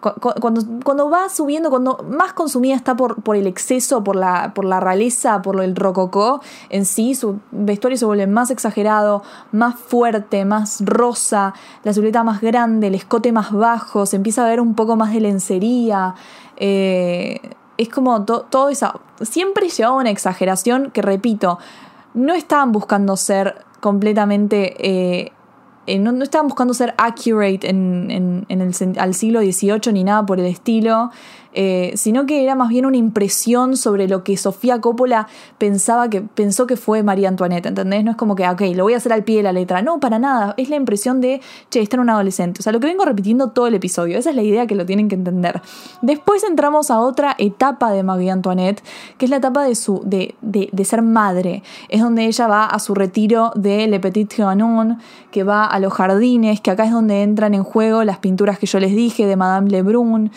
cuando, 0.00 0.62
cuando 0.82 1.10
va 1.10 1.28
subiendo, 1.28 1.68
cuando 1.68 2.04
más 2.08 2.32
consumida 2.32 2.74
está 2.74 2.96
por, 2.96 3.22
por 3.22 3.36
el 3.36 3.46
exceso, 3.46 4.02
por 4.02 4.16
la, 4.16 4.52
por 4.54 4.64
la 4.64 4.80
realeza, 4.80 5.42
por 5.42 5.62
el 5.62 5.76
rococó 5.76 6.40
en 6.70 6.86
sí, 6.86 7.14
su 7.14 7.40
vestuario 7.50 7.98
se 7.98 8.06
vuelve 8.06 8.26
más 8.26 8.50
exagerado, 8.50 9.22
más 9.52 9.76
fuerte, 9.76 10.44
más 10.44 10.82
rosa, 10.84 11.52
la 11.84 11.92
silueta 11.92 12.24
más 12.24 12.40
grande, 12.40 12.86
el 12.86 12.94
escote 12.94 13.30
más 13.30 13.52
bajo, 13.52 14.06
se 14.06 14.16
empieza 14.16 14.44
a 14.44 14.48
ver 14.48 14.60
un 14.60 14.74
poco 14.74 14.96
más 14.96 15.12
de 15.12 15.20
lencería. 15.20 16.14
Eh, 16.56 17.40
es 17.76 17.88
como 17.88 18.24
to, 18.24 18.42
todo 18.42 18.68
eso. 18.68 19.00
Siempre 19.20 19.68
llevaba 19.68 19.96
una 19.96 20.10
exageración 20.10 20.90
que, 20.90 21.02
repito, 21.02 21.58
no 22.14 22.34
estaban 22.34 22.72
buscando 22.72 23.16
ser 23.16 23.64
completamente. 23.80 24.76
Eh, 24.78 25.32
eh, 25.94 25.98
no, 25.98 26.12
no, 26.12 26.22
estaban 26.22 26.46
buscando 26.46 26.72
ser 26.74 26.94
accurate 26.98 27.68
en, 27.68 28.10
en, 28.10 28.46
en 28.48 28.60
el, 28.60 28.98
al 28.98 29.14
siglo 29.14 29.40
XVIII 29.40 29.92
ni 29.92 30.04
nada 30.04 30.24
por 30.24 30.38
el 30.38 30.46
estilo, 30.46 31.10
eh, 31.52 31.92
sino 31.96 32.26
que 32.26 32.42
era 32.42 32.54
más 32.54 32.68
bien 32.68 32.86
una 32.86 32.96
impresión 32.96 33.76
sobre 33.76 34.08
lo 34.08 34.22
que 34.24 34.36
Sofía 34.36 34.80
Coppola 34.80 35.26
pensaba 35.58 36.08
que, 36.08 36.22
pensó 36.22 36.66
que 36.66 36.76
fue 36.76 37.02
María 37.02 37.28
Antoinette, 37.28 37.66
¿entendés? 37.66 38.04
No 38.04 38.12
es 38.12 38.16
como 38.16 38.36
que, 38.36 38.48
ok, 38.48 38.62
lo 38.74 38.84
voy 38.84 38.94
a 38.94 38.98
hacer 38.98 39.12
al 39.12 39.24
pie 39.24 39.38
de 39.38 39.42
la 39.42 39.52
letra, 39.52 39.82
no, 39.82 40.00
para 40.00 40.18
nada, 40.18 40.54
es 40.56 40.70
la 40.70 40.76
impresión 40.76 41.20
de, 41.20 41.40
che, 41.70 41.80
está 41.80 41.96
en 41.96 42.02
un 42.02 42.10
adolescente, 42.10 42.60
o 42.60 42.62
sea, 42.62 42.72
lo 42.72 42.80
que 42.80 42.86
vengo 42.86 43.04
repitiendo 43.04 43.50
todo 43.50 43.66
el 43.66 43.74
episodio, 43.74 44.18
esa 44.18 44.30
es 44.30 44.36
la 44.36 44.42
idea 44.42 44.66
que 44.66 44.74
lo 44.74 44.86
tienen 44.86 45.08
que 45.08 45.14
entender. 45.14 45.60
Después 46.02 46.44
entramos 46.44 46.90
a 46.90 47.00
otra 47.00 47.34
etapa 47.38 47.90
de 47.92 48.02
María 48.02 48.32
Antoinette, 48.32 48.82
que 49.18 49.26
es 49.26 49.30
la 49.30 49.38
etapa 49.38 49.64
de, 49.64 49.74
su, 49.74 50.02
de, 50.04 50.34
de, 50.40 50.68
de 50.72 50.84
ser 50.84 51.02
madre, 51.02 51.62
es 51.88 52.00
donde 52.00 52.26
ella 52.26 52.46
va 52.46 52.66
a 52.66 52.78
su 52.78 52.94
retiro 52.94 53.52
de 53.54 53.86
Le 53.86 54.00
Petit 54.00 54.28
Trianon, 54.28 54.98
que 55.30 55.44
va 55.44 55.64
a 55.64 55.78
los 55.78 55.92
jardines, 55.92 56.60
que 56.60 56.70
acá 56.70 56.84
es 56.84 56.92
donde 56.92 57.22
entran 57.22 57.54
en 57.54 57.64
juego 57.64 58.04
las 58.04 58.18
pinturas 58.18 58.58
que 58.58 58.66
yo 58.66 58.78
les 58.80 58.94
dije 58.94 59.26
de 59.26 59.36
Madame 59.36 59.70
Lebrun, 59.70 60.30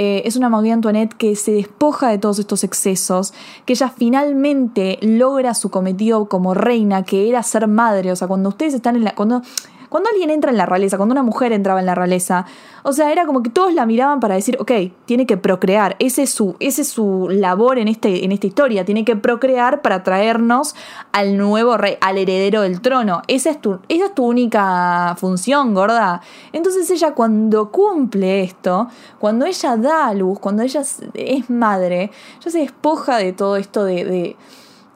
eh, 0.00 0.22
es 0.24 0.36
una 0.36 0.48
Marie 0.48 0.72
Antoinette 0.72 1.12
que 1.12 1.34
se 1.34 1.50
despoja 1.50 2.08
de 2.08 2.18
todos 2.18 2.38
estos 2.38 2.62
excesos, 2.62 3.34
que 3.64 3.72
ella 3.72 3.88
finalmente 3.88 4.96
logra 5.02 5.54
su 5.54 5.70
cometido 5.70 6.28
como 6.28 6.54
reina, 6.54 7.02
que 7.02 7.28
era 7.28 7.42
ser 7.42 7.66
madre. 7.66 8.12
O 8.12 8.16
sea, 8.16 8.28
cuando 8.28 8.50
ustedes 8.50 8.74
están 8.74 8.94
en 8.94 9.02
la. 9.02 9.16
Cuando, 9.16 9.42
cuando 9.88 10.10
alguien 10.10 10.30
entra 10.30 10.50
en 10.50 10.56
la 10.56 10.66
realeza, 10.66 10.96
cuando 10.96 11.12
una 11.12 11.22
mujer 11.22 11.52
entraba 11.52 11.80
en 11.80 11.86
la 11.86 11.94
realeza, 11.94 12.46
o 12.82 12.92
sea, 12.92 13.12
era 13.12 13.26
como 13.26 13.42
que 13.42 13.50
todos 13.50 13.74
la 13.74 13.86
miraban 13.86 14.20
para 14.20 14.34
decir, 14.34 14.56
ok, 14.60 14.72
tiene 15.04 15.26
que 15.26 15.36
procrear, 15.36 15.96
ese 15.98 16.22
es 16.22 16.30
su, 16.30 16.56
ese 16.60 16.82
es 16.82 16.88
su 16.88 17.28
labor 17.30 17.78
en, 17.78 17.88
este, 17.88 18.24
en 18.24 18.32
esta 18.32 18.46
historia, 18.46 18.84
tiene 18.84 19.04
que 19.04 19.16
procrear 19.16 19.82
para 19.82 20.02
traernos 20.02 20.74
al 21.12 21.36
nuevo 21.36 21.76
rey, 21.76 21.96
al 22.00 22.18
heredero 22.18 22.62
del 22.62 22.80
trono. 22.80 23.22
Esa 23.28 23.50
es 23.50 23.60
tu, 23.60 23.78
esa 23.88 24.06
es 24.06 24.14
tu 24.14 24.24
única 24.24 25.14
función, 25.18 25.74
gorda. 25.74 26.20
Entonces 26.52 26.90
ella 26.90 27.14
cuando 27.14 27.70
cumple 27.70 28.42
esto, 28.42 28.88
cuando 29.18 29.46
ella 29.46 29.76
da 29.76 30.08
a 30.08 30.14
luz, 30.14 30.38
cuando 30.38 30.62
ella 30.62 30.82
es 31.14 31.50
madre, 31.50 32.10
ya 32.44 32.50
se 32.50 32.58
despoja 32.58 33.18
de 33.18 33.32
todo 33.32 33.56
esto 33.56 33.84
de 33.84 34.36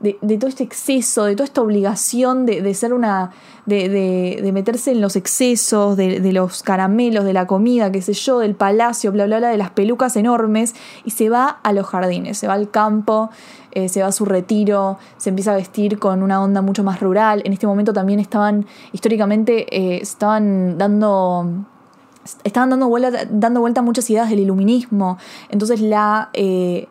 de, 0.02 0.38
todo 0.38 0.48
este 0.48 0.64
exceso, 0.64 1.24
de 1.24 1.34
toda 1.36 1.44
esta 1.44 1.62
obligación 1.62 2.44
de, 2.44 2.60
de 2.60 2.74
ser 2.74 2.92
una. 2.92 3.30
De, 3.64 3.88
de, 3.88 4.52
meterse 4.52 4.90
en 4.90 5.00
los 5.00 5.14
excesos, 5.14 5.96
de, 5.96 6.32
los 6.32 6.64
caramelos, 6.64 7.24
de 7.24 7.32
la 7.32 7.46
comida, 7.46 7.92
qué 7.92 8.02
sé 8.02 8.12
yo, 8.12 8.40
del 8.40 8.56
palacio, 8.56 9.12
bla, 9.12 9.24
bla, 9.26 9.38
bla, 9.38 9.50
de 9.50 9.56
las 9.56 9.70
pelucas 9.70 10.16
enormes, 10.16 10.74
y 11.04 11.10
se 11.12 11.28
va 11.28 11.60
a 11.62 11.72
los 11.72 11.86
jardines, 11.86 12.36
se 12.36 12.48
va 12.48 12.54
al 12.54 12.72
campo, 12.72 13.30
eh, 13.70 13.88
se 13.88 14.02
va 14.02 14.08
a 14.08 14.12
su 14.12 14.24
retiro, 14.24 14.98
se 15.16 15.28
empieza 15.28 15.52
a 15.52 15.56
vestir 15.56 16.00
con 16.00 16.24
una 16.24 16.42
onda 16.42 16.60
mucho 16.60 16.82
más 16.82 17.00
rural. 17.00 17.40
En 17.44 17.52
este 17.52 17.68
momento 17.68 17.92
también 17.92 18.18
estaban, 18.18 18.66
históricamente, 18.92 19.66
eh, 19.70 20.00
estaban 20.02 20.76
dando 20.76 21.46
estaban 22.42 22.70
dando 22.70 22.88
vuelta, 22.88 23.26
dando 23.30 23.60
vuelta 23.60 23.80
muchas 23.80 24.10
ideas 24.10 24.28
del 24.28 24.40
iluminismo. 24.40 25.18
Entonces 25.50 25.80
la. 25.80 26.30
Eh, 26.32 26.88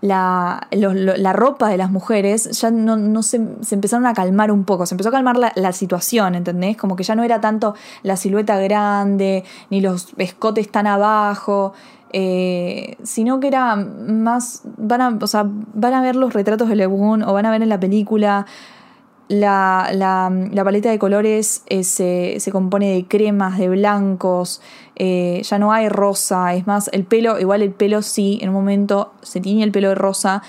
la, 0.00 0.68
la, 0.70 1.32
ropa 1.32 1.68
de 1.68 1.76
las 1.76 1.90
mujeres 1.90 2.60
ya 2.60 2.70
no, 2.70 2.96
no 2.96 3.22
se, 3.22 3.40
se, 3.62 3.74
empezaron 3.74 4.06
a 4.06 4.14
calmar 4.14 4.52
un 4.52 4.64
poco, 4.64 4.86
se 4.86 4.94
empezó 4.94 5.08
a 5.08 5.12
calmar 5.12 5.36
la, 5.36 5.52
la, 5.56 5.72
situación, 5.72 6.34
¿entendés? 6.34 6.76
Como 6.76 6.94
que 6.94 7.02
ya 7.02 7.14
no 7.14 7.24
era 7.24 7.40
tanto 7.40 7.74
la 8.02 8.16
silueta 8.16 8.58
grande, 8.58 9.44
ni 9.70 9.80
los 9.80 10.14
escotes 10.18 10.70
tan 10.70 10.86
abajo, 10.86 11.72
eh, 12.12 12.96
sino 13.02 13.38
que 13.40 13.48
era 13.48 13.76
más, 13.76 14.62
van 14.76 15.00
a, 15.00 15.18
o 15.20 15.26
sea, 15.26 15.44
van 15.46 15.94
a 15.94 16.00
ver 16.00 16.16
los 16.16 16.32
retratos 16.32 16.68
de 16.68 16.76
Le 16.76 16.86
Bon 16.86 17.22
o 17.22 17.32
van 17.32 17.46
a 17.46 17.50
ver 17.50 17.62
en 17.62 17.68
la 17.68 17.80
película 17.80 18.46
la, 19.28 19.90
la, 19.92 20.30
la 20.30 20.64
paleta 20.64 20.90
de 20.90 20.98
colores 20.98 21.62
eh, 21.66 21.84
se, 21.84 22.36
se 22.40 22.50
compone 22.50 22.94
de 22.94 23.06
cremas, 23.06 23.58
de 23.58 23.68
blancos, 23.68 24.60
eh, 24.96 25.42
ya 25.44 25.58
no 25.58 25.72
hay 25.72 25.88
rosa, 25.88 26.54
es 26.54 26.66
más, 26.66 26.88
el 26.92 27.04
pelo, 27.04 27.38
igual 27.38 27.62
el 27.62 27.70
pelo 27.70 28.02
sí, 28.02 28.38
en 28.42 28.48
un 28.48 28.54
momento 28.54 29.12
se 29.22 29.40
tiñe 29.40 29.62
el 29.64 29.72
pelo 29.72 29.90
de 29.90 29.94
rosa 29.94 30.42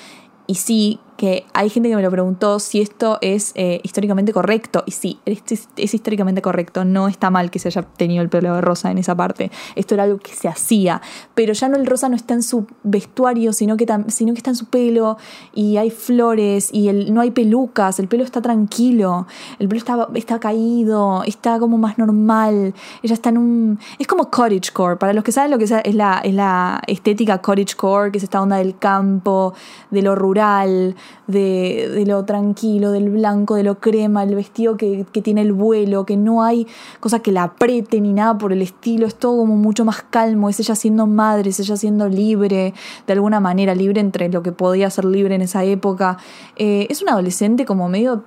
y 0.47 0.55
sí, 0.55 0.99
que 1.19 1.45
hay 1.53 1.69
gente 1.69 1.89
que 1.89 1.97
me 1.97 2.01
lo 2.01 2.09
preguntó 2.09 2.59
si 2.59 2.79
esto 2.79 3.17
es 3.19 3.51
eh, 3.55 3.81
históricamente 3.83 4.31
correcto. 4.31 4.83
Y 4.85 4.91
sí, 4.91 5.19
es, 5.25 5.43
históricamente 5.75 6.41
correcto. 6.41 6.85
No 6.85 7.09
está 7.09 7.29
mal 7.29 7.51
que 7.51 7.59
se 7.59 7.67
haya 7.67 7.81
tenido 7.81 8.23
el 8.23 8.29
pelo 8.29 8.55
de 8.55 8.61
rosa 8.61 8.89
en 8.89 8.97
esa 8.99 9.15
parte. 9.15 9.51
Esto 9.75 9.95
era 9.95 10.03
algo 10.03 10.17
que 10.19 10.33
se 10.33 10.47
hacía. 10.47 11.01
Pero 11.35 11.51
ya 11.51 11.67
no 11.67 11.75
el 11.75 11.87
rosa 11.87 12.07
no 12.07 12.15
está 12.15 12.35
en 12.35 12.41
su 12.41 12.67
vestuario, 12.83 13.51
sino 13.51 13.75
que, 13.75 13.85
sino 14.07 14.31
que 14.31 14.37
está 14.37 14.51
en 14.51 14.55
su 14.55 14.67
pelo. 14.67 15.17
Y 15.53 15.75
hay 15.75 15.91
flores 15.91 16.69
y 16.71 16.87
el, 16.87 17.13
no 17.13 17.19
hay 17.19 17.31
pelucas. 17.31 17.99
El 17.99 18.07
pelo 18.07 18.23
está 18.23 18.41
tranquilo. 18.41 19.27
El 19.59 19.67
pelo 19.67 19.77
está, 19.77 20.07
está 20.15 20.39
caído. 20.39 21.23
Está 21.25 21.59
como 21.59 21.77
más 21.77 21.97
normal. 21.97 22.73
Ella 23.03 23.13
está 23.13 23.27
en 23.27 23.39
un... 23.39 23.79
Es 23.97 24.07
como 24.07 24.31
cottagecore. 24.31 24.95
Para 24.95 25.11
los 25.11 25.25
que 25.25 25.33
saben 25.33 25.51
lo 25.51 25.57
que 25.57 25.65
es 25.65 25.95
la, 25.95 26.19
es 26.19 26.33
la 26.33 26.81
estética 26.87 27.41
cottagecore, 27.41 28.09
que 28.09 28.19
es 28.19 28.23
esta 28.23 28.41
onda 28.41 28.55
del 28.55 28.77
campo, 28.77 29.53
de 29.91 30.01
lo 30.01 30.15
rural 30.15 30.95
de, 31.27 31.89
de, 31.93 32.05
lo 32.05 32.25
tranquilo, 32.25 32.91
del 32.91 33.09
blanco, 33.09 33.55
de 33.55 33.63
lo 33.63 33.79
crema, 33.79 34.23
el 34.23 34.35
vestido 34.35 34.77
que, 34.77 35.05
que, 35.11 35.21
tiene 35.21 35.41
el 35.41 35.53
vuelo, 35.53 36.05
que 36.05 36.17
no 36.17 36.43
hay 36.43 36.67
cosa 36.99 37.19
que 37.19 37.31
la 37.31 37.43
apriete 37.43 38.01
ni 38.01 38.13
nada 38.13 38.37
por 38.37 38.51
el 38.53 38.61
estilo, 38.61 39.05
es 39.05 39.15
todo 39.15 39.37
como 39.37 39.55
mucho 39.55 39.85
más 39.85 40.03
calmo, 40.09 40.49
es 40.49 40.59
ella 40.59 40.75
siendo 40.75 41.07
madre, 41.07 41.49
es 41.49 41.59
ella 41.59 41.77
siendo 41.77 42.09
libre, 42.09 42.73
de 43.05 43.13
alguna 43.13 43.39
manera, 43.39 43.75
libre 43.75 44.01
entre 44.01 44.29
lo 44.29 44.41
que 44.43 44.51
podía 44.51 44.89
ser 44.89 45.05
libre 45.05 45.35
en 45.35 45.41
esa 45.41 45.63
época. 45.63 46.17
Eh, 46.55 46.87
es 46.89 47.01
una 47.01 47.13
adolescente 47.13 47.65
como 47.65 47.89
medio... 47.89 48.23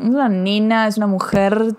Es 0.00 0.08
una 0.08 0.30
nena, 0.30 0.88
es 0.88 0.96
una 0.96 1.06
mujer 1.06 1.76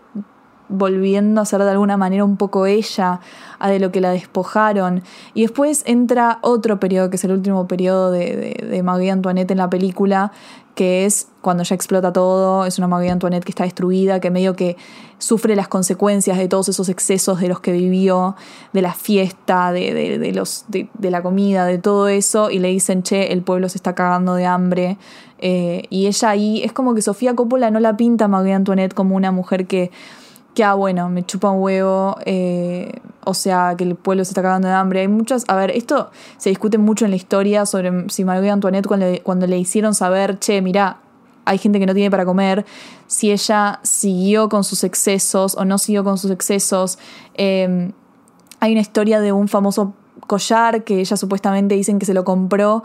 volviendo 0.70 1.42
a 1.42 1.46
ser 1.46 1.62
de 1.64 1.72
alguna 1.72 1.98
manera 1.98 2.24
un 2.24 2.38
poco 2.38 2.66
ella, 2.66 3.20
a 3.60 3.70
de 3.70 3.80
lo 3.80 3.92
que 3.92 4.02
la 4.02 4.12
despojaron. 4.12 5.04
Y 5.34 5.42
después 5.42 5.84
entra 5.86 6.40
otro 6.42 6.80
periodo, 6.80 7.10
que 7.10 7.16
es 7.18 7.24
el 7.24 7.32
último 7.32 7.68
periodo 7.68 8.12
de, 8.12 8.68
de, 8.70 8.84
Marie 8.84 9.12
Antoinette 9.12 9.52
en 9.52 9.58
la 9.58 9.70
película, 9.70 10.32
que 10.76 11.06
es 11.06 11.28
cuando 11.42 11.64
ya 11.64 11.76
explota 11.76 12.12
todo, 12.12 12.66
es 12.66 12.78
una 12.78 12.88
Marie 12.88 13.12
Antoinette 13.12 13.46
que 13.46 13.52
está 13.52 13.64
destruida, 13.64 14.20
que 14.20 14.32
medio 14.32 14.56
que 14.56 14.76
sufre 15.18 15.56
las 15.56 15.68
consecuencias 15.68 16.38
de 16.38 16.48
todos 16.48 16.68
esos 16.68 16.90
excesos 16.90 17.40
de 17.40 17.48
los 17.48 17.60
que 17.60 17.72
vivió, 17.72 18.36
de 18.74 18.82
la 18.82 18.94
fiesta, 18.94 19.72
de, 19.72 19.94
de, 19.94 20.32
los, 20.34 20.66
de, 20.68 20.90
de, 20.94 21.12
la 21.12 21.22
comida, 21.22 21.66
de 21.66 21.78
todo 21.78 22.08
eso, 22.08 22.50
y 22.50 22.60
le 22.60 22.70
dicen, 22.70 23.04
che, 23.04 23.32
el 23.32 23.44
pueblo 23.44 23.70
se 23.70 23.78
está 23.78 23.96
cagando 23.96 24.36
de 24.36 24.46
hambre. 24.46 24.98
Eh, 25.40 25.84
y 25.90 26.08
ella 26.08 26.30
ahí, 26.30 26.64
es 26.64 26.74
como 26.74 26.96
que 26.96 27.02
Sofía 27.02 27.36
Coppola 27.36 27.70
no 27.70 27.80
la 27.80 27.96
pinta 27.96 28.26
a 28.26 28.28
Marie 28.28 28.54
Antoinette 28.54 28.94
como 28.94 29.16
una 29.16 29.32
mujer 29.32 29.68
que 29.68 29.92
que, 30.54 30.64
ah, 30.64 30.74
bueno, 30.74 31.10
me 31.10 31.26
chupa 31.26 31.50
un 31.50 31.62
huevo, 31.62 32.18
eh, 32.26 32.92
o 33.26 33.34
sea, 33.34 33.76
que 33.78 33.84
el 33.84 33.96
pueblo 33.96 34.24
se 34.26 34.32
está 34.32 34.42
cagando 34.42 34.68
de 34.68 34.74
hambre. 34.74 35.02
Hay 35.02 35.08
muchas, 35.08 35.46
a 35.48 35.56
ver, 35.56 35.72
esto 35.72 36.12
se 36.38 36.50
discute 36.50 36.78
mucho 36.78 37.06
en 37.06 37.12
la 37.12 37.18
historia 37.18 37.66
sobre 37.66 38.10
si 38.10 38.24
María 38.24 38.54
Antoinette 38.54 38.88
cuando 38.88 39.06
cuando 39.24 39.48
le 39.48 39.58
hicieron 39.58 39.96
saber, 39.96 40.40
che, 40.40 40.62
mira, 40.62 40.98
hay 41.46 41.58
gente 41.58 41.80
que 41.80 41.86
no 41.86 41.94
tiene 41.94 42.12
para 42.12 42.26
comer, 42.26 42.66
si 43.08 43.32
ella 43.32 43.80
siguió 43.84 44.50
con 44.50 44.64
sus 44.64 44.84
excesos 44.84 45.56
o 45.56 45.66
no 45.66 45.78
siguió 45.78 46.04
con 46.04 46.18
sus 46.18 46.32
excesos. 46.32 46.98
Eh, 47.36 47.92
hay 48.60 48.72
una 48.72 48.82
historia 48.82 49.20
de 49.20 49.32
un 49.32 49.48
famoso 49.48 49.94
collar 50.28 50.84
que 50.84 51.00
ella 51.00 51.18
supuestamente 51.18 51.76
dicen 51.76 52.00
que 52.00 52.06
se 52.06 52.14
lo 52.14 52.24
compró 52.24 52.84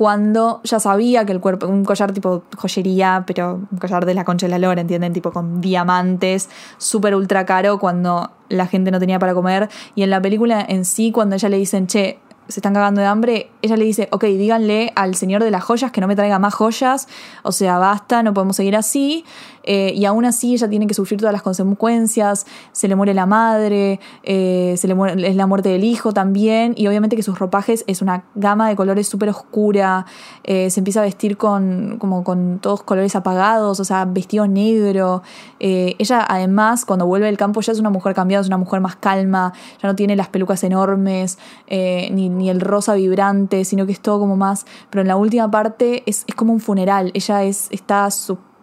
cuando 0.00 0.62
ya 0.64 0.80
sabía 0.80 1.26
que 1.26 1.32
el 1.32 1.40
cuerpo, 1.40 1.66
un 1.66 1.84
collar 1.84 2.12
tipo 2.12 2.42
joyería, 2.56 3.24
pero 3.26 3.60
un 3.70 3.76
collar 3.76 4.06
de 4.06 4.14
la 4.14 4.24
concha 4.24 4.46
de 4.46 4.50
la 4.50 4.58
lora, 4.58 4.80
¿entienden? 4.80 5.12
Tipo 5.12 5.30
con 5.30 5.60
diamantes, 5.60 6.48
súper 6.78 7.14
ultra 7.14 7.44
caro 7.44 7.78
cuando 7.78 8.30
la 8.48 8.66
gente 8.66 8.90
no 8.90 8.98
tenía 8.98 9.18
para 9.18 9.34
comer. 9.34 9.68
Y 9.94 10.02
en 10.02 10.08
la 10.08 10.22
película 10.22 10.64
en 10.66 10.86
sí, 10.86 11.12
cuando 11.12 11.36
ella 11.36 11.50
le 11.50 11.58
dicen, 11.58 11.86
che, 11.86 12.18
se 12.50 12.60
están 12.60 12.74
cagando 12.74 13.00
de 13.00 13.06
hambre, 13.06 13.50
ella 13.62 13.76
le 13.76 13.84
dice, 13.84 14.08
ok, 14.10 14.24
díganle 14.24 14.92
al 14.96 15.14
señor 15.14 15.42
de 15.42 15.50
las 15.50 15.64
joyas 15.64 15.92
que 15.92 16.00
no 16.00 16.06
me 16.06 16.16
traiga 16.16 16.38
más 16.38 16.54
joyas, 16.54 17.08
o 17.42 17.52
sea, 17.52 17.78
basta, 17.78 18.22
no 18.22 18.34
podemos 18.34 18.56
seguir 18.56 18.76
así. 18.76 19.24
Eh, 19.62 19.92
y 19.94 20.04
aún 20.04 20.24
así 20.24 20.54
ella 20.54 20.68
tiene 20.68 20.86
que 20.86 20.94
sufrir 20.94 21.20
todas 21.20 21.32
las 21.32 21.42
consecuencias, 21.42 22.46
se 22.72 22.88
le 22.88 22.96
muere 22.96 23.14
la 23.14 23.26
madre, 23.26 24.00
eh, 24.22 24.74
se 24.78 24.88
le 24.88 24.94
muere, 24.94 25.28
es 25.28 25.36
la 25.36 25.46
muerte 25.46 25.68
del 25.68 25.84
hijo 25.84 26.12
también, 26.12 26.74
y 26.76 26.86
obviamente 26.86 27.16
que 27.16 27.22
sus 27.22 27.38
ropajes 27.38 27.84
es 27.86 28.00
una 28.02 28.24
gama 28.34 28.68
de 28.68 28.76
colores 28.76 29.08
súper 29.08 29.28
oscura, 29.28 30.06
eh, 30.44 30.70
se 30.70 30.80
empieza 30.80 31.00
a 31.00 31.04
vestir 31.04 31.36
con, 31.36 31.98
como 31.98 32.24
con 32.24 32.58
todos 32.60 32.82
colores 32.82 33.14
apagados, 33.14 33.80
o 33.80 33.84
sea, 33.84 34.04
vestido 34.06 34.46
negro. 34.46 35.22
Ella 35.58 36.24
además, 36.26 36.84
cuando 36.84 37.06
vuelve 37.06 37.26
del 37.26 37.36
campo, 37.36 37.60
ya 37.60 37.72
es 37.72 37.80
una 37.80 37.90
mujer 37.90 38.14
cambiada, 38.14 38.40
es 38.40 38.48
una 38.48 38.58
mujer 38.58 38.80
más 38.80 38.96
calma, 38.96 39.52
ya 39.82 39.88
no 39.88 39.94
tiene 39.94 40.16
las 40.16 40.28
pelucas 40.28 40.64
enormes, 40.64 41.38
ni, 41.68 42.28
ni, 42.40 42.50
el 42.50 42.60
rosa 42.60 42.94
vibrante, 42.94 43.64
sino 43.64 43.86
que 43.86 43.92
es 43.92 44.00
todo 44.00 44.18
como 44.18 44.36
más, 44.36 44.66
pero 44.90 45.02
en 45.02 45.08
la 45.08 45.16
última 45.16 45.50
parte 45.50 46.02
es, 46.06 46.24
es 46.26 46.34
como 46.34 46.52
un 46.52 46.60
funeral, 46.60 47.10
ella 47.14 47.44
es, 47.44 47.68
está 47.70 48.08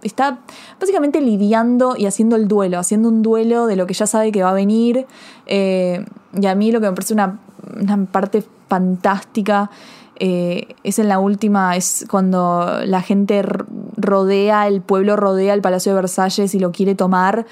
está 0.03 0.39
básicamente 0.79 1.21
lidiando 1.21 1.95
y 1.97 2.05
haciendo 2.05 2.35
el 2.35 2.47
duelo, 2.47 2.79
haciendo 2.79 3.09
un 3.09 3.21
duelo 3.21 3.65
de 3.65 3.75
lo 3.75 3.87
que 3.87 3.93
ya 3.93 4.05
sabe 4.05 4.31
que 4.31 4.43
va 4.43 4.51
a 4.51 4.53
venir. 4.53 5.07
Eh, 5.47 6.05
y 6.39 6.45
a 6.45 6.55
mí 6.55 6.71
lo 6.71 6.79
que 6.79 6.87
me 6.87 6.93
parece 6.93 7.13
una, 7.13 7.39
una 7.81 8.05
parte 8.05 8.43
fantástica 8.67 9.71
eh, 10.19 10.75
es 10.83 10.99
en 10.99 11.07
la 11.07 11.19
última, 11.19 11.75
es 11.75 12.05
cuando 12.09 12.79
la 12.85 13.01
gente 13.01 13.43
rodea, 13.97 14.67
el 14.67 14.81
pueblo 14.81 15.15
rodea 15.15 15.53
el 15.53 15.61
Palacio 15.61 15.93
de 15.93 16.01
Versalles 16.01 16.55
y 16.55 16.59
lo 16.59 16.71
quiere 16.71 16.95
tomar 16.95 17.45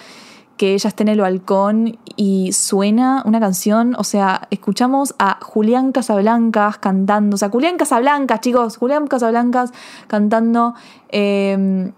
que 0.58 0.74
ella 0.74 0.88
está 0.88 1.04
en 1.04 1.10
el 1.10 1.20
balcón 1.20 1.98
y 2.16 2.54
suena 2.54 3.22
una 3.26 3.40
canción, 3.40 3.96
o 3.98 4.04
sea, 4.04 4.48
escuchamos 4.52 5.14
a 5.20 5.38
Julián 5.42 5.92
Casablancas 5.92 6.78
cantando, 6.78 7.36
o 7.36 7.38
sea, 7.38 7.50
Julián 7.50 7.78
Casablancas, 7.78 8.40
chicos, 8.40 8.78
Julián 8.78 9.08
Casablancas 9.08 9.74
cantando 10.08 10.76
eh, 11.10 11.92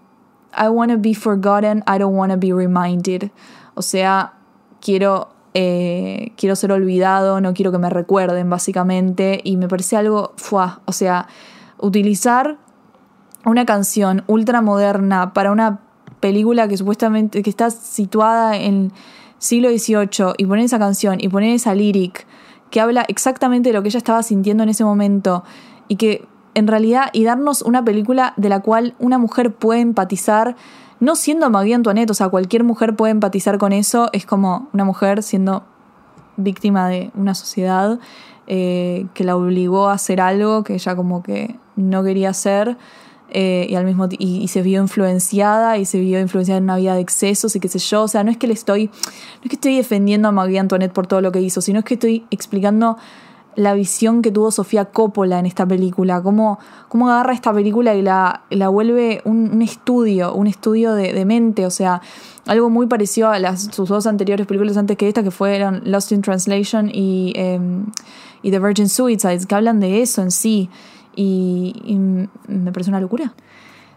I 0.56 0.68
want 0.68 0.90
to 0.90 0.98
be 0.98 1.14
forgotten, 1.14 1.84
I 1.86 1.98
don't 1.98 2.16
want 2.16 2.32
to 2.32 2.38
be 2.38 2.52
reminded. 2.52 3.30
O 3.74 3.82
sea, 3.82 4.34
quiero, 4.80 5.28
eh, 5.54 6.32
quiero 6.36 6.56
ser 6.56 6.72
olvidado, 6.72 7.40
no 7.40 7.54
quiero 7.54 7.70
que 7.72 7.78
me 7.78 7.90
recuerden, 7.90 8.48
básicamente. 8.50 9.40
Y 9.44 9.56
me 9.56 9.68
parece 9.68 9.96
algo, 9.96 10.32
fuá, 10.36 10.80
o 10.86 10.92
sea, 10.92 11.28
utilizar 11.78 12.58
una 13.44 13.64
canción 13.66 14.24
ultra 14.26 14.60
moderna 14.60 15.32
para 15.32 15.52
una 15.52 15.80
película 16.20 16.68
que 16.68 16.76
supuestamente 16.76 17.42
que 17.42 17.50
está 17.50 17.70
situada 17.70 18.56
en 18.56 18.92
siglo 19.38 19.68
XVIII 19.70 20.34
y 20.36 20.46
poner 20.46 20.64
esa 20.64 20.78
canción 20.78 21.18
y 21.20 21.28
poner 21.28 21.54
esa 21.54 21.74
lyric 21.74 22.26
que 22.70 22.80
habla 22.80 23.04
exactamente 23.08 23.70
de 23.70 23.72
lo 23.72 23.82
que 23.82 23.88
ella 23.88 23.98
estaba 23.98 24.22
sintiendo 24.22 24.62
en 24.62 24.68
ese 24.68 24.84
momento 24.84 25.44
y 25.86 25.96
que 25.96 26.26
en 26.54 26.66
realidad 26.66 27.10
y 27.12 27.24
darnos 27.24 27.62
una 27.62 27.84
película 27.84 28.34
de 28.36 28.48
la 28.48 28.60
cual 28.60 28.94
una 28.98 29.18
mujer 29.18 29.54
puede 29.54 29.80
empatizar, 29.80 30.56
no 31.00 31.14
siendo 31.14 31.48
Marie 31.50 31.74
Antoinette, 31.74 32.10
o 32.10 32.14
sea, 32.14 32.28
cualquier 32.28 32.64
mujer 32.64 32.96
puede 32.96 33.12
empatizar 33.12 33.58
con 33.58 33.72
eso, 33.72 34.10
es 34.12 34.26
como 34.26 34.68
una 34.72 34.84
mujer 34.84 35.22
siendo 35.22 35.64
víctima 36.36 36.88
de 36.88 37.10
una 37.14 37.34
sociedad 37.34 37.98
eh, 38.46 39.06
que 39.14 39.24
la 39.24 39.36
obligó 39.36 39.88
a 39.88 39.92
hacer 39.92 40.20
algo 40.20 40.64
que 40.64 40.74
ella 40.74 40.96
como 40.96 41.22
que 41.22 41.56
no 41.76 42.02
quería 42.02 42.30
hacer. 42.30 42.76
Eh, 43.30 43.66
y 43.68 43.74
al 43.74 43.84
mismo 43.84 44.08
y, 44.10 44.38
y, 44.38 44.48
se 44.48 44.62
vio 44.62 44.80
influenciada 44.80 45.76
y 45.76 45.84
se 45.84 46.00
vio 46.00 46.18
influenciada 46.18 46.56
en 46.56 46.64
una 46.64 46.76
vida 46.76 46.94
de 46.94 47.02
excesos 47.02 47.54
y 47.54 47.60
qué 47.60 47.68
sé 47.68 47.78
yo, 47.78 48.04
o 48.04 48.08
sea, 48.08 48.24
no 48.24 48.30
es 48.30 48.38
que 48.38 48.46
le 48.46 48.54
estoy 48.54 48.86
no 48.86 49.42
es 49.44 49.50
que 49.50 49.56
estoy 49.56 49.76
defendiendo 49.76 50.28
a 50.28 50.32
Marie 50.32 50.58
Antoinette 50.58 50.94
por 50.94 51.06
todo 51.06 51.20
lo 51.20 51.30
que 51.30 51.42
hizo, 51.42 51.60
sino 51.60 51.80
es 51.80 51.84
que 51.84 51.94
estoy 51.94 52.24
explicando 52.30 52.96
la 53.58 53.74
visión 53.74 54.22
que 54.22 54.30
tuvo 54.30 54.52
Sofía 54.52 54.84
Coppola 54.84 55.40
en 55.40 55.44
esta 55.44 55.66
película, 55.66 56.22
cómo, 56.22 56.60
cómo 56.88 57.10
agarra 57.10 57.32
esta 57.32 57.52
película 57.52 57.92
y 57.96 58.02
la, 58.02 58.42
la 58.50 58.68
vuelve 58.68 59.20
un, 59.24 59.50
un, 59.52 59.62
estudio, 59.62 60.32
un 60.32 60.46
estudio 60.46 60.94
de, 60.94 61.24
mente, 61.24 61.66
o 61.66 61.70
sea, 61.70 62.00
algo 62.46 62.70
muy 62.70 62.86
parecido 62.86 63.30
a 63.30 63.40
las, 63.40 63.64
sus 63.72 63.88
dos 63.88 64.06
anteriores 64.06 64.46
películas 64.46 64.76
antes 64.76 64.96
que 64.96 65.08
esta, 65.08 65.24
que 65.24 65.32
fueron 65.32 65.82
Lost 65.84 66.12
in 66.12 66.22
Translation 66.22 66.88
y, 66.88 67.32
eh, 67.34 67.58
y 68.42 68.52
The 68.52 68.60
Virgin 68.60 68.88
Suicides, 68.88 69.44
que 69.44 69.56
hablan 69.56 69.80
de 69.80 70.02
eso 70.02 70.22
en 70.22 70.30
sí, 70.30 70.70
y, 71.18 71.74
y 71.84 71.98
me 72.52 72.72
parece 72.72 72.90
una 72.90 73.00
locura. 73.00 73.34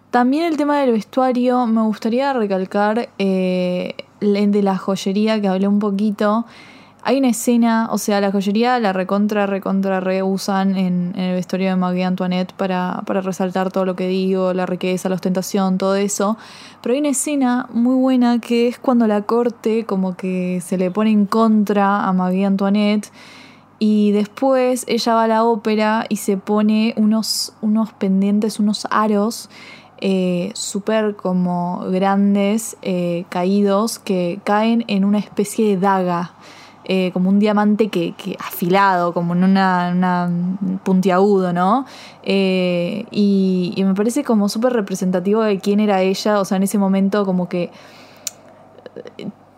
También 0.10 0.44
el 0.44 0.58
tema 0.58 0.80
del 0.80 0.92
vestuario, 0.92 1.68
me 1.68 1.84
gustaría 1.84 2.34
recalcar 2.34 3.10
eh, 3.18 3.96
de 4.20 4.62
la 4.64 4.78
joyería 4.78 5.40
que 5.40 5.48
hablé 5.48 5.68
un 5.68 5.80
poquito. 5.80 6.46
Hay 7.04 7.18
una 7.18 7.30
escena, 7.30 7.88
o 7.92 7.98
sea, 7.98 8.20
la 8.22 8.32
joyería 8.32 8.80
la 8.80 8.92
recontra, 8.92 9.46
recontra 9.46 10.00
reusan 10.00 10.76
en, 10.76 11.14
en 11.16 11.24
el 11.24 11.36
vestuario 11.36 11.70
de 11.70 11.76
Marie 11.76 12.04
Antoinette 12.04 12.54
para, 12.54 13.04
para 13.06 13.22
resaltar 13.22 13.72
todo 13.72 13.86
lo 13.86 13.96
que 13.96 14.08
digo, 14.08 14.54
la 14.54 14.66
riqueza, 14.66 15.10
la 15.10 15.16
ostentación, 15.16 15.78
todo 15.78 15.96
eso. 15.96 16.38
Pero 16.82 16.94
hay 16.94 17.00
una 17.00 17.10
escena 17.10 17.68
muy 17.72 17.96
buena 17.96 18.40
que 18.40 18.68
es 18.68 18.80
cuando 18.80 19.08
la 19.08 19.22
corte 19.22 19.86
como 19.86 20.16
que 20.16 20.62
se 20.62 20.78
le 20.78 20.92
pone 20.92 21.12
en 21.12 21.26
contra 21.26 22.06
a 22.06 22.14
Marie 22.14 22.46
Antoinette 22.46 23.12
y 23.84 24.12
después 24.12 24.86
ella 24.88 25.16
va 25.16 25.24
a 25.24 25.28
la 25.28 25.44
ópera 25.44 26.06
y 26.08 26.18
se 26.18 26.38
pone 26.38 26.94
unos, 26.98 27.54
unos 27.62 27.92
pendientes, 27.94 28.60
unos 28.60 28.86
aros 28.92 29.50
eh, 29.98 30.52
súper 30.54 31.16
como 31.16 31.80
grandes, 31.90 32.78
eh, 32.84 33.26
caídos, 33.30 33.98
que 33.98 34.40
caen 34.44 34.86
en 34.88 35.04
una 35.04 35.18
especie 35.18 35.66
de 35.68 35.78
daga. 35.78 36.36
eh, 36.84 37.10
como 37.12 37.30
un 37.30 37.40
diamante 37.40 37.88
que, 37.88 38.14
que 38.14 38.38
afilado, 38.40 39.14
como 39.16 39.34
en 39.34 39.44
una, 39.44 39.92
una 39.96 40.30
puntiagudo, 40.84 41.52
¿no? 41.52 41.86
Y 42.24 43.74
me 43.78 43.96
parece 43.96 44.24
como 44.24 44.48
súper 44.48 44.74
representativo 44.74 45.42
de 45.42 45.60
quién 45.60 45.80
era 45.80 46.04
ella, 46.04 46.40
o 46.40 46.46
sea, 46.46 46.58
en 46.58 46.64
ese 46.64 46.78
momento 46.78 47.26
como 47.26 47.50
que 47.50 47.72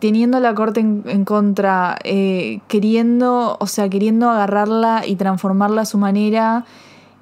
teniendo 0.04 0.38
la 0.38 0.54
corte 0.54 0.80
en, 0.80 1.24
contra, 1.24 1.96
eh, 2.04 2.60
queriendo, 2.68 3.56
o 3.58 3.66
sea, 3.66 3.88
queriendo 3.88 4.28
agarrarla 4.28 5.06
y 5.06 5.16
transformarla 5.16 5.80
a 5.80 5.84
su 5.86 5.96
manera. 5.96 6.66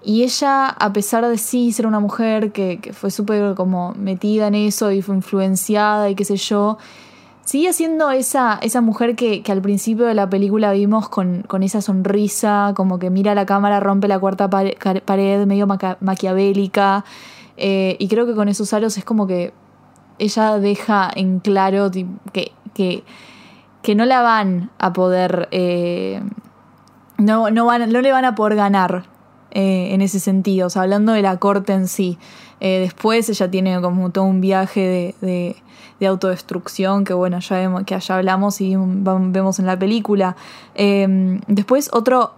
Y 0.02 0.24
ella, 0.24 0.66
a 0.66 0.92
pesar 0.92 1.24
de 1.24 1.38
sí 1.38 1.70
ser 1.70 1.86
una 1.86 2.00
mujer 2.00 2.50
que, 2.50 2.90
fue 2.92 3.12
súper 3.12 3.54
como 3.54 3.94
metida 3.96 4.48
en 4.48 4.56
eso 4.56 4.90
y 4.90 5.00
fue 5.00 5.14
influenciada 5.14 6.10
y 6.10 6.16
qué 6.16 6.24
sé 6.24 6.34
yo, 6.34 6.76
sigue 7.44 7.72
siendo 7.72 8.10
esa, 8.10 8.58
esa 8.62 8.80
mujer 8.80 9.14
que, 9.14 9.44
que 9.44 9.52
al 9.52 9.62
principio 9.62 10.06
de 10.06 10.14
la 10.14 10.28
película 10.28 10.72
vimos 10.72 11.08
con, 11.08 11.42
con 11.42 11.62
esa 11.62 11.82
sonrisa, 11.82 12.72
como 12.74 12.98
que 12.98 13.10
mira 13.10 13.36
la 13.36 13.46
cámara, 13.46 13.78
rompe 13.78 14.08
la 14.08 14.18
cuarta 14.18 14.50
pared, 14.50 15.46
medio 15.46 15.68
maquiavélica. 15.68 17.04
Eh, 17.56 17.94
y 18.00 18.08
creo 18.08 18.26
que 18.26 18.34
con 18.34 18.48
esos 18.48 18.72
aros 18.72 18.98
es 18.98 19.04
como 19.04 19.28
que 19.28 19.52
ella 20.22 20.58
deja 20.58 21.10
en 21.14 21.40
claro 21.40 21.90
que, 22.32 22.52
que, 22.74 23.04
que 23.82 23.94
no 23.94 24.04
la 24.04 24.22
van 24.22 24.70
a 24.78 24.92
poder. 24.92 25.48
eh, 25.52 26.22
no, 27.18 27.50
no, 27.50 27.66
van, 27.66 27.90
no 27.92 28.00
le 28.00 28.10
van 28.12 28.24
a 28.24 28.34
poder 28.34 28.56
ganar 28.56 29.04
eh, 29.52 29.94
en 29.94 30.00
ese 30.00 30.18
sentido. 30.20 30.66
O 30.66 30.70
sea, 30.70 30.82
hablando 30.82 31.12
de 31.12 31.22
la 31.22 31.36
corte 31.38 31.72
en 31.72 31.88
sí. 31.88 32.18
Eh, 32.60 32.78
después 32.80 33.28
ella 33.28 33.50
tiene 33.50 33.80
como 33.80 34.10
todo 34.10 34.24
un 34.24 34.40
viaje 34.40 34.80
de, 34.80 35.14
de- 35.26 35.56
de 36.00 36.06
autodestrucción 36.08 37.04
que, 37.04 37.14
bueno, 37.14 37.38
ya 37.38 37.56
vemos, 37.58 37.84
que 37.84 37.94
allá 37.94 38.16
hablamos 38.16 38.60
y 38.60 38.74
vemos 38.76 39.60
en 39.60 39.66
la 39.66 39.78
película. 39.78 40.34
Después, 40.74 41.90
otro, 41.92 42.32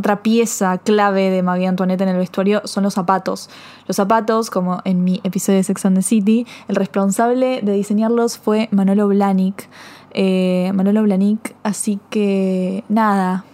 otra 0.00 0.22
pieza 0.22 0.78
clave 0.78 1.30
de 1.30 1.42
María 1.42 1.68
Antoinette 1.68 2.00
en 2.00 2.08
el 2.08 2.16
vestuario 2.16 2.62
son 2.64 2.82
los 2.82 2.94
zapatos. 2.94 3.48
Los 3.86 3.96
zapatos, 3.96 4.50
como 4.50 4.80
en 4.84 5.04
mi 5.04 5.20
episodio 5.24 5.58
de 5.58 5.64
Sex 5.64 5.86
and 5.86 5.96
the 5.96 6.02
City, 6.02 6.46
el 6.68 6.76
responsable 6.76 7.60
de 7.62 7.72
diseñarlos 7.72 8.38
fue 8.38 8.68
Manolo 8.72 9.06
Blahnik. 9.08 9.68
Eh, 10.12 10.72
Manolo 10.74 11.02
Blahnik, 11.02 11.54
así 11.62 12.00
que 12.10 12.82
nada, 12.88 13.44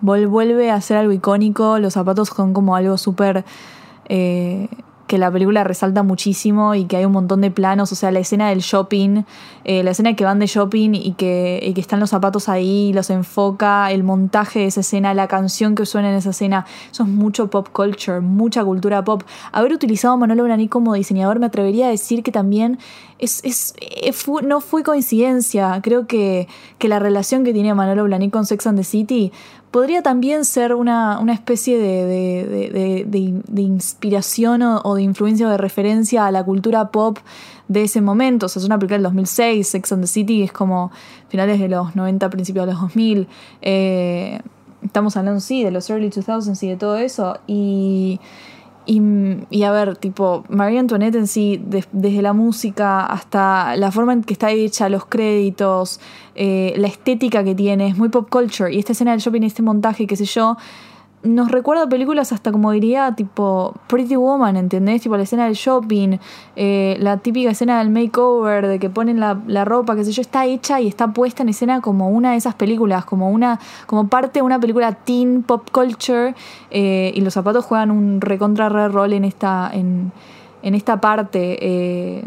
vuelve 0.00 0.70
a 0.70 0.80
ser 0.80 0.98
algo 0.98 1.12
icónico. 1.12 1.78
Los 1.78 1.94
zapatos 1.94 2.28
son 2.28 2.52
como 2.52 2.76
algo 2.76 2.98
súper. 2.98 3.44
eh, 4.08 4.68
que 5.14 5.18
la 5.18 5.30
película 5.30 5.62
resalta 5.62 6.02
muchísimo 6.02 6.74
y 6.74 6.86
que 6.86 6.96
hay 6.96 7.04
un 7.04 7.12
montón 7.12 7.40
de 7.40 7.52
planos, 7.52 7.92
o 7.92 7.94
sea, 7.94 8.10
la 8.10 8.18
escena 8.18 8.48
del 8.48 8.58
shopping, 8.58 9.22
eh, 9.62 9.84
la 9.84 9.92
escena 9.92 10.16
que 10.16 10.24
van 10.24 10.40
de 10.40 10.48
shopping 10.48 10.90
y 10.92 11.12
que, 11.12 11.72
están 11.76 12.00
los 12.00 12.10
zapatos 12.10 12.48
ahí, 12.48 12.92
los 12.92 13.10
enfoca, 13.10 13.92
el 13.92 14.02
montaje 14.02 14.58
de 14.58 14.66
esa 14.66 14.80
escena, 14.80 15.14
la 15.14 15.28
canción 15.28 15.76
que 15.76 15.86
suena 15.86 16.10
en 16.10 16.16
esa 16.16 16.30
escena, 16.30 16.66
eso 16.90 17.04
es 17.04 17.08
mucho 17.08 17.48
pop 17.48 17.68
culture, 17.70 18.20
mucha 18.22 18.64
cultura 18.64 19.04
pop. 19.04 19.22
Haber 19.52 19.72
utilizado 19.72 20.14
a 20.14 20.16
Manolo 20.16 20.42
Blahnik 20.42 20.68
como 20.68 20.94
diseñador 20.94 21.38
me 21.38 21.46
atrevería 21.46 21.86
a 21.86 21.90
decir 21.90 22.24
que 22.24 22.32
también 22.32 22.80
es, 23.20 23.40
es, 23.44 23.76
eh, 23.80 24.12
no 24.42 24.60
fue 24.60 24.82
coincidencia, 24.82 25.78
creo 25.80 26.08
que, 26.08 26.48
que 26.78 26.88
la 26.88 26.98
relación 26.98 27.44
que 27.44 27.52
tiene 27.52 27.72
Manolo 27.72 28.02
Blahnik 28.02 28.32
con 28.32 28.46
Sex 28.46 28.66
and 28.66 28.78
the 28.78 28.84
City 28.84 29.30
podría 29.74 30.02
también 30.02 30.44
ser 30.44 30.72
una, 30.72 31.18
una 31.18 31.32
especie 31.32 31.76
de, 31.78 32.04
de- 32.06 33.04
de- 33.08 33.42
de- 33.48 33.62
inspiración 33.62 34.62
o, 34.62 34.80
o 34.84 34.94
de 34.94 35.02
influencia 35.02 35.48
o 35.48 35.50
de 35.50 35.56
referencia 35.58 36.26
a 36.28 36.30
la 36.30 36.44
cultura 36.44 36.92
pop 36.92 37.18
de 37.66 37.82
ese 37.82 38.00
momento. 38.00 38.46
O 38.46 38.48
sea, 38.48 38.60
es 38.60 38.66
una 38.66 38.78
película 38.78 38.98
del 38.98 39.02
2006, 39.02 39.66
Sex 39.66 39.90
and 39.90 40.02
the 40.02 40.06
City 40.06 40.44
es 40.44 40.52
como 40.52 40.92
finales 41.28 41.58
de 41.58 41.68
los 41.68 41.96
90, 41.96 42.30
principios 42.30 42.66
de 42.66 42.72
los 42.72 42.80
2000. 42.82 43.26
Eh, 43.62 44.38
estamos 44.84 45.16
hablando, 45.16 45.40
sí, 45.40 45.64
de 45.64 45.72
los 45.72 45.90
early 45.90 46.08
2000s 46.08 46.62
y 46.62 46.68
de 46.68 46.76
todo 46.76 46.96
eso. 46.96 47.38
Y, 47.48 48.20
y, 48.86 49.00
y 49.50 49.62
a 49.64 49.70
ver, 49.72 49.96
tipo, 49.96 50.44
María 50.48 50.80
Antoinette 50.80 51.16
en 51.16 51.26
sí, 51.26 51.60
des- 51.64 51.88
desde 51.92 52.22
la 52.22 52.32
música 52.32 53.04
hasta 53.06 53.76
la 53.76 53.90
forma 53.90 54.12
en 54.12 54.22
que 54.22 54.32
está 54.34 54.50
hecha, 54.50 54.88
los 54.88 55.06
créditos, 55.06 56.00
eh, 56.34 56.74
la 56.76 56.88
estética 56.88 57.42
que 57.44 57.54
tiene, 57.54 57.88
es 57.88 57.96
muy 57.96 58.08
pop 58.10 58.28
culture. 58.30 58.72
Y 58.74 58.78
esta 58.78 58.92
escena 58.92 59.12
del 59.12 59.20
shopping, 59.20 59.42
este 59.42 59.62
montaje, 59.62 60.06
qué 60.06 60.16
sé 60.16 60.24
yo, 60.26 60.56
nos 61.24 61.50
recuerda 61.50 61.88
películas 61.88 62.32
hasta 62.32 62.52
como 62.52 62.70
diría, 62.70 63.14
tipo 63.16 63.74
Pretty 63.88 64.16
Woman, 64.16 64.56
¿entendés? 64.56 65.02
Tipo 65.02 65.16
la 65.16 65.22
escena 65.24 65.46
del 65.46 65.54
shopping, 65.54 66.18
eh, 66.54 66.96
la 67.00 67.16
típica 67.16 67.50
escena 67.50 67.78
del 67.78 67.90
makeover, 67.90 68.68
de 68.68 68.78
que 68.78 68.90
ponen 68.90 69.18
la, 69.18 69.40
la 69.46 69.64
ropa, 69.64 69.96
qué 69.96 70.04
sé 70.04 70.12
yo, 70.12 70.20
está 70.20 70.44
hecha 70.46 70.80
y 70.80 70.86
está 70.86 71.12
puesta 71.12 71.42
en 71.42 71.48
escena 71.48 71.80
como 71.80 72.10
una 72.10 72.32
de 72.32 72.36
esas 72.36 72.54
películas, 72.54 73.04
como 73.04 73.30
una, 73.30 73.58
como 73.86 74.08
parte 74.08 74.40
de 74.40 74.42
una 74.42 74.60
película 74.60 74.92
teen 74.92 75.42
pop 75.42 75.68
culture, 75.72 76.34
eh, 76.70 77.12
y 77.14 77.20
los 77.22 77.34
zapatos 77.34 77.64
juegan 77.64 77.90
un 77.90 78.20
recontra 78.20 78.68
re 78.68 78.88
rol 78.88 79.14
en 79.14 79.24
esta, 79.24 79.70
en, 79.72 80.12
en 80.62 80.74
esta 80.74 81.00
parte. 81.00 81.58
eh, 81.60 82.24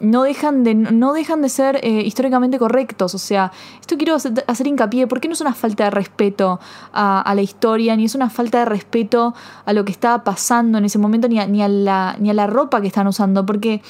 no 0.00 0.22
dejan 0.22 0.64
de, 0.64 0.74
no 0.74 1.12
dejan 1.12 1.42
de 1.42 1.48
ser 1.48 1.80
eh, 1.82 2.02
históricamente 2.02 2.58
correctos. 2.58 3.14
O 3.14 3.18
sea, 3.18 3.52
esto 3.80 3.96
quiero 3.96 4.14
hacer, 4.14 4.66
hincapié, 4.66 5.06
porque 5.06 5.28
no 5.28 5.34
es 5.34 5.40
una 5.40 5.54
falta 5.54 5.84
de 5.84 5.90
respeto 5.90 6.60
a, 6.92 7.32
la 7.34 7.42
historia, 7.42 7.96
ni 7.96 8.06
es 8.06 8.14
una 8.14 8.30
falta 8.30 8.60
de 8.60 8.64
respeto 8.64 9.34
a 9.64 9.72
lo 9.72 9.84
que 9.84 9.92
estaba 9.92 10.24
pasando 10.24 10.78
en 10.78 10.84
ese 10.84 10.98
momento, 10.98 11.28
ni 11.28 11.38
a, 11.38 11.46
ni 11.46 11.62
a, 11.62 11.68
la, 11.68 12.16
ni 12.18 12.30
a 12.30 12.34
la 12.34 12.46
ropa 12.46 12.80
que 12.80 12.86
están 12.86 13.06
usando, 13.06 13.46
porque 13.46 13.82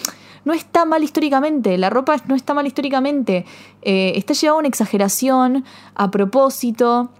no 0.44 0.52
está 0.52 0.84
mal 0.84 1.02
históricamente, 1.02 1.76
la 1.78 1.90
ropa 1.90 2.16
no 2.26 2.34
está 2.34 2.54
mal 2.54 2.66
históricamente, 2.66 3.44
eh, 3.82 4.12
está 4.16 4.32
llevada 4.32 4.56
a 4.56 4.58
una 4.60 4.68
exageración 4.68 5.64
a 5.94 6.10
propósito, 6.10 7.10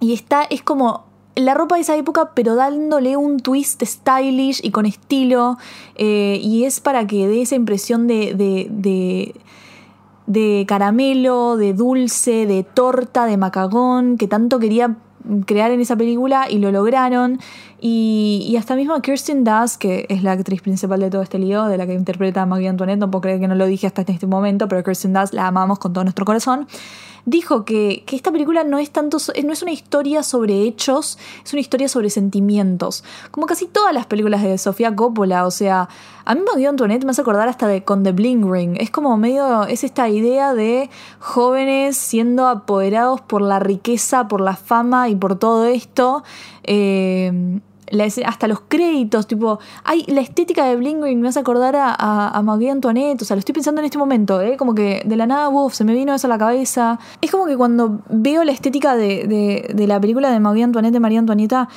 y 0.00 0.12
está, 0.12 0.44
es 0.44 0.62
como 0.62 1.07
la 1.38 1.54
ropa 1.54 1.76
de 1.76 1.82
esa 1.82 1.96
época, 1.96 2.32
pero 2.34 2.54
dándole 2.54 3.16
un 3.16 3.38
twist 3.40 3.82
stylish 3.82 4.60
y 4.62 4.70
con 4.70 4.86
estilo. 4.86 5.56
eh, 5.94 6.38
y 6.42 6.64
es 6.64 6.80
para 6.80 7.06
que 7.06 7.28
dé 7.28 7.42
esa 7.42 7.54
impresión 7.54 8.06
de, 8.06 8.34
de, 8.34 8.66
de, 8.70 9.34
de 10.26 10.64
caramelo, 10.66 11.56
de 11.56 11.74
dulce, 11.74 12.46
de 12.46 12.62
torta, 12.64 13.26
de 13.26 13.36
macagón, 13.36 14.16
que 14.18 14.26
tanto 14.28 14.58
quería 14.58 14.96
crear 15.46 15.70
en 15.70 15.80
esa 15.80 15.96
película 15.96 16.46
y 16.50 16.58
lo 16.58 16.72
lograron. 16.72 17.38
Y, 17.80 18.56
hasta 18.58 18.74
mismo 18.74 19.00
Kirsten 19.00 19.44
Dunst, 19.44 19.76
que 19.76 20.06
es 20.08 20.22
la 20.22 20.32
actriz 20.32 20.62
principal 20.62 21.00
de 21.00 21.10
todo 21.10 21.22
este 21.22 21.38
lío, 21.38 21.66
de 21.66 21.78
la 21.78 21.86
que 21.86 21.94
interpreta 21.94 22.42
a 22.42 22.46
Marie 22.46 22.68
Antoinette, 22.68 22.98
no 22.98 23.10
puedo 23.10 23.22
creer 23.22 23.40
que 23.40 23.48
no 23.48 23.54
lo 23.54 23.66
dije 23.66 23.86
hasta 23.86 24.02
este 24.02 24.26
momento, 24.26 24.66
pero 24.68 24.82
Kirsten 24.82 25.12
Dunst 25.12 25.32
la 25.32 25.46
amamos 25.46 25.78
con 25.78 25.92
todo 25.92 26.04
nuestro 26.04 26.24
corazón 26.24 26.66
dijo 27.28 27.66
que, 27.66 28.04
que, 28.06 28.16
esta 28.16 28.32
película 28.32 28.64
no 28.64 28.78
es 28.78 28.90
tanto 28.90 29.18
no 29.44 29.52
es 29.52 29.62
una 29.62 29.72
historia 29.72 30.22
sobre 30.22 30.62
hechos, 30.62 31.18
es 31.44 31.52
una 31.52 31.60
historia 31.60 31.88
sobre 31.88 32.08
sentimientos. 32.08 33.04
Como 33.30 33.46
casi 33.46 33.66
todas 33.66 33.92
las 33.92 34.06
películas 34.06 34.42
de 34.42 34.56
Sofía 34.56 34.96
Coppola, 34.96 35.44
o 35.44 35.50
sea, 35.50 35.90
a 36.24 36.34
mí 36.34 36.40
Marie 36.46 36.68
Antoinette 36.68 37.04
me 37.04 37.10
hace 37.10 37.20
acordar 37.20 37.48
hasta 37.48 37.66
de 37.66 37.84
con 37.84 38.02
The 38.02 38.12
Bling 38.12 38.50
Ring. 38.50 38.76
Es 38.80 38.90
como 38.90 39.16
medio, 39.18 39.64
es 39.64 39.84
esta 39.84 40.08
idea 40.08 40.54
de 40.54 40.88
jóvenes 41.18 41.96
siendo 41.96 42.46
apoderados 42.46 43.20
por 43.20 43.42
la 43.42 43.58
riqueza, 43.58 44.26
por 44.28 44.40
la 44.40 44.56
fama 44.56 45.08
y 45.08 45.16
por 45.16 45.38
todo 45.38 45.66
esto. 45.66 46.24
Eh, 46.70 47.60
hasta 48.26 48.48
los 48.48 48.60
créditos, 48.68 49.26
tipo, 49.26 49.58
hay 49.84 50.04
la 50.08 50.20
estética 50.20 50.66
de 50.66 50.76
Bling 50.76 51.00
me 51.20 51.28
hace 51.28 51.40
acordar 51.40 51.74
a, 51.76 51.94
a, 51.98 52.28
a 52.28 52.42
Marie 52.42 52.70
Antoinette, 52.70 53.22
o 53.22 53.24
sea, 53.24 53.34
lo 53.34 53.38
estoy 53.38 53.54
pensando 53.54 53.80
en 53.80 53.86
este 53.86 53.98
momento, 53.98 54.40
¿eh? 54.42 54.56
como 54.56 54.74
que 54.74 55.02
de 55.04 55.16
la 55.16 55.26
nada, 55.26 55.48
uff, 55.48 55.74
se 55.74 55.84
me 55.84 55.94
vino 55.94 56.14
eso 56.14 56.26
a 56.26 56.30
la 56.30 56.38
cabeza. 56.38 56.98
Es 57.20 57.30
como 57.30 57.46
que 57.46 57.56
cuando 57.56 58.00
veo 58.10 58.44
la 58.44 58.52
estética 58.52 58.94
de, 58.94 59.26
de, 59.26 59.72
de 59.74 59.86
la 59.86 60.00
película 60.00 60.30
de 60.30 60.40
Marie 60.40 60.64
Antoinette, 60.64 60.92
de 60.92 61.00
María 61.00 61.18
Antonieta, 61.18 61.68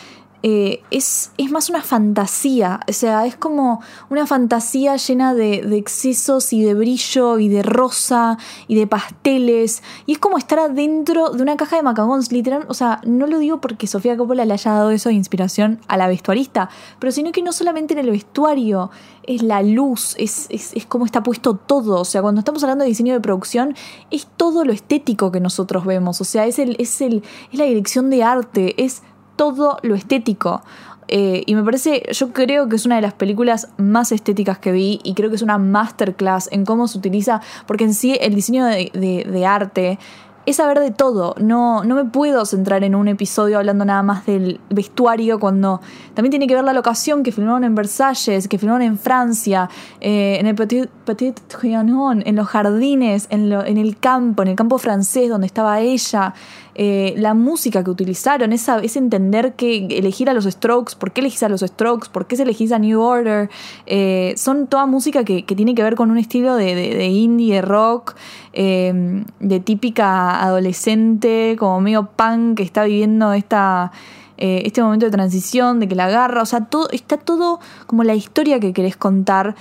eh, 0.43 0.81
es, 0.89 1.31
es, 1.37 1.51
más 1.51 1.69
una 1.69 1.83
fantasía, 1.83 2.79
o 2.87 2.93
sea, 2.93 3.27
es 3.27 3.35
como 3.35 3.81
una 4.09 4.25
fantasía 4.25 4.95
llena 4.95 5.35
de, 5.35 5.77
excesos 5.77 6.51
y 6.51 6.63
de 6.63 6.73
brillo 6.73 7.37
y 7.37 7.47
de 7.47 7.61
rosa 7.61 8.39
y 8.67 8.75
de 8.75 8.87
pasteles, 8.87 9.83
y 10.07 10.13
es 10.13 10.19
como 10.19 10.39
estar 10.39 10.57
adentro 10.57 11.29
de 11.29 11.43
una 11.43 11.57
caja 11.57 11.75
de 11.75 11.83
macagons, 11.83 12.31
literal, 12.31 12.65
o 12.67 12.73
sea, 12.73 13.01
no 13.05 13.27
lo 13.27 13.37
digo 13.37 13.61
porque 13.61 13.85
Sofía 13.85 14.17
Coppola 14.17 14.45
le 14.45 14.53
haya 14.53 14.71
dado 14.71 14.89
eso 14.89 15.09
de 15.09 15.15
inspiración 15.15 15.79
a 15.87 15.97
la 15.97 16.07
vestuarista, 16.07 16.69
pero 16.97 17.11
sino 17.11 17.31
que 17.31 17.43
no 17.43 17.51
solamente 17.51 17.93
en 17.93 17.99
el 17.99 18.09
vestuario, 18.09 18.89
es 19.23 19.43
la 19.43 19.61
luz, 19.61 20.15
es, 20.17 20.47
es, 20.49 20.73
es 20.73 20.87
como 20.87 21.05
está 21.05 21.21
puesto 21.21 21.55
todo, 21.55 22.01
o 22.01 22.05
sea, 22.05 22.23
cuando 22.23 22.39
estamos 22.39 22.63
hablando 22.63 22.83
de 22.83 22.89
diseño 22.89 23.13
de 23.13 23.19
producción, 23.19 23.75
es 24.09 24.27
todo 24.37 24.65
lo 24.65 24.73
estético 24.73 25.31
que 25.31 25.39
nosotros 25.39 25.85
vemos, 25.85 26.19
o 26.19 26.23
sea, 26.23 26.47
es, 26.47 26.57
el, 26.57 26.75
es, 26.79 26.99
el, 27.01 27.23
es 27.51 27.59
la 27.59 27.65
dirección 27.65 28.09
de 28.09 28.23
arte, 28.23 28.83
es 28.83 29.03
todo 29.35 29.77
lo 29.81 29.95
estético. 29.95 30.61
Eh, 31.07 31.43
y 31.45 31.55
me 31.55 31.63
parece, 31.63 32.03
yo 32.13 32.31
creo 32.31 32.69
que 32.69 32.77
es 32.77 32.85
una 32.85 32.95
de 32.95 33.01
las 33.01 33.13
películas 33.13 33.67
más 33.77 34.11
estéticas 34.13 34.59
que 34.59 34.71
vi 34.71 35.01
y 35.03 35.13
creo 35.13 35.29
que 35.29 35.35
es 35.35 35.41
una 35.41 35.57
masterclass 35.57 36.47
en 36.53 36.63
cómo 36.63 36.87
se 36.87 36.97
utiliza, 36.97 37.41
porque 37.65 37.83
en 37.83 37.93
sí 37.93 38.17
el 38.21 38.33
diseño 38.33 38.65
de, 38.65 38.91
de, 38.93 39.29
de 39.29 39.45
arte 39.45 39.99
es 40.45 40.55
saber 40.55 40.79
de 40.79 40.89
todo. 40.89 41.35
No, 41.37 41.83
no 41.83 41.95
me 41.95 42.05
puedo 42.05 42.45
centrar 42.45 42.83
en 42.83 42.95
un 42.95 43.07
episodio 43.09 43.57
hablando 43.59 43.83
nada 43.85 44.01
más 44.03 44.25
del 44.25 44.59
vestuario 44.69 45.39
cuando 45.39 45.81
también 46.15 46.31
tiene 46.31 46.47
que 46.47 46.55
ver 46.55 46.63
la 46.63 46.73
locación 46.73 47.21
que 47.23 47.31
filmaron 47.31 47.63
en 47.65 47.75
Versalles, 47.75 48.47
que 48.47 48.57
filmaron 48.57 48.81
en 48.81 48.97
Francia, 48.97 49.69
eh, 49.99 50.37
en 50.39 50.47
el 50.47 50.55
Petit, 50.55 50.89
Petit 51.05 51.39
Trianon, 51.41 52.23
en 52.25 52.35
los 52.37 52.47
jardines, 52.47 53.27
en, 53.29 53.49
lo- 53.49 53.65
en 53.65 53.77
el 53.77 53.97
campo, 53.99 54.41
en 54.43 54.47
el 54.47 54.55
campo 54.55 54.77
francés 54.77 55.29
donde 55.29 55.45
estaba 55.45 55.79
ella. 55.81 56.33
Eh, 56.75 57.13
la 57.17 57.33
música 57.33 57.83
que 57.83 57.89
utilizaron, 57.89 58.53
esa, 58.53 58.79
ese 58.79 58.99
entender 58.99 59.53
que 59.55 59.85
elegir 59.91 60.29
a 60.29 60.33
los 60.33 60.45
Strokes, 60.45 60.95
por 60.97 61.11
qué 61.11 61.21
elegís 61.21 61.43
a 61.43 61.49
los 61.49 61.61
Strokes, 61.61 62.07
por 62.11 62.27
qué 62.27 62.35
se 62.37 62.43
elegís 62.43 62.71
a 62.71 62.79
New 62.79 63.01
Order, 63.01 63.49
eh, 63.85 64.33
son 64.37 64.67
toda 64.67 64.85
música 64.85 65.23
que, 65.23 65.43
que 65.43 65.55
tiene 65.55 65.75
que 65.75 65.83
ver 65.83 65.95
con 65.95 66.11
un 66.11 66.17
estilo 66.17 66.55
de, 66.55 66.75
de- 66.75 67.07
indie, 67.07 67.55
de 67.55 67.61
rock, 67.61 68.15
eh, 68.53 69.23
de 69.39 69.59
típica 69.59 70.41
adolescente, 70.41 71.55
como 71.59 71.81
medio 71.81 72.09
punk 72.15 72.57
que 72.57 72.63
está 72.63 72.85
viviendo 72.85 73.33
esta, 73.33 73.91
este 74.37 74.81
momento 74.81 75.05
de 75.05 75.11
transición, 75.11 75.79
de 75.79 75.87
que 75.87 75.95
la 75.95 76.05
agarra, 76.05 76.41
o 76.41 76.45
sea, 76.45 76.65
todo, 76.65 76.89
está 76.91 77.17
todo 77.17 77.59
como 77.85 78.03
la 78.03 78.15
historia 78.15 78.59
que 78.59 78.73
querés 78.73 78.95
contar. 78.97 79.55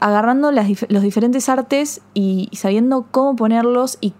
agarrando 0.00 0.52
las 0.52 0.68
los 0.90 1.02
diferentes 1.02 1.48
artes 1.48 2.00
y, 2.14 2.46
y 2.52 2.56
sabiendo 2.56 3.06
cómo 3.10 3.34
ponerlos 3.34 3.98
y 4.00 4.12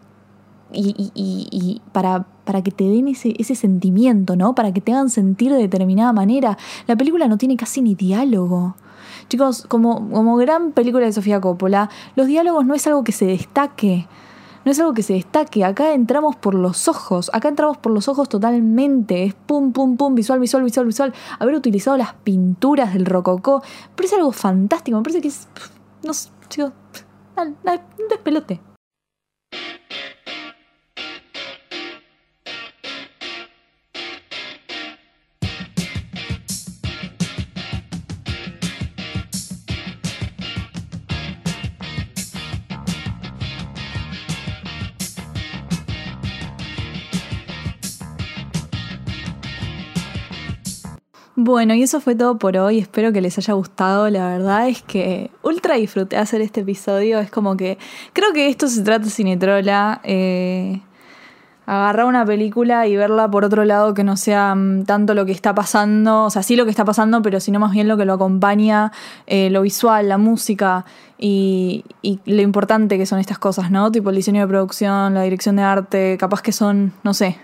y, 0.77 1.81
para, 1.93 2.27
para 2.45 2.63
que 2.63 2.71
te 2.71 2.85
den 2.85 3.09
ese, 3.09 3.35
ese 3.39 3.55
sentimiento, 3.55 4.37
¿no? 4.37 4.55
Para 4.55 4.73
que 4.73 4.81
te 4.81 4.93
hagan 4.93 5.11
sentir 5.11 5.53
de 5.53 5.59
determinada 5.59 6.13
manera. 6.13 6.59
La 6.87 6.97
película 6.97 7.29
no 7.29 7.39
tiene 7.39 7.57
casi 7.57 7.83
ni 7.83 7.95
diálogo. 7.95 8.77
Chicos, 9.29 9.67
como, 9.69 10.09
como 10.11 10.37
gran 10.37 10.73
película 10.73 11.07
de 11.07 11.13
Sofía 11.13 11.41
Coppola, 11.41 11.91
los 12.15 12.27
diálogos 12.27 12.65
no 12.65 12.75
es 12.75 12.87
algo 12.87 13.03
que 13.03 13.13
se 13.13 13.27
destaque. 13.27 14.07
No 14.65 14.73
es 14.73 14.81
algo 14.81 14.95
que 14.95 15.05
se 15.05 15.15
destaque. 15.15 15.65
Acá 15.65 15.93
entramos 15.93 16.35
por 16.35 16.55
los 16.55 16.89
ojos. 16.89 17.31
Acá 17.33 17.49
entramos 17.49 17.79
por 17.79 17.93
los 17.93 18.09
ojos 18.09 18.29
totalmente. 18.29 19.23
Es 19.23 19.35
pum, 19.35 19.73
pum, 19.73 19.97
pum, 19.97 20.15
visual, 20.17 20.41
visual, 20.41 20.65
visual, 20.65 20.87
visual. 20.87 21.15
Haber 21.39 21.55
utilizado 21.55 21.97
las 21.97 22.15
pinturas 22.15 22.93
del 22.93 23.07
rococó. 23.07 23.63
Me 23.91 23.95
parece 23.95 24.17
algo 24.17 24.33
fantástico. 24.33 24.97
Me 24.97 25.05
parece 25.05 25.21
que 25.21 25.29
es. 25.29 25.49
Chicos. 26.49 26.73
Un 27.37 28.09
despelote. 28.09 28.61
Bueno, 51.39 51.75
y 51.75 51.83
eso 51.83 52.01
fue 52.01 52.15
todo 52.15 52.39
por 52.39 52.57
hoy. 52.57 52.79
Espero 52.79 53.13
que 53.13 53.21
les 53.21 53.37
haya 53.37 53.53
gustado. 53.53 54.09
La 54.09 54.31
verdad 54.31 54.69
es 54.69 54.81
que 54.81 55.31
ultra 55.43 55.75
disfruté 55.75 56.17
hacer 56.17 56.41
este 56.41 56.63
episodio. 56.63 57.19
Es 57.19 57.31
como 57.31 57.59
que. 57.59 57.77
Creo 58.15 58.33
que 58.33 58.49
esto 58.49 58.69
se 58.69 58.83
trata 58.83 59.11
Cinetrola. 59.11 60.01
Eh, 60.03 60.81
agarrar 61.67 62.07
una 62.07 62.25
película 62.25 62.87
y 62.87 62.97
verla 62.97 63.31
por 63.31 63.45
otro 63.45 63.65
lado 63.67 63.93
que 63.93 64.03
no 64.03 64.17
sea 64.17 64.55
mm, 64.55 64.85
tanto 64.87 65.13
lo 65.13 65.27
que 65.27 65.33
está 65.33 65.55
pasando. 65.55 66.25
O 66.25 66.31
sea, 66.31 66.43
sí 66.43 66.57
lo 66.57 66.65
que 66.65 66.71
está 66.71 66.87
pasando, 66.87 67.21
pero 67.21 67.39
sino 67.39 67.61
más 67.61 67.73
bien 67.73 67.87
lo 67.87 67.99
que 67.99 68.07
lo 68.07 68.15
acompaña, 68.15 68.93
eh, 69.27 69.51
lo 69.51 69.61
visual, 69.61 70.09
la 70.09 70.17
música 70.17 70.87
y 71.19 71.85
lo 72.03 72.41
importante 72.43 72.97
que 72.97 73.05
son 73.05 73.19
estas 73.19 73.39
cosas, 73.39 73.71
¿no? 73.71 73.93
Tipo 73.93 74.09
el 74.09 74.17
diseño 74.17 74.41
de 74.41 74.49
producción, 74.49 75.13
la 75.13 75.23
dirección 75.23 75.57
de 75.57 75.63
arte. 75.65 76.17
Capaz 76.19 76.41
que 76.41 76.53
son, 76.53 76.95
no 77.03 77.13
sé 77.13 77.37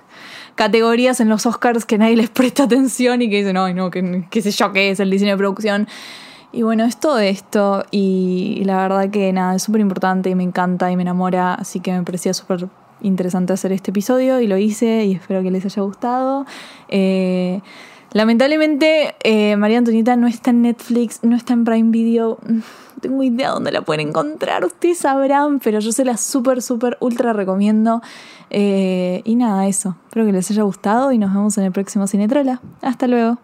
categorías 0.55 1.21
en 1.21 1.29
los 1.29 1.47
Oscars 1.47 1.85
que 1.85 1.99
nadie 1.99 2.17
les 2.17 2.31
presta 2.31 2.63
atención 2.65 3.23
y 3.23 3.31
que 3.31 3.39
dicen, 3.39 3.57
ay, 3.57 3.75
no, 3.75 3.91
que, 3.91 4.25
qué 4.31 4.43
sé 4.43 4.51
yo 4.51 4.73
qué 4.73 4.91
es 4.91 5.01
el 5.01 5.11
diseño 5.11 5.33
de 5.33 5.39
producción. 5.39 5.89
Y 6.53 6.63
bueno, 6.63 6.85
es 6.85 6.99
todo 6.99 7.19
esto 7.19 7.85
y 7.91 8.63
la 8.67 8.77
verdad 8.77 9.09
que 9.09 9.33
nada, 9.33 9.55
es 9.55 9.63
súper 9.63 9.81
importante 9.81 10.29
y 10.29 10.35
me 10.35 10.43
encanta 10.43 10.91
y 10.91 10.97
me 10.97 11.03
enamora, 11.03 11.55
así 11.55 11.81
que 11.81 11.93
me 11.93 12.03
parecía 12.03 12.35
súper 12.35 12.69
interesante 13.01 13.55
hacer 13.55 13.73
este 13.73 13.91
episodio 13.91 14.39
y 14.41 14.47
lo 14.47 14.59
hice 14.59 15.05
y 15.05 15.13
espero 15.13 15.43
que 15.43 15.51
les 15.51 15.65
haya 15.65 15.83
gustado. 15.83 16.45
Eh, 16.89 17.61
lamentablemente, 18.13 19.15
eh, 19.23 19.57
María 19.57 19.79
Antonieta 19.79 20.17
no 20.17 20.27
está 20.27 20.51
en 20.51 20.63
Netflix, 20.63 21.21
no 21.23 21.37
está 21.37 21.53
en 21.53 21.65
Prime 21.65 21.91
Video. 21.91 22.39
No 22.47 22.63
tengo 23.01 23.23
idea 23.23 23.51
dónde 23.51 23.73
la 23.73 23.83
pueden 23.83 24.09
encontrar, 24.09 24.65
ustedes 24.65 24.99
sabrán, 24.99 25.59
pero 25.59 25.81
yo 25.81 25.91
se 25.93 26.05
la 26.05 26.17
súper, 26.17 26.63
súper, 26.63 26.97
ultra 27.01 27.33
recomiendo. 27.33 28.01
Eh, 28.51 29.23
y 29.25 29.35
nada, 29.35 29.67
eso. 29.67 29.97
Espero 30.07 30.27
que 30.27 30.33
les 30.33 30.51
haya 30.51 30.63
gustado 30.63 31.11
y 31.13 31.19
nos 31.19 31.33
vemos 31.33 31.59
en 31.59 31.65
el 31.65 31.73
próximo 31.73 32.07
Cinetrola. 32.07 32.61
Hasta 32.81 33.07
luego. 33.07 33.39